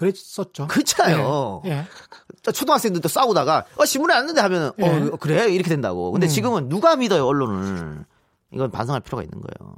그랬었죠. 0.00 0.66
그렇잖아요. 0.66 1.62
예. 1.66 1.70
예. 1.70 2.52
초등학생들도 2.52 3.08
싸우다가 3.08 3.66
어 3.76 3.84
신문에 3.84 4.14
났는데 4.14 4.40
하면은 4.40 4.70
예. 4.78 4.84
어 4.86 5.16
그래 5.16 5.48
이렇게 5.52 5.68
된다고. 5.68 6.10
근데 6.10 6.26
음. 6.26 6.28
지금은 6.28 6.68
누가 6.68 6.96
믿어요 6.96 7.26
언론을? 7.26 8.04
이건 8.52 8.70
반성할 8.70 9.00
필요가 9.02 9.22
있는 9.22 9.40
거예요. 9.40 9.74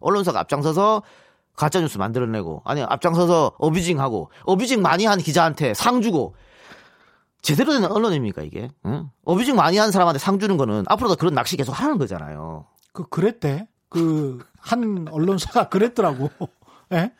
언론사가 0.00 0.40
앞장서서 0.40 1.02
가짜 1.56 1.80
뉴스 1.80 1.98
만들어내고 1.98 2.62
아니 2.64 2.82
앞장서서 2.82 3.52
어뷰징하고 3.58 4.30
어뷰징 4.44 4.82
많이 4.82 5.06
한 5.06 5.18
기자한테 5.18 5.74
상 5.74 6.02
주고 6.02 6.34
제대로 7.42 7.72
된 7.72 7.84
언론입니까 7.84 8.42
이게? 8.42 8.70
응? 8.86 9.10
어뷰징 9.24 9.56
많이 9.56 9.78
한 9.78 9.90
사람한테 9.92 10.18
상 10.18 10.38
주는 10.38 10.56
거는 10.56 10.84
앞으로도 10.86 11.16
그런 11.16 11.34
낚시 11.34 11.56
계속 11.56 11.72
하는 11.72 11.96
거잖아요. 11.98 12.66
그 12.92 13.08
그랬대. 13.08 13.68
그 13.88 14.38
한 14.60 15.06
언론사가 15.10 15.68
그랬더라고. 15.68 16.30
예? 16.92 17.12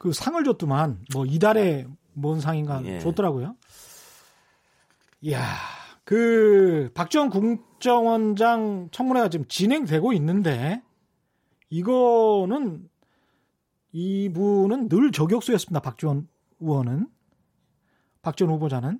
그 0.00 0.14
상을 0.14 0.42
줬더만 0.42 1.04
뭐 1.12 1.26
이달에 1.26 1.86
뭔 2.14 2.40
상인가 2.40 2.82
예. 2.86 3.00
줬더라고요. 3.00 3.54
이야, 5.20 5.44
그 6.04 6.90
박지원 6.94 7.28
국정원장 7.28 8.88
청문회가 8.92 9.28
지금 9.28 9.44
진행되고 9.46 10.14
있는데 10.14 10.82
이거는 11.68 12.88
이분은 13.92 14.88
늘 14.88 15.12
저격수였습니다. 15.12 15.80
박지원 15.80 16.28
의원은 16.60 17.06
박지원 18.22 18.54
후보자는. 18.54 18.98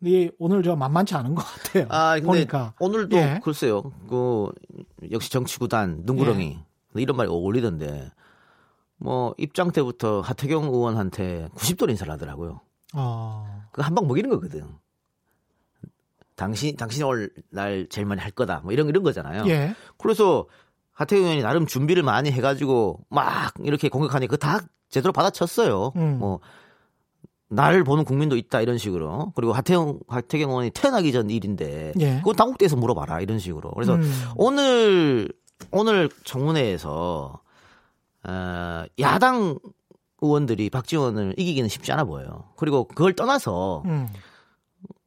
근데 0.00 0.30
오늘 0.38 0.62
저 0.62 0.76
만만치 0.76 1.14
않은 1.14 1.34
것 1.34 1.42
같아요. 1.42 1.86
아 1.88 2.20
보니까 2.20 2.74
오늘도 2.78 3.16
예. 3.16 3.40
글쎄요. 3.42 3.80
그 4.10 4.50
역시 5.10 5.32
정치구단 5.32 6.02
눈구렁이 6.04 6.58
이런 6.96 7.16
말이 7.16 7.30
어울리던데 7.30 8.10
뭐 9.04 9.34
입장 9.36 9.70
때부터 9.70 10.22
하태경 10.22 10.64
의원한테 10.64 11.50
90도로 11.54 11.90
인사를 11.90 12.10
하더라고요. 12.10 12.62
어, 12.94 13.62
그거 13.70 13.82
한 13.82 13.94
방 13.94 14.06
먹이는 14.08 14.30
거거든. 14.30 14.66
당신 16.36 16.74
당신이 16.74 17.04
올날 17.04 17.86
제일 17.90 18.06
많이 18.06 18.22
할 18.22 18.30
거다. 18.30 18.60
뭐 18.64 18.72
이런 18.72 18.88
이런 18.88 19.02
거잖아요. 19.02 19.44
예. 19.48 19.74
그래서 19.98 20.46
하태경 20.92 21.22
의원이 21.24 21.42
나름 21.42 21.66
준비를 21.66 22.02
많이 22.02 22.30
해가지고 22.32 23.00
막 23.10 23.52
이렇게 23.62 23.90
공격하니 23.90 24.26
그거 24.26 24.38
다 24.38 24.60
제대로 24.88 25.12
받아쳤어요. 25.12 25.92
음. 25.96 26.18
뭐 26.18 26.40
나를 27.48 27.84
보는 27.84 28.04
국민도 28.04 28.36
있다 28.36 28.62
이런 28.62 28.78
식으로 28.78 29.32
그리고 29.36 29.52
하태경 29.52 30.00
하태경 30.08 30.48
의원이 30.48 30.70
태어나기 30.70 31.12
전 31.12 31.28
일인데 31.28 31.92
예. 32.00 32.16
그건 32.20 32.36
당국대에서 32.36 32.74
물어봐라 32.76 33.20
이런 33.20 33.38
식으로 33.38 33.70
그래서 33.72 33.96
음. 33.96 34.12
오늘 34.36 35.28
오늘 35.70 36.08
정문회에서 36.24 37.40
어, 38.26 38.84
야당 39.00 39.58
의원들이 40.20 40.70
박지원을 40.70 41.34
이기기는 41.36 41.68
쉽지 41.68 41.92
않아 41.92 42.04
보여요. 42.04 42.50
그리고 42.56 42.86
그걸 42.86 43.12
떠나서 43.14 43.82
음. 43.84 44.08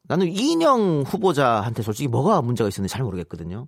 나는 0.03 0.27
이인영 0.27 1.03
후보자한테 1.07 1.81
솔직히 1.81 2.07
뭐가 2.07 2.41
문제가 2.41 2.67
있었는지 2.67 2.91
잘 2.91 3.03
모르겠거든요. 3.03 3.67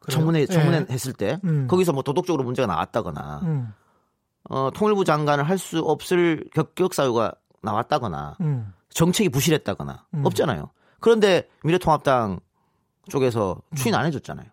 그래요? 0.00 0.18
청문회 0.18 0.46
청문회 0.46 0.86
예. 0.88 0.92
했을 0.92 1.12
때 1.12 1.38
음. 1.44 1.66
거기서 1.68 1.92
뭐 1.92 2.02
도덕적으로 2.02 2.44
문제가 2.44 2.66
나왔다거나 2.66 3.40
음. 3.42 3.72
어, 4.50 4.70
통일부 4.74 5.04
장관을 5.04 5.44
할 5.48 5.58
수 5.58 5.80
없을 5.80 6.44
격격 6.54 6.94
사유가 6.94 7.32
나왔다거나 7.62 8.36
음. 8.40 8.72
정책이 8.90 9.30
부실했다거나 9.30 10.06
음. 10.14 10.26
없잖아요. 10.26 10.70
그런데 11.00 11.48
미래통합당 11.64 12.40
쪽에서 13.08 13.60
추인 13.74 13.94
안 13.94 14.06
해줬잖아요. 14.06 14.46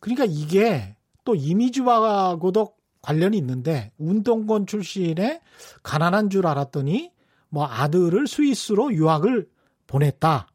그러니까 0.00 0.24
이게 0.28 0.96
또 1.28 1.34
이미지와고도 1.34 2.72
관련이 3.02 3.36
있는데 3.36 3.92
운동권 3.98 4.66
출신의 4.66 5.42
가난한 5.82 6.30
줄 6.30 6.46
알았더니 6.46 7.12
뭐 7.50 7.66
아들을 7.66 8.26
스위스로 8.26 8.94
유학을 8.94 9.46
보냈다. 9.86 10.48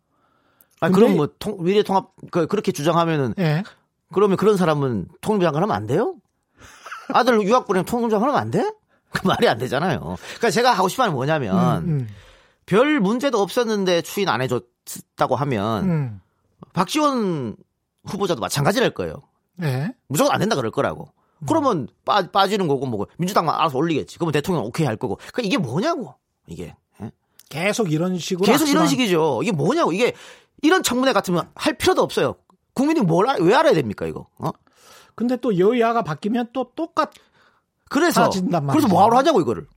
아 0.80 0.90
그럼 0.90 1.16
뭐 1.16 1.30
통, 1.38 1.64
미래 1.64 1.84
통합 1.84 2.10
그, 2.32 2.48
그렇게 2.48 2.72
주장하면은 2.72 3.36
예. 3.38 3.62
그러면 4.12 4.36
그런 4.36 4.58
사람은 4.58 5.10
통일부 5.22 5.46
장관 5.46 5.62
하면 5.62 5.76
안 5.76 5.86
돼요? 5.86 6.16
아들 7.10 7.40
유학 7.44 7.68
보내면 7.68 7.86
통일부 7.86 8.10
장관 8.10 8.30
하면 8.30 8.42
안 8.42 8.50
돼? 8.50 8.68
그 9.12 9.28
말이 9.28 9.48
안 9.48 9.60
되잖아요. 9.60 10.00
그러니까 10.00 10.50
제가 10.50 10.74
하고 10.74 10.88
싶은 10.88 11.04
말은 11.04 11.14
뭐냐면 11.14 11.84
음, 11.84 11.90
음, 11.90 12.10
별 12.66 13.00
문제도 13.00 13.40
없었는데 13.40 14.02
추인 14.02 14.28
안 14.28 14.42
해줬다고 14.42 15.36
하면 15.36 15.84
음. 15.88 16.22
박지원 16.74 17.58
후보자도 18.06 18.42
마찬가지랄 18.42 18.90
거예요. 18.96 19.22
예. 19.64 19.94
무조건 20.08 20.34
안 20.34 20.40
된다 20.40 20.56
그럴 20.56 20.72
거라고. 20.72 21.10
그러면 21.48 21.88
빠, 22.06 22.22
빠지는 22.32 22.68
거고 22.70 22.86
뭐 22.86 23.06
민주당만 23.18 23.56
알아서 23.56 23.78
올리겠지. 23.78 24.18
그러면 24.18 24.32
대통령 24.32 24.64
오케이 24.66 24.86
할 24.86 24.96
거고. 24.96 25.18
그러니까 25.34 25.42
이게 25.44 25.58
뭐냐고 25.58 26.16
이게 26.48 26.76
예? 27.02 27.12
계속 27.50 27.92
이런 27.92 28.18
식으로 28.18 28.46
계속 28.46 28.68
이런 28.70 28.86
악순환- 28.86 28.90
식이죠. 28.90 29.42
이게 29.44 29.52
뭐냐고 29.52 29.92
이게 29.92 30.14
이런 30.62 30.84
청문회 30.84 31.12
같으면 31.14 31.50
할 31.56 31.74
필요도 31.78 32.02
없어요. 32.02 32.36
국민이 32.74 33.02
뭘 33.02 33.28
알- 33.30 33.42
왜 33.42 33.54
알아야 33.54 33.74
됩니까 33.74 34.06
이거? 34.06 34.28
어? 34.40 34.52
근데 35.16 35.36
또 35.38 35.58
여야가 35.60 36.04
바뀌면 36.04 36.50
또 36.54 36.72
똑같 36.76 37.12
그래서 37.90 38.30
그래서. 38.72 38.88
뭐하러 38.88 39.18
하냐고 39.18 39.42
이거를. 39.42 39.68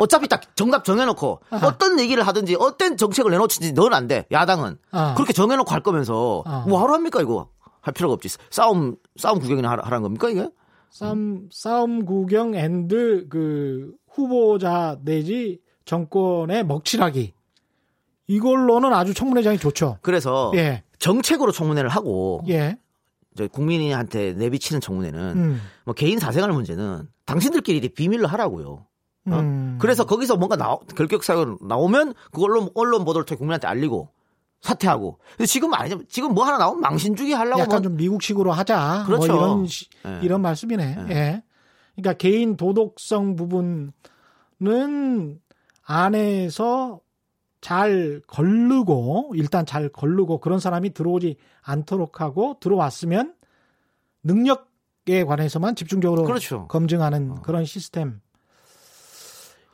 어차피 0.01 0.29
딱 0.29 0.57
정답 0.57 0.85
정해놓고 0.85 1.41
어떤 1.63 2.01
얘기를 2.01 2.27
하든지 2.27 2.57
어떤 2.59 2.97
정책을 2.97 3.31
내놓든지 3.31 3.75
넌 3.75 3.95
안 3.95 4.07
돼. 4.07 4.27
야당은 4.33 4.79
아. 4.91 5.15
그렇게 5.15 5.33
정해놓고 5.33 5.71
할 5.71 5.83
거면서 5.83 6.43
아. 6.47 6.65
뭐 6.69 6.81
하러 6.83 6.95
합니까 6.95 7.21
이거? 7.21 7.49
할 7.81 7.93
필요가 7.93 8.15
없지. 8.15 8.29
싸움 8.51 8.97
싸움 9.17 9.39
구경이나 9.41 9.71
하라, 9.71 9.85
하라는 9.87 10.03
겁니까 10.03 10.31
이게? 10.31 10.49
싸움 10.91 11.49
싸움 11.53 12.05
구경 12.05 12.55
and 12.55 13.27
그 13.29 13.93
후보자 14.11 14.99
내지 15.03 15.61
정권의 15.85 16.65
먹칠하기 16.65 17.35
이걸로는 18.27 18.93
아주 18.93 19.13
청문회장이 19.13 19.59
좋죠. 19.59 19.99
그래서 20.01 20.51
예. 20.55 20.83
정책으로 20.99 21.53
청문회를 21.53 21.91
하고 21.91 22.43
예. 22.49 22.79
저 23.37 23.47
국민한테 23.49 24.33
내비치는 24.33 24.81
청문회는 24.81 25.21
음. 25.37 25.61
뭐 25.85 25.95
개인 25.95 26.19
사생활 26.19 26.53
문제는 26.53 27.09
당신들끼리 27.27 27.89
비밀로 27.91 28.27
하라고요. 28.29 28.87
어? 29.27 29.37
음. 29.39 29.79
그래서 29.81 30.05
거기서 30.05 30.37
뭔가 30.37 30.57
나, 30.57 30.77
결격 30.97 31.25
사유 31.25 31.57
나오면 31.63 32.15
그걸로 32.33 32.71
언론 32.75 33.05
보도를 33.05 33.25
통해 33.25 33.39
국민한테 33.39 33.67
알리고 33.67 34.11
사퇴하고. 34.61 35.19
지금 35.47 35.75
아니죠. 35.75 36.03
지금 36.09 36.33
뭐 36.35 36.45
하나 36.45 36.57
나오면 36.59 36.81
망신 36.81 37.17
주기 37.17 37.33
하려고 37.33 37.61
약간 37.61 37.81
뭐 37.81 37.83
좀 37.83 37.97
미국식으로 37.97 38.53
하자. 38.53 39.05
그렇죠. 39.07 39.27
뭐 39.27 39.37
이런 39.37 39.67
시- 39.67 39.87
예. 40.07 40.21
이런 40.23 40.41
말씀이네. 40.43 40.97
예. 41.11 41.43
그러니까 41.97 42.13
개인 42.15 42.57
도덕성 42.57 43.37
부분은 43.37 43.93
안에서 45.85 47.01
잘 47.61 48.21
걸르고 48.27 49.33
일단 49.37 49.65
잘 49.67 49.89
걸르고 49.89 50.39
그런 50.39 50.59
사람이 50.61 50.93
들어오지 50.95 51.37
않도록 51.63 52.21
하고 52.21 52.57
들어왔으면 52.61 53.35
능력에 54.23 55.25
관해서만 55.27 55.75
집중적으로 55.77 56.25
그렇죠. 56.25 56.67
검증하는 56.69 57.41
그런 57.43 57.65
시스템. 57.65 58.21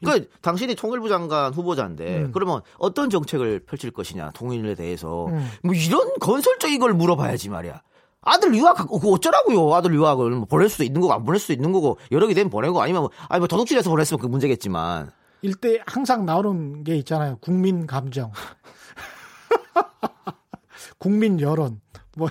그러니까 0.00 0.30
당신이 0.40 0.74
통일부 0.74 1.08
장관 1.08 1.52
후보자인데 1.52 2.18
음. 2.18 2.32
그러면 2.32 2.62
어떤 2.78 3.10
정책을 3.10 3.60
펼칠 3.60 3.90
것이냐 3.90 4.30
통일에 4.32 4.74
대해서 4.74 5.26
음. 5.26 5.48
뭐 5.62 5.74
이런 5.74 6.18
건설적인 6.20 6.80
걸 6.80 6.94
물어봐야지 6.94 7.50
말이야. 7.50 7.82
아들 8.22 8.54
유학 8.54 8.76
그 8.76 9.12
어쩌라고요? 9.12 9.74
아들 9.74 9.94
유학을 9.94 10.30
뭐 10.30 10.44
보낼 10.44 10.68
수도 10.68 10.84
있는 10.84 11.00
거고 11.00 11.12
안 11.12 11.24
보낼 11.24 11.38
수도 11.38 11.52
있는 11.52 11.72
거고 11.72 11.98
여러 12.12 12.26
개 12.26 12.34
되면 12.34 12.50
보내고 12.50 12.82
아니면 12.82 13.02
뭐, 13.02 13.10
아니 13.28 13.38
뭐 13.38 13.48
도둑질해서 13.48 13.88
보냈으면 13.88 14.20
그 14.20 14.26
문제겠지만 14.26 15.10
일대 15.42 15.80
항상 15.86 16.26
나오는 16.26 16.84
게 16.84 16.96
있잖아요. 16.96 17.38
국민 17.40 17.86
감정. 17.86 18.32
국민 20.98 21.40
여론. 21.40 21.80
뭐 22.16 22.28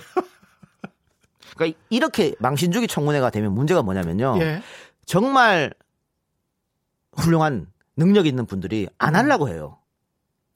그러니까 1.56 1.78
이렇게 1.90 2.34
망신주기 2.38 2.86
청문회가 2.86 3.30
되면 3.30 3.52
문제가 3.52 3.82
뭐냐면요. 3.82 4.38
예. 4.40 4.62
정말 5.06 5.74
훌륭한 7.20 7.66
능력 7.96 8.26
있는 8.26 8.46
분들이 8.46 8.88
안 8.98 9.16
하려고 9.16 9.48
해요. 9.48 9.78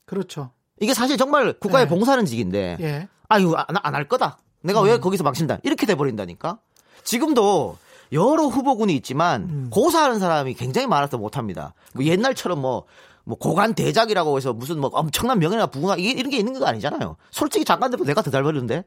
그렇죠. 0.04 0.50
이게 0.80 0.94
사실 0.94 1.16
정말 1.16 1.52
국가에 1.54 1.84
네. 1.84 1.88
봉사하는 1.88 2.26
직인데 2.26 2.76
예. 2.80 3.08
아 3.28 3.38
이거 3.38 3.54
안할 3.56 4.08
거다. 4.08 4.38
내가 4.62 4.80
음. 4.82 4.86
왜 4.86 4.98
거기서 4.98 5.24
망신다. 5.24 5.58
이렇게 5.62 5.86
돼 5.86 5.94
버린다니까. 5.94 6.58
지금도 7.04 7.76
여러 8.12 8.46
후보군이 8.46 8.94
있지만 8.96 9.42
음. 9.42 9.66
고사하는 9.70 10.18
사람이 10.18 10.54
굉장히 10.54 10.86
많아서 10.86 11.18
못 11.18 11.36
합니다. 11.36 11.74
뭐 11.94 12.04
옛날처럼 12.04 12.60
뭐 12.60 12.86
뭐 13.24 13.38
고관 13.38 13.74
대작이라고 13.74 14.36
해서 14.36 14.52
무슨 14.52 14.78
뭐 14.80 14.90
엄청난 14.92 15.38
명예나 15.38 15.68
이게 15.98 16.10
이런 16.10 16.30
게 16.30 16.36
있는 16.36 16.58
거 16.58 16.66
아니잖아요. 16.66 17.16
솔직히 17.30 17.64
장관들보다 17.64 18.06
내가 18.08 18.22
더 18.22 18.30
잘 18.30 18.42
벌는데. 18.42 18.84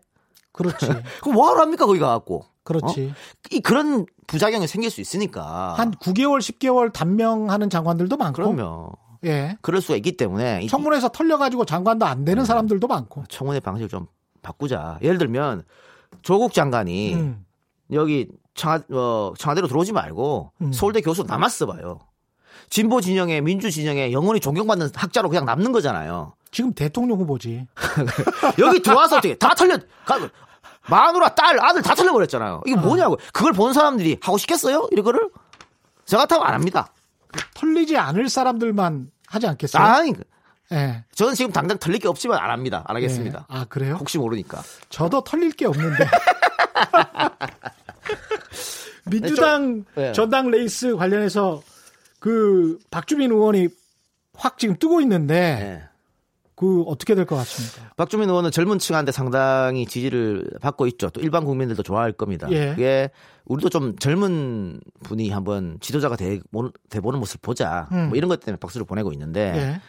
그렇지. 0.51 0.87
그럼 1.21 1.33
뭐하러 1.35 1.61
합니까 1.61 1.85
거기 1.85 1.99
가갖고. 1.99 2.45
그렇지. 2.67 3.13
이 3.51 3.59
그런 3.61 4.05
부작용이 4.27 4.67
생길 4.67 4.89
수 4.91 4.99
있으니까. 5.01 5.73
한 5.77 5.91
9개월, 5.91 6.39
10개월 6.39 6.91
단명하는 6.91 7.69
장관들도 7.69 8.17
많고. 8.17 8.35
그러면 8.35 8.89
예. 9.25 9.57
그럴 9.61 9.81
수가 9.81 9.95
있기 9.95 10.17
때문에 10.17 10.61
이- 10.63 10.67
청문회에서 10.67 11.09
털려가지고 11.09 11.65
장관도 11.65 12.05
안 12.05 12.25
되는 12.25 12.43
사람들도 12.45 12.85
많고. 12.87 13.23
청문회 13.29 13.59
방식을 13.61 13.89
좀 13.89 14.07
바꾸자. 14.41 14.99
예를 15.01 15.17
들면 15.17 15.63
조국 16.21 16.53
장관이 16.53 17.13
음. 17.15 17.45
여기 17.93 18.27
청와, 18.53 18.81
어, 18.91 19.33
청와대로 19.37 19.67
들어오지 19.67 19.93
말고 19.93 20.51
음. 20.61 20.71
서울대 20.73 21.01
교수 21.01 21.23
남았어 21.23 21.65
봐요. 21.67 21.99
진보 22.69 22.99
진영에 22.99 23.39
민주 23.41 23.71
진영에 23.71 24.11
영원히 24.11 24.39
존경받는 24.41 24.89
학자로 24.93 25.29
그냥 25.29 25.45
남는 25.45 25.71
거잖아요. 25.71 26.33
지금 26.51 26.73
대통령 26.73 27.17
후보지. 27.19 27.65
여기 28.59 28.81
들어와서 28.81 29.17
어떻게 29.17 29.35
다 29.37 29.53
털려 29.55 29.77
가- 30.05 30.29
마누라 30.89 31.29
딸 31.35 31.59
아들 31.63 31.81
다 31.81 31.95
털려버렸잖아요. 31.95 32.61
이게 32.65 32.75
뭐냐고. 32.75 33.17
그걸 33.33 33.53
본 33.53 33.73
사람들이 33.73 34.19
하고 34.21 34.37
싶겠어요? 34.37 34.89
이거를? 34.91 35.29
저 36.05 36.17
같으면 36.17 36.43
안 36.43 36.53
합니다. 36.53 36.93
털리지 37.53 37.97
않을 37.97 38.29
사람들만 38.29 39.11
하지 39.27 39.47
않겠어요? 39.47 39.83
아니, 39.83 40.13
예. 40.71 41.03
저는 41.13 41.33
지금 41.33 41.51
당장 41.51 41.77
털릴 41.77 41.99
게 41.99 42.07
없지만 42.07 42.39
안 42.39 42.49
합니다. 42.49 42.83
안 42.87 42.95
하겠습니다. 42.95 43.39
예. 43.39 43.55
아, 43.55 43.65
그래요? 43.65 43.97
혹시 43.99 44.17
모르니까. 44.17 44.61
저도 44.89 45.23
털릴 45.23 45.51
게 45.51 45.65
없는데. 45.65 46.07
민주당 49.09 49.85
네. 49.95 50.11
전당 50.11 50.51
레이스 50.51 50.95
관련해서 50.95 51.61
그 52.19 52.77
박주민 52.91 53.31
의원이 53.31 53.69
확 54.35 54.57
지금 54.57 54.77
뜨고 54.77 55.01
있는데 55.01 55.35
예. 55.35 55.89
그 56.57 56.81
어떻게 56.87 57.13
될 57.13 57.25
것 57.25 57.35
같습니까? 57.35 57.93
박주민 57.95 58.27
의원은 58.29 58.49
젊은 58.49 58.79
층한테 58.79 59.11
상당히 59.11 59.85
지지를 59.85 60.49
받고 60.59 60.87
있죠. 60.87 61.11
또 61.11 61.21
일반 61.21 61.45
국민들도 61.45 61.83
좋아할 61.83 62.11
겁니다. 62.11 62.47
예. 62.49 62.69
그게 62.71 63.11
우리도 63.45 63.69
좀 63.69 63.95
젊은 63.97 64.81
분이 65.03 65.29
한번 65.29 65.77
지도자가 65.81 66.15
돼, 66.15 66.39
보는 66.51 67.19
모습을 67.19 67.39
보자. 67.43 67.87
음. 67.91 68.07
뭐 68.09 68.17
이런 68.17 68.27
것 68.27 68.39
때문에 68.39 68.57
박수를 68.59 68.87
보내고 68.87 69.13
있는데 69.13 69.53
예. 69.55 69.81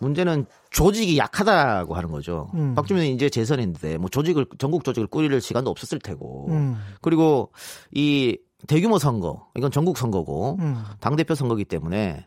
문제는 0.00 0.44
조직이 0.70 1.16
약하다고 1.16 1.94
하는 1.94 2.10
거죠. 2.10 2.50
음. 2.52 2.74
박주민은 2.74 3.08
이제 3.08 3.30
재선인데 3.30 3.96
뭐 3.96 4.10
조직을 4.10 4.44
전국 4.58 4.84
조직을 4.84 5.06
꾸릴 5.06 5.40
시간도 5.40 5.70
없었을 5.70 5.98
테고 6.00 6.48
음. 6.50 6.76
그리고 7.00 7.50
이 7.92 8.36
대규모 8.66 8.98
선거 8.98 9.46
이건 9.56 9.70
전국 9.70 9.96
선거고 9.96 10.58
음. 10.60 10.82
당 11.00 11.16
대표 11.16 11.34
선거기 11.34 11.64
때문에 11.64 12.26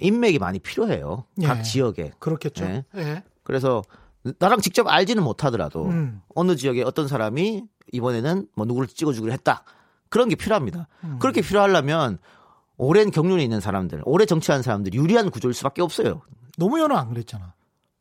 인맥이 0.00 0.38
많이 0.38 0.58
필요해요. 0.58 1.24
예. 1.42 1.46
각 1.46 1.62
지역에. 1.62 2.12
그렇겠죠. 2.18 2.64
예. 2.64 2.84
예. 2.96 3.22
그래서 3.44 3.82
나랑 4.38 4.60
직접 4.60 4.88
알지는 4.88 5.22
못하더라도 5.22 5.86
음. 5.86 6.20
어느 6.34 6.56
지역에 6.56 6.82
어떤 6.82 7.06
사람이 7.08 7.62
이번에는 7.92 8.48
뭐 8.56 8.66
누구를 8.66 8.88
찍어주기로 8.88 9.32
했다. 9.32 9.62
그런 10.08 10.28
게 10.28 10.34
필요합니다. 10.34 10.88
음. 11.04 11.18
그렇게 11.20 11.40
필요하려면 11.42 12.18
오랜 12.76 13.10
경륜이 13.10 13.42
있는 13.42 13.60
사람들, 13.60 14.02
오래 14.04 14.26
정치한 14.26 14.62
사람들 14.62 14.94
유리한 14.94 15.30
구조일 15.30 15.54
수밖에 15.54 15.82
없어요. 15.82 16.22
노무현은 16.58 16.96
안 16.96 17.08
그랬잖아. 17.10 17.54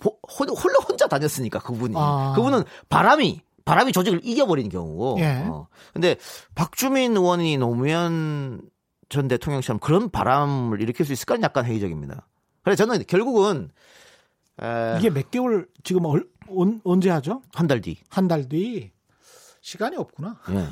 호- 0.03 0.17
홀- 0.39 0.49
홀로 0.49 0.79
혼자 0.87 1.07
다녔으니까 1.07 1.59
그분이. 1.59 1.93
아. 1.97 2.33
그분은 2.35 2.63
바람이 2.89 3.41
바람이 3.63 3.91
조직을 3.93 4.21
이겨버린 4.23 4.69
경우고. 4.69 5.17
예. 5.19 5.43
어. 5.47 5.67
근데 5.93 6.17
박주민 6.55 7.15
의원이 7.17 7.57
노무현 7.57 8.61
전 9.15 9.27
대통령처럼 9.27 9.79
그런 9.79 10.09
바람을 10.09 10.81
일으킬 10.81 11.05
수 11.05 11.13
있을까는 11.13 11.41
약간 11.43 11.65
회의적입니다. 11.65 12.27
그래서 12.63 12.85
저는 12.85 13.03
결국은 13.07 13.69
에, 14.61 14.95
이게 14.99 15.09
몇 15.09 15.31
개월 15.31 15.67
지금 15.83 16.05
얼- 16.05 16.27
언, 16.49 16.81
언제 16.83 17.09
하죠? 17.09 17.41
한 17.53 17.67
달 17.67 17.81
뒤. 17.81 17.97
한 18.09 18.27
달 18.27 18.47
뒤. 18.47 18.91
시간이 19.61 19.95
없구나. 19.97 20.37
예. 20.51 20.67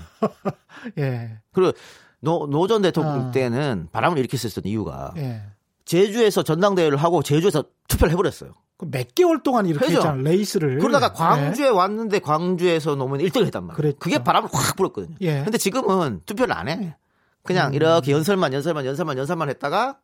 예. 1.02 1.39
그리고 1.52 1.72
노, 2.20 2.48
노 2.48 2.68
전 2.68 2.82
대통령 2.82 3.28
아. 3.30 3.32
때는 3.32 3.88
바람을 3.91 4.18
일으켰었던 4.20 4.64
이유가 4.66 5.14
예. 5.18 5.41
제주에서 5.86 6.44
전당대회를 6.44 6.98
하고 6.98 7.24
제주에서 7.24 7.64
투표를 7.88 8.12
해버렸어요. 8.14 8.52
그몇 8.78 9.16
개월 9.16 9.41
동안 9.44 9.66
이렇게 9.66 9.86
그죠? 9.88 9.98
했잖아. 9.98 10.22
레이스를. 10.22 10.80
그러다가 10.80 11.10
네. 11.10 11.14
광주에 11.18 11.70
왔는데 11.70 12.20
광주에서 12.20 12.96
노무현 12.96 13.22
1등을 13.26 13.46
했단 13.46 13.64
말이에요. 13.66 13.76
그랬죠. 13.76 13.98
그게 14.00 14.24
바람을 14.24 14.50
확 14.54 14.76
불었거든요. 14.76 15.16
예. 15.22 15.44
근데 15.44 15.58
지금은 15.58 16.22
투표를 16.26 16.54
안 16.56 16.68
해. 16.70 16.96
그냥 17.44 17.70
음. 17.70 17.74
이렇게 17.74 18.12
연설만 18.12 18.54
연설만 18.54 18.86
연설만 18.86 19.18
연설만 19.18 19.50
했다가 19.50 20.00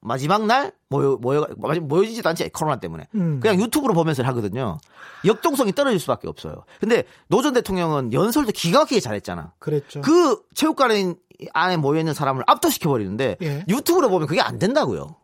마지막 0.00 0.46
날 0.46 0.72
모여 0.88 1.16
모여 1.20 1.46
마지막 1.56 1.86
모여지지도 1.86 2.28
않지 2.28 2.48
코로나 2.50 2.80
때문에 2.80 3.06
음. 3.14 3.38
그냥 3.40 3.60
유튜브로 3.60 3.94
보면서 3.94 4.24
하거든요. 4.24 4.78
역동성이 5.24 5.72
떨어질 5.72 6.00
수밖에 6.00 6.26
없어요. 6.26 6.64
근데 6.80 7.04
노전 7.28 7.54
대통령은 7.54 8.12
연설도 8.12 8.50
기가 8.52 8.80
막히게 8.80 9.00
잘했잖아. 9.00 9.52
그랬죠. 9.60 10.00
그 10.00 10.42
체육관 10.54 11.14
안에 11.52 11.76
모여 11.76 12.00
있는 12.00 12.14
사람을 12.14 12.42
압도시켜 12.46 12.88
버리는데 12.90 13.36
예. 13.42 13.64
유튜브로 13.68 14.08
보면 14.08 14.26
그게 14.26 14.40
안 14.40 14.58
된다고요. 14.58 15.16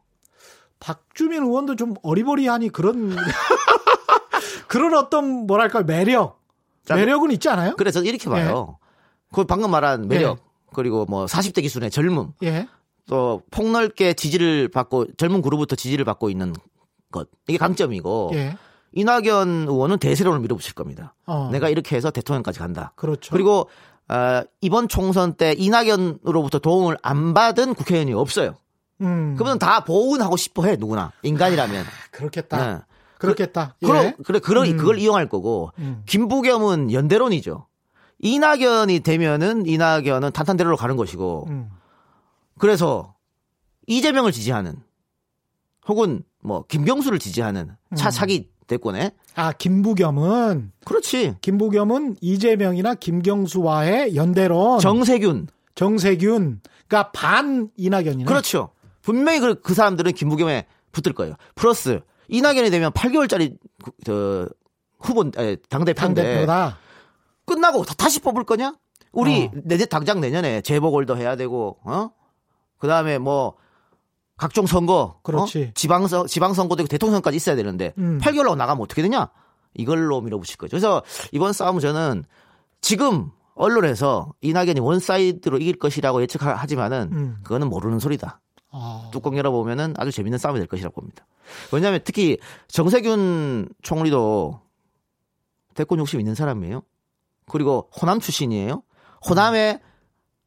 박주민 0.79 1.43
의원도 1.43 1.75
좀 1.75 1.95
어리버리하니 2.05 2.69
그런 2.69 3.17
그런 4.69 4.95
어떤 4.95 5.47
뭐랄까 5.47 5.83
매력 5.83 6.41
자, 6.85 6.95
매력은 6.95 7.33
있지 7.33 7.49
않아요? 7.49 7.75
그래서 7.77 8.01
이렇게 8.01 8.31
봐요. 8.31 8.79
그 9.33 9.45
방금 9.45 9.73
말한 9.73 10.07
매력 10.07 10.48
그리고 10.73 11.07
뭐 11.07 11.27
40대 11.27 11.63
기순의 11.63 11.91
젊음 11.91 12.33
예. 12.43 12.69
또 13.07 13.43
폭넓게 13.51 14.13
지지를 14.15 14.69
받고 14.69 15.07
젊은 15.17 15.43
그룹부터 15.43 15.77
지지를 15.77 16.05
받고 16.05 16.31
있는 16.31 16.53
것 17.11 17.29
이게 17.47 17.59
강점이고 17.59 18.31
예. 18.35 18.57
이낙연 18.93 19.67
의원은 19.69 19.99
대세론을 19.99 20.41
밀어붙일 20.41 20.75
겁니다. 20.75 21.15
어. 21.27 21.49
내가 21.53 21.69
이렇게 21.69 21.97
해서 21.97 22.11
대통령까지 22.11 22.59
간다. 22.59 22.93
그렇죠. 22.97 23.33
그리고 23.33 23.69
어, 24.09 24.43
이번 24.61 24.89
총선 24.89 25.35
때 25.35 25.55
이낙연으로부터 25.57 26.59
도움을 26.59 26.97
안 27.03 27.35
받은 27.35 27.75
국회의원이 27.75 28.15
없어요. 28.15 28.57
음. 29.01 29.37
그분은 29.37 29.59
다 29.59 29.85
보훈하고 29.85 30.37
싶어 30.37 30.65
해 30.65 30.77
누구나 30.77 31.13
인간이라면. 31.23 31.85
그렇겠다. 32.11 32.67
네. 32.67 32.81
그렇겠다. 33.19 33.75
그러, 33.85 34.05
예. 34.05 34.15
그래 34.25 34.39
그러 34.39 34.63
음. 34.63 34.77
그걸 34.77 34.99
이용할 34.99 35.29
거고 35.29 35.73
음. 35.79 36.03
김부겸은 36.07 36.93
연대론이죠. 36.93 37.67
이낙연이 38.21 39.01
되면은 39.01 39.67
이낙연은 39.67 40.33
탄탄대로로 40.33 40.77
가는 40.77 40.97
것이고 40.97 41.47
음. 41.49 41.71
그래서 42.59 43.15
이재명을 43.87 44.33
지지하는 44.33 44.75
혹은 45.87 46.23
뭐 46.43 46.65
김경수를 46.67 47.19
지지하는 47.19 47.77
차 47.95 48.09
음. 48.09 48.11
차기 48.11 48.51
대권에 48.67 49.13
아 49.35 49.53
김부겸은 49.53 50.73
그렇지 50.85 51.37
김부겸은 51.41 52.17
이재명이나 52.21 52.95
김경수와의 52.95 54.15
연대론 54.15 54.81
정세균 54.81 55.47
정세균 55.75 56.61
그러니까 56.87 57.11
반 57.13 57.71
이낙연이네. 57.77 58.25
그렇죠 58.25 58.71
분명히 59.01 59.41
그, 59.41 59.61
그 59.61 59.75
사람들은 59.75 60.13
김부겸에 60.13 60.67
붙을 60.93 61.15
거예요 61.15 61.35
플러스 61.55 62.01
이낙연이 62.29 62.71
되면 62.71 62.93
8개월짜리 62.93 63.57
저 64.05 64.49
후보 65.01 65.31
당 65.31 65.85
대표인데 65.85 65.95
당대표다. 65.95 66.79
끝나고 67.49 67.85
다, 67.85 67.95
다시 67.95 68.21
뽑을 68.21 68.45
거냐 68.45 68.77
우리 69.13 69.47
어. 69.47 69.51
내 69.65 69.77
당장 69.87 70.21
내년에 70.21 70.61
재보궐도 70.61 71.17
해야 71.17 71.35
되고 71.35 71.79
어 71.83 72.11
그다음에 72.79 73.19
뭐 73.19 73.55
각종 74.37 74.67
선거 74.67 75.19
그렇지. 75.23 75.69
어? 75.69 75.71
지방선 75.75 76.27
지방선거 76.29 76.77
되고 76.77 76.87
대통령까지 76.87 77.37
있어야 77.37 77.57
되는데 77.57 77.93
음. 77.99 78.19
8개월 78.23 78.45
하고 78.45 78.55
나가면 78.55 78.83
어떻게 78.83 79.03
되냐? 79.03 79.29
이걸로 79.75 80.21
밀어붙일 80.21 80.57
거죠. 80.57 80.71
그래서 80.71 81.03
이번 81.33 81.53
싸움은 81.53 81.81
저는 81.81 82.25
지금 82.81 83.31
언론에서 83.55 84.33
이낙연이 84.41 84.81
one 84.81 85.07
side로 85.07 85.59
이길 85.59 85.79
것이라고 85.79 86.23
예측하지만은 86.23 87.09
음. 87.13 87.37
그거는 87.43 87.69
모르는 87.69 87.99
소리다. 87.99 88.41
아, 88.71 89.09
뚜껑 89.13 89.37
열어보면은 89.37 89.95
아주 89.97 90.13
재밌는 90.13 90.39
싸움이 90.39 90.61
될 90.61 90.69
것이라고 90.69 91.01
봅니다. 91.01 91.27
왜냐하면 91.73 92.01
특히 92.05 92.39
정세균 92.69 93.69
총리도 93.83 94.61
대권 95.75 95.99
욕심 95.99 96.21
있는 96.21 96.35
사람이에요. 96.35 96.83
그리고 97.49 97.89
호남 98.01 98.21
출신이에요. 98.21 98.83
호남에 99.29 99.81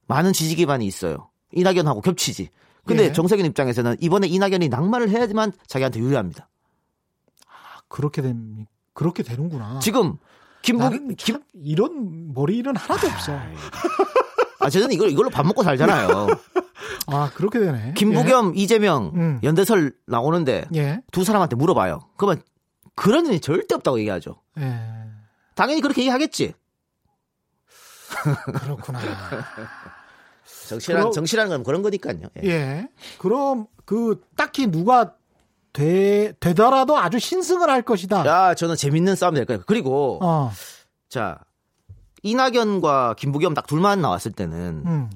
많은 0.08 0.34
지지 0.34 0.56
기반이 0.56 0.86
있어요. 0.86 1.30
이낙연하고 1.54 2.02
겹치지. 2.02 2.49
근데 2.86 3.06
예. 3.06 3.14
정세균 3.14 3.45
입장에서는 3.45 3.97
이번에 3.99 4.28
이낙연이 4.28 4.70
낙마를 4.70 5.10
해야지만 5.10 5.52
자기한테 5.68 5.99
유리합니다. 5.99 6.49
그렇게 7.88 8.22
됩니 8.22 8.66
그렇게 8.93 9.24
되는구나. 9.24 9.80
지금 9.80 10.18
김부 10.62 10.84
나는 10.84 11.16
김, 11.16 11.36
참 11.36 11.43
이런 11.54 12.34
머리일은 12.34 12.76
하나도 12.76 13.08
없어. 13.08 13.39
아 14.60 14.70
저는 14.70 14.91
이걸 14.91 15.10
이걸로 15.10 15.30
밥 15.30 15.45
먹고 15.45 15.64
살잖아요. 15.64 16.28
아 17.08 17.32
그렇게 17.34 17.60
되네. 17.60 17.93
김부겸, 17.95 18.54
이재명 18.56 19.12
음. 19.16 19.39
연대설 19.43 19.93
나오는데 20.08 20.66
예. 20.76 20.80
예. 20.80 21.02
두 21.12 21.24
사람한테 21.24 21.56
물어봐요. 21.56 21.99
그러면 22.18 22.41
그런 22.95 23.26
일이 23.26 23.39
절대 23.39 23.76
없다고 23.76 23.99
얘기하죠. 23.99 24.41
예. 24.60 24.80
당연히 25.56 25.82
그렇게 25.82 26.02
얘기하겠지. 26.02 26.54
그렇구나. 28.62 28.99
정치란 30.68 31.12
정치라는 31.12 31.49
건 31.49 31.64
그런 31.64 31.82
거니까요. 31.82 32.22
예. 32.43 32.49
예. 32.49 32.88
그럼 33.18 33.68
그 33.86 34.22
딱히 34.36 34.68
누가 34.68 35.14
되 35.74 36.34
되더라도 36.39 36.97
아주 36.97 37.20
신승을 37.20 37.70
할 37.70 37.82
것이다. 37.82 38.26
야, 38.26 38.53
저는 38.53 38.76
재밌는 38.76 39.16
싸움 39.16 39.36
될 39.36 39.45
거예요. 39.45 39.62
그리고 39.66 40.20
어. 40.22 40.51
자 41.07 41.39
이낙연과 42.24 43.16
김부겸 43.18 43.53
딱 43.53 43.68
둘만 43.68 44.01
나왔을 44.01 44.32
때는 44.32 44.84
음. 44.86 45.09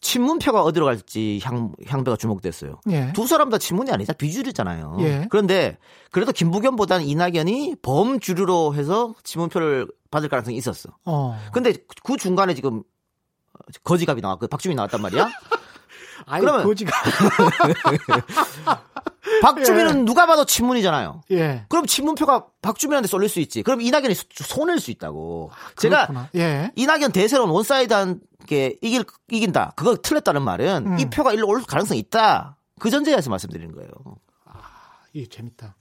친문표가 0.00 0.62
어디로 0.62 0.86
갈지 0.86 1.40
향 1.42 1.72
향배가 1.86 2.16
주목됐어요. 2.16 2.80
예. 2.90 3.12
두 3.14 3.26
사람 3.26 3.50
다 3.50 3.58
친문이 3.58 3.90
아니자 3.90 4.12
비주류잖아요. 4.12 4.98
예. 5.00 5.26
그런데 5.30 5.78
그래도 6.12 6.32
김부겸보다는 6.32 7.04
이낙연이 7.06 7.76
범주류로 7.82 8.74
해서 8.74 9.14
친문표를 9.24 9.88
받을 10.10 10.28
가능성이 10.28 10.56
있었어. 10.56 10.90
어. 11.04 11.38
근데 11.52 11.74
그 12.04 12.16
중간에 12.16 12.54
지금 12.54 12.82
거지갑이 13.84 14.20
나왔고 14.20 14.46
박주민 14.48 14.76
나왔단 14.76 15.00
말이야. 15.02 15.28
아이 16.26 16.40
그러면- 16.40 16.64
거지가 16.64 16.90
박주민은 19.42 20.04
누가 20.04 20.26
봐도 20.26 20.44
친문이잖아요. 20.44 21.22
예. 21.32 21.66
그럼 21.68 21.86
친문표가 21.86 22.46
박주민한테 22.62 23.08
쏠릴 23.08 23.28
수 23.28 23.40
있지. 23.40 23.62
그럼 23.62 23.80
이낙연이 23.80 24.14
소- 24.14 24.24
손해일 24.34 24.80
수 24.80 24.90
있다고. 24.90 25.50
제가 25.76 26.02
아, 26.02 26.06
그렇구나. 26.06 26.30
예. 26.36 26.70
이낙연 26.76 27.12
대세론 27.12 27.50
one 27.50 27.71
side한 27.71 28.20
게 28.46 28.76
이길 28.82 29.04
이긴다. 29.30 29.72
그거 29.76 29.96
틀렸다는 29.96 30.42
말은 30.42 30.86
음. 30.86 30.98
이 30.98 31.10
표가 31.10 31.32
일로 31.32 31.48
올 31.48 31.62
가능성이 31.62 32.00
있다. 32.00 32.56
그 32.78 32.90
전제에서 32.90 33.30
말씀드리는 33.30 33.74
거예요. 33.74 33.90
이 35.12 35.26
재밌다. 35.28 35.76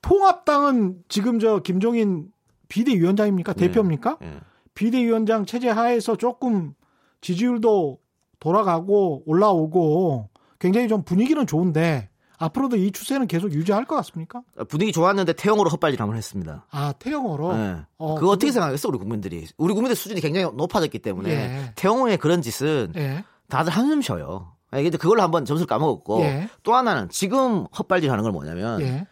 통합당은 0.00 1.02
지금 1.08 1.38
저 1.38 1.58
김종인 1.58 2.26
비대위원장입니까? 2.68 3.52
대표입니까? 3.54 4.18
예. 4.22 4.40
비대위원장 4.74 5.46
체제 5.46 5.68
하에서 5.70 6.16
조금 6.16 6.74
지지율도 7.20 7.98
돌아가고 8.40 9.22
올라오고 9.26 10.28
굉장히 10.58 10.88
좀 10.88 11.02
분위기는 11.02 11.46
좋은데 11.46 12.10
앞으로도 12.38 12.76
이 12.76 12.90
추세는 12.92 13.26
계속 13.28 13.52
유지할 13.52 13.86
것 13.86 13.96
같습니까? 13.96 14.42
분위기 14.68 14.92
좋았는데 14.92 15.32
태영으로 15.32 15.70
헛발질 15.70 16.00
한번 16.00 16.18
했습니다. 16.18 16.66
아 16.70 16.92
태영어로 16.98 17.54
예. 17.54 17.76
어, 17.96 18.14
그거 18.16 18.32
어떻게 18.32 18.48
그거- 18.48 18.52
생각했어 18.60 18.88
우리 18.88 18.98
국민들이? 18.98 19.46
우리 19.56 19.72
국민들 19.72 19.96
수준이 19.96 20.20
굉장히 20.20 20.46
높아졌기 20.54 20.98
때문에 20.98 21.30
예. 21.30 21.72
태영호의 21.76 22.18
그런 22.18 22.42
짓은 22.42 22.92
예. 22.96 23.24
다들 23.48 23.72
한숨 23.72 24.02
쉬어요. 24.02 24.52
예, 24.74 24.82
근데 24.82 24.98
그걸로 24.98 25.22
한번 25.22 25.46
점수를 25.46 25.66
까먹었고 25.66 26.20
예. 26.22 26.48
또 26.62 26.74
하나는 26.74 27.08
지금 27.08 27.64
헛발질 27.78 28.10
하는 28.10 28.22
건 28.22 28.32
뭐냐면 28.32 28.82
예. 28.82 29.06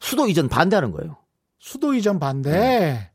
수도 0.00 0.26
이전 0.28 0.48
반대하는 0.48 0.92
거예요. 0.92 1.16
수도 1.58 1.94
이전 1.94 2.18
반대. 2.18 2.50
네. 2.50 3.10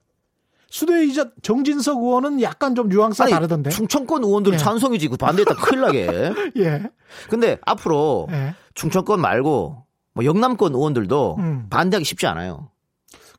수도 0.69 0.97
이전 0.97 1.31
정진석 1.43 1.99
의원은 2.01 2.41
약간 2.41 2.73
좀 2.73 2.89
뉘앙스가 2.89 3.29
다르던데. 3.29 3.69
충청권 3.69 4.23
의원들은 4.23 4.55
예. 4.55 4.57
찬성이지. 4.57 5.07
그 5.09 5.17
반대했다 5.17 5.55
큰일 5.55 5.81
나게. 5.81 6.07
예. 6.57 6.83
근데 7.29 7.59
앞으로 7.65 8.27
예. 8.31 8.55
충청권 8.73 9.21
말고 9.21 9.85
뭐 10.13 10.25
영남권 10.25 10.73
의원들도 10.73 11.35
음. 11.39 11.67
반대하기 11.69 12.05
쉽지 12.05 12.25
않아요. 12.27 12.69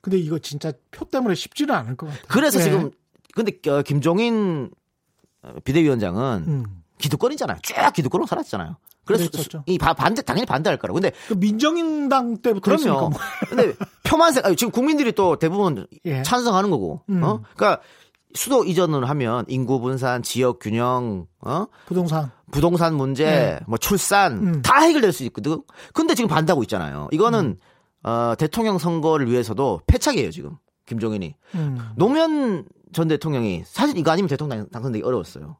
근데 0.01 0.19
이거 0.19 0.39
진짜 0.39 0.73
표 0.91 1.05
때문에 1.07 1.35
쉽지는 1.35 1.75
않을 1.75 1.97
것 1.97 2.07
같아요. 2.07 2.25
그래서 2.29 2.61
예. 2.61 2.65
지금 2.65 2.91
근데 3.35 3.59
어, 3.69 3.83
김종인 3.83 4.71
어, 5.43 5.55
비대위원장은 5.65 6.45
음. 6.47 6.65
기득권이잖아요. 6.99 7.59
쭉 7.63 7.75
기득권으로 7.95 8.27
살았잖아요. 8.27 8.77
그래서 9.05 9.31
그랬었죠. 9.31 9.65
이 9.67 9.79
바- 9.79 9.95
반대 9.95 10.23
당연히 10.23 10.47
반대할 10.47 10.79
거라고. 10.79 11.01
근데 11.01 11.13
그 11.29 11.35
민정인당 11.35 12.39
때부터 12.39 12.65
그렇죠. 12.65 12.93
뭐. 12.95 13.11
근데 13.49 13.75
표만 14.03 14.33
생 14.33 14.45
아니, 14.45 14.57
지금 14.57 14.71
국민들이 14.71 15.13
또 15.13 15.37
대부분 15.39 15.87
예. 16.05 16.23
찬성하는 16.23 16.71
거고. 16.71 17.03
음. 17.11 17.23
어? 17.23 17.41
그러니까 17.57 17.83
수도 18.35 18.65
이전을 18.65 19.09
하면 19.09 19.45
인구 19.49 19.79
분산, 19.81 20.23
지역 20.23 20.59
균형, 20.59 21.27
어? 21.41 21.67
부동산. 21.87 22.31
부동산 22.51 22.95
문제, 22.97 23.25
예. 23.27 23.61
뭐 23.67 23.79
출산 23.79 24.33
음. 24.39 24.63
다 24.63 24.81
해결될 24.81 25.13
수 25.13 25.23
있거든. 25.25 25.63
근데 25.93 26.15
지금 26.15 26.29
반대하고 26.29 26.63
있잖아요. 26.65 27.09
이거는 27.13 27.59
어, 28.03 28.35
대통령 28.39 28.79
선거를 28.79 29.31
위해서도 29.31 29.81
패착이에요 29.87 30.31
지금 30.31 30.57
김종인이. 30.87 31.35
음. 31.55 31.79
노무현 31.97 32.65
전 32.93 33.09
대통령이 33.09 33.63
사실 33.67 33.97
이거 33.99 34.11
아니면 34.11 34.29
대통령 34.29 34.69
당선되기 34.69 35.05
어려웠어요. 35.05 35.57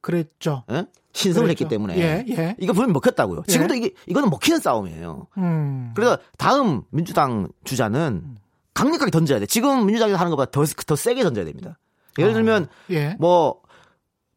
그랬죠. 0.00 0.64
예? 0.70 0.86
신성을 1.16 1.46
그랬죠. 1.46 1.64
했기 1.64 1.68
때문에 1.70 1.96
예, 1.98 2.24
예. 2.28 2.56
이거 2.58 2.72
분명 2.72 2.90
히 2.90 2.92
먹혔다고요. 2.92 3.44
지금도 3.46 3.74
예. 3.74 3.78
이게 3.78 3.90
이거는 4.06 4.28
먹히는 4.30 4.60
싸움이에요. 4.60 5.26
음. 5.38 5.92
그래서 5.94 6.18
다음 6.38 6.82
민주당 6.90 7.48
주자는 7.64 8.36
강력하게 8.74 9.10
던져야 9.10 9.40
돼. 9.40 9.46
지금 9.46 9.86
민주당이 9.86 10.12
하는 10.12 10.30
것보다 10.30 10.50
더, 10.50 10.64
더 10.64 10.96
세게 10.96 11.22
던져야 11.22 11.44
됩니다. 11.46 11.78
예를 12.18 12.32
들면 12.34 12.68
예. 12.90 13.16
뭐 13.18 13.60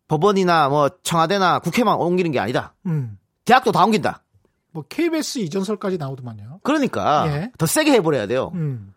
법원이나 0.07 0.69
뭐 0.69 0.89
청와대나 1.03 1.59
국회만 1.59 1.95
옮기는 1.97 2.31
게 2.31 2.39
아니다. 2.39 2.73
음. 2.85 3.17
대학도 3.45 3.71
다 3.71 3.83
옮긴다. 3.83 4.23
뭐 4.71 4.83
KBS 4.87 5.39
이전설까지 5.39 5.97
나오더만요. 5.97 6.59
그러니까 6.63 7.25
예. 7.27 7.51
더 7.57 7.65
세게 7.65 7.91
해버려야 7.93 8.27
돼요. 8.27 8.51
음. 8.55 8.93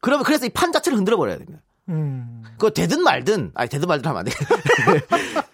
그러면 0.00 0.24
그래서 0.24 0.46
이 0.46 0.50
판 0.50 0.70
자체를 0.72 0.98
흔들어 0.98 1.16
버려야 1.16 1.38
됩니다. 1.38 1.60
음. 1.88 2.42
그거 2.52 2.70
되든 2.70 3.02
말든 3.02 3.52
아니 3.54 3.68
되든 3.68 3.88
말든 3.88 4.08
하면 4.08 4.18
안 4.20 4.24
돼. 4.26 4.32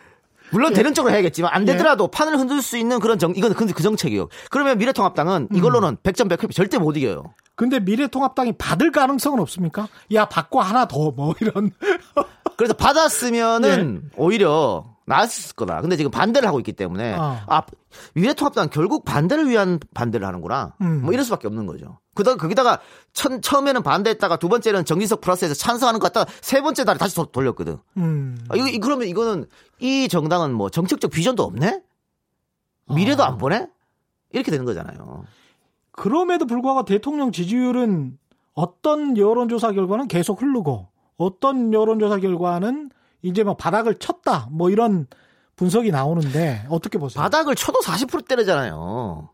물론 0.52 0.72
되는 0.72 0.94
쪽으로 0.94 1.12
해야겠지만 1.12 1.50
안 1.52 1.62
예. 1.62 1.72
되더라도 1.72 2.08
판을 2.08 2.38
흔들 2.38 2.62
수 2.62 2.76
있는 2.76 2.98
그런 3.00 3.18
정 3.18 3.32
이건 3.36 3.54
그, 3.54 3.66
그 3.66 3.82
정책이요. 3.82 4.28
그러면 4.50 4.78
미래통합당은 4.78 5.48
음. 5.50 5.56
이걸로는 5.56 5.96
100점 6.02 6.28
100회 6.30 6.54
절대 6.54 6.78
못 6.78 6.96
이겨요. 6.96 7.34
근데 7.54 7.78
미래통합당이 7.78 8.54
받을 8.58 8.90
가능성은 8.90 9.38
없습니까? 9.40 9.88
야, 10.14 10.24
받고 10.24 10.62
하나 10.62 10.86
더, 10.86 11.10
뭐, 11.10 11.34
이런. 11.40 11.70
그래서 12.56 12.72
받았으면은 12.74 14.10
오히려 14.16 14.84
나았을 15.10 15.54
거다. 15.56 15.80
근데 15.80 15.96
지금 15.96 16.10
반대를 16.10 16.46
하고 16.46 16.60
있기 16.60 16.72
때문에 16.72 17.14
어. 17.14 17.40
아 17.46 17.62
미래통합당 18.14 18.68
결국 18.70 19.04
반대를 19.04 19.48
위한 19.48 19.80
반대를 19.92 20.26
하는구나. 20.26 20.74
음. 20.80 21.02
뭐 21.02 21.12
이럴 21.12 21.24
수밖에 21.24 21.48
없는 21.48 21.66
거죠. 21.66 21.98
그다 22.14 22.36
거기다가 22.36 22.80
첫, 23.12 23.40
처음에는 23.40 23.82
반대했다가 23.82 24.36
두 24.38 24.48
번째는 24.48 24.84
정진석 24.84 25.20
플러스에서 25.20 25.54
찬성하는 25.54 26.00
것 26.00 26.12
같다가 26.12 26.30
세 26.40 26.60
번째 26.60 26.84
달에 26.84 26.98
다시 26.98 27.14
도- 27.14 27.26
돌렸거든. 27.26 27.78
음. 27.98 28.38
아, 28.48 28.56
이거 28.56 28.66
이- 28.68 28.78
그러면 28.78 29.06
이거는 29.08 29.46
이 29.78 30.08
정당은 30.08 30.52
뭐 30.52 30.70
정책적 30.70 31.10
비전도 31.10 31.42
없네? 31.44 31.82
미래도 32.94 33.22
아. 33.22 33.28
안 33.28 33.38
보네? 33.38 33.68
이렇게 34.32 34.50
되는 34.50 34.64
거잖아요. 34.64 35.24
그럼에도 35.92 36.46
불구하고 36.46 36.84
대통령 36.84 37.30
지지율은 37.32 38.18
어떤 38.54 39.16
여론조사 39.16 39.72
결과는 39.72 40.08
계속 40.08 40.42
흐르고 40.42 40.88
어떤 41.16 41.72
여론조사 41.72 42.18
결과는 42.18 42.90
이제 43.22 43.44
뭐 43.44 43.54
바닥을 43.56 43.96
쳤다 43.96 44.48
뭐 44.50 44.70
이런 44.70 45.06
분석이 45.56 45.90
나오는데 45.90 46.66
어떻게 46.70 46.98
보세요? 46.98 47.22
바닥을 47.22 47.54
쳐도 47.54 47.80
40%대잖아요. 47.84 49.28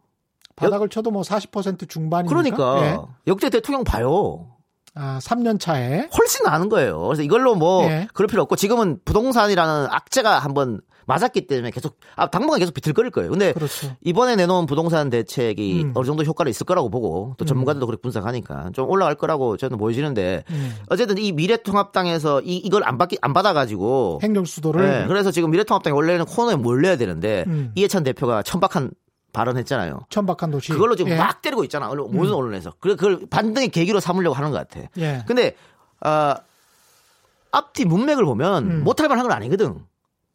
바닥을 0.57 0.89
쳐도 0.89 1.11
뭐 1.11 1.23
40% 1.23 1.89
중반이니까. 1.89 2.29
그러니까 2.35 2.81
예. 2.83 2.99
역대 3.27 3.51
대통령 3.51 3.85
봐요. 3.85 4.57
아, 4.95 5.19
3년 5.23 5.61
차에 5.61 6.09
훨씬 6.17 6.45
나은 6.45 6.71
거예요. 6.71 7.01
그래서 7.03 7.23
이걸로 7.23 7.55
뭐 7.55 7.85
예. 7.85 8.09
그럴 8.15 8.27
필요 8.27 8.43
없고 8.43 8.57
지금은 8.57 9.01
부동산이라는 9.05 9.89
악재가 9.91 10.39
한번 10.39 10.81
맞았기 11.07 11.47
때문에 11.47 11.71
계속 11.71 11.99
아 12.17 12.29
당분간 12.29 12.59
계속 12.59 12.75
비틀거릴 12.75 13.11
거예요. 13.13 13.31
근데 13.31 13.53
그렇죠. 13.53 13.95
이번에 14.03 14.37
내놓은 14.37 14.67
부동산 14.67 15.09
대책이 15.09 15.85
음. 15.85 15.93
어느 15.95 16.05
정도 16.05 16.25
효과가 16.25 16.51
있을 16.51 16.67
거라고 16.67 16.91
보고 16.91 17.35
또 17.39 17.45
전문가들도 17.45 17.87
그렇게 17.87 18.03
분석하니까 18.03 18.71
좀 18.75 18.89
올라갈 18.91 19.15
거라고 19.15 19.57
저는 19.57 19.79
보여지는데 19.79 20.45
음. 20.51 20.75
어쨌든 20.89 21.19
이 21.19 21.31
미래통합당에서 21.33 22.43
이 22.43 22.57
이걸 22.57 22.83
안 22.85 22.99
받기 22.99 23.19
안 23.23 23.33
받아가지고 23.33 24.19
행정 24.23 24.45
수도를 24.45 24.83
네, 24.83 25.07
그래서 25.07 25.31
지금 25.31 25.51
미래통합당이 25.53 25.95
원래는 25.95 26.25
코너에 26.25 26.57
몰려야 26.57 26.97
되는데 26.97 27.45
음. 27.47 27.71
이해찬 27.77 28.03
대표가 28.03 28.43
천박한 28.43 28.91
발언했잖아요. 29.37 30.07
천박한 30.09 30.51
도시. 30.51 30.73
그걸로 30.73 30.97
지금 30.97 31.13
예. 31.13 31.17
막 31.17 31.43
때리고 31.43 31.63
있잖아. 31.65 31.89
언론- 31.89 32.11
모든 32.17 32.33
언론에서. 32.33 32.73
그래 32.81 32.95
그걸 32.97 33.27
반등의 33.29 33.69
계기로 33.69 34.01
삼으려고 34.01 34.35
하는 34.35 34.51
것 34.51 34.57
같아. 34.57 34.89
예. 34.99 35.23
근데 35.27 35.55
어, 36.05 36.35
앞뒤 37.53 37.85
문맥을 37.85 38.25
보면 38.25 38.71
음. 38.71 38.85
못할 38.85 39.09
만한 39.09 39.27
건 39.27 39.33
아니거든. 39.37 39.81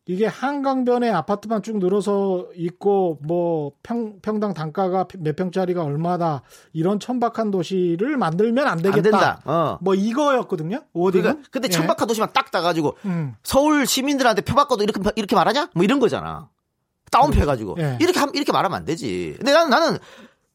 이게 0.08 0.26
한강변에 0.26 1.10
아파트만 1.12 1.62
쭉 1.62 1.78
늘어서 1.78 2.48
있고 2.56 3.20
뭐 3.22 3.72
평, 3.84 4.20
평당 4.22 4.54
단가가 4.54 5.06
몇 5.20 5.36
평짜리가 5.36 5.84
얼마다 5.84 6.42
이런 6.74 7.00
천박한 7.00 7.52
도시를 7.52 8.18
만들면 8.18 8.68
안 8.68 8.80
되겠다. 8.82 8.98
안 8.98 9.04
된다. 9.04 9.42
어. 9.46 9.78
뭐 9.80 9.94
이거였거든요. 9.94 10.82
워딩은. 10.94 11.24
그러니까 11.24 11.50
근데 11.52 11.68
예. 11.68 11.72
천박한 11.72 12.08
도시만 12.08 12.30
딱 12.34 12.50
따가지고 12.52 12.98
음. 13.06 13.36
서울 13.44 13.86
시민들한테 13.86 14.42
표 14.42 14.56
바꿔도 14.56 14.84
이렇게 14.84 15.00
이렇게 15.16 15.36
말하냐? 15.36 15.70
뭐 15.76 15.84
이런 15.84 16.00
거잖아. 16.00 16.50
다운표 17.12 17.40
해가지고 17.42 17.76
예. 17.80 17.98
이렇게 18.00 18.20
함- 18.20 18.32
이렇게 18.34 18.52
말하면 18.52 18.76
안 18.78 18.86
되지. 18.86 19.36
근데 19.38 19.52
나는 19.54 19.70
나는 19.70 19.98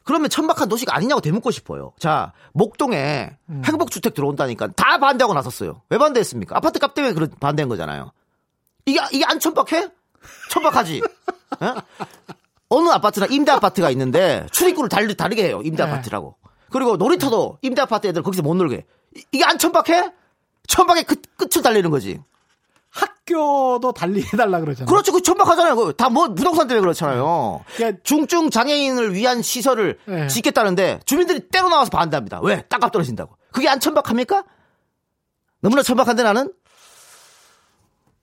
그러면 0.05 0.29
천박한 0.31 0.69
도시가 0.69 0.95
아니냐고 0.95 1.21
되묻고 1.21 1.51
싶어요. 1.51 1.93
자 1.99 2.33
목동에 2.53 3.31
음. 3.49 3.63
행복주택 3.65 4.15
들어온다니까 4.15 4.69
다 4.77 4.99
반대하고 4.99 5.35
나섰어요. 5.35 5.83
왜 5.91 5.99
반대했습니까? 5.99 6.57
아파트 6.57 6.79
값 6.79 6.95
때문에 6.95 7.13
그런 7.15 7.31
반대한 7.41 7.69
거잖아요. 7.69 8.13
이게 8.87 9.01
이게 9.13 9.25
안 9.27 9.39
천박해? 9.39 9.89
천박하지. 10.51 11.03
예? 11.63 11.75
어느 12.69 12.89
아파트나 12.89 13.27
임대 13.31 13.53
아파트가 13.53 13.91
있는데 13.91 14.47
출입구를 14.51 14.89
다르, 14.89 15.15
다르게 15.15 15.45
해요. 15.45 15.61
임대 15.65 15.85
네. 15.85 15.91
아파트라고. 15.91 16.37
그리고 16.71 16.97
놀이터도 16.97 17.59
임대 17.63 17.83
아파트 17.83 18.07
애들 18.09 18.23
거기서 18.23 18.43
못 18.43 18.55
놀게. 18.55 18.85
이- 19.17 19.25
이게 19.33 19.45
안 19.45 19.59
천박해? 19.59 20.13
천박의 20.67 21.05
끝, 21.05 21.23
끝을 21.37 21.63
달리는 21.63 21.91
거지. 21.91 22.21
학교도 22.97 23.93
달리 23.93 24.23
해달라 24.23 24.59
그러잖아요. 24.61 24.87
그렇죠. 24.87 25.13
그 25.13 25.21
천박하잖아요. 25.23 25.93
다 25.93 26.09
뭐 26.09 26.29
부동산 26.33 26.67
때문에 26.67 26.81
그렇잖아요. 26.81 27.63
그러니까 27.77 28.01
중증 28.05 28.49
장애인을 28.51 29.13
위한 29.15 29.43
시설을 29.43 29.99
네. 30.07 30.29
짓겠다는데 30.29 31.01
주민들이 31.05 31.41
때로 31.49 31.69
나와서 31.69 31.91
반대합니다. 31.91 32.41
왜? 32.43 32.63
땅값 32.69 32.91
떨어진다고. 32.93 33.37
그게 33.53 33.69
안 33.69 33.81
천박합니까? 33.81 34.45
너무나 35.61 35.83
천박한데 35.83 36.23
나는 36.23 36.53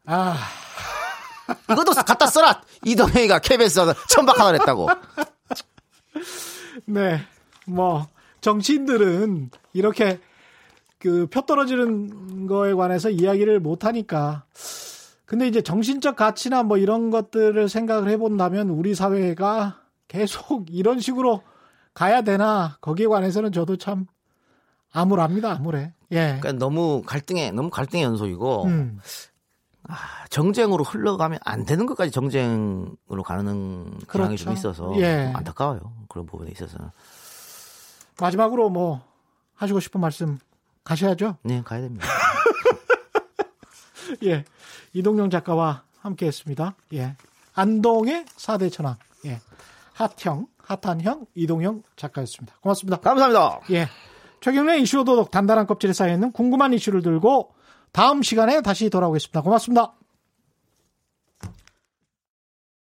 아, 0.06 0.38
이것도 1.72 1.92
갖다 1.94 2.26
써라. 2.28 2.62
이동영이가 2.84 3.40
KBS가 3.40 3.94
천박하다 4.10 4.46
그랬다고. 4.52 4.90
네. 6.86 7.22
뭐 7.66 8.08
정치인들은 8.42 9.52
이렇게 9.74 10.20
그 11.04 11.28
표 11.28 11.42
떨어지는 11.42 12.48
거에 12.48 12.74
관해서 12.74 13.10
이야기를 13.10 13.60
못 13.60 13.84
하니까 13.84 14.46
근데 15.26 15.48
이제 15.48 15.62
정신적 15.62 16.16
가치나 16.16 16.64
뭐 16.64 16.78
이런 16.78 17.10
것들을 17.12 17.68
생각을 17.68 18.10
해본다면 18.10 18.70
우리 18.70 18.96
사회가 18.96 19.82
계속 20.08 20.68
이런 20.72 21.00
식으로 21.02 21.42
가야 21.94 22.22
되나 22.22 22.78
거기에 22.80 23.08
관해서는 23.08 23.52
저도 23.52 23.76
참 23.78 24.06
암울합니다 24.94 25.52
암울해 25.58 25.94
예 26.12 26.38
그러니까 26.40 26.54
너무 26.54 27.02
갈등의 27.06 27.52
너무 27.52 27.70
갈등의 27.70 28.06
연속이고 28.06 28.64
음. 28.66 29.00
정쟁으로 30.30 30.86
흘러가면 30.86 31.40
안 31.44 31.66
되는 31.66 31.86
것까지 31.86 32.12
정쟁으로 32.12 33.24
가는 33.26 33.84
경향이 34.10 34.36
그렇죠. 34.38 34.44
좀 34.46 34.54
있어서 34.54 34.94
예. 34.96 35.26
좀 35.26 35.36
안타까워요. 35.36 35.82
그런 36.08 36.26
부분에 36.26 36.52
있어서. 36.52 36.78
마지막으로 38.22 38.70
뭐 38.70 39.02
하시고 39.56 39.82
싶은 39.82 40.00
말씀 40.00 40.40
가셔야죠 40.84 41.38
네, 41.44 41.62
가야 41.64 41.82
됩니다. 41.82 42.08
예 44.26 44.44
이동영 44.94 45.30
작가와 45.30 45.84
함께 46.00 46.28
했습니다 46.28 46.76
예 46.94 47.16
안동의 47.54 48.26
4대 48.26 48.72
천왕 48.72 48.96
예 49.26 49.40
핫형 49.94 50.48
핫한형 50.58 51.28
이동영 51.36 51.84
작가였습니다 51.96 52.56
고맙습니다 52.62 52.98
감사합니다. 52.98 53.60
예. 53.72 53.88
최경련의 54.42 54.82
이슈 54.82 55.06
도독 55.06 55.32
단단한 55.32 55.68
껍질에 55.68 55.94
쌓여있는 55.94 56.34
궁금한 56.34 56.74
이슈를 56.74 57.02
들고 57.02 57.54
다음 57.94 58.24
시간에 58.24 58.62
다시 58.62 58.90
돌아오겠습니다. 58.90 59.42
고맙습니다. 59.42 59.94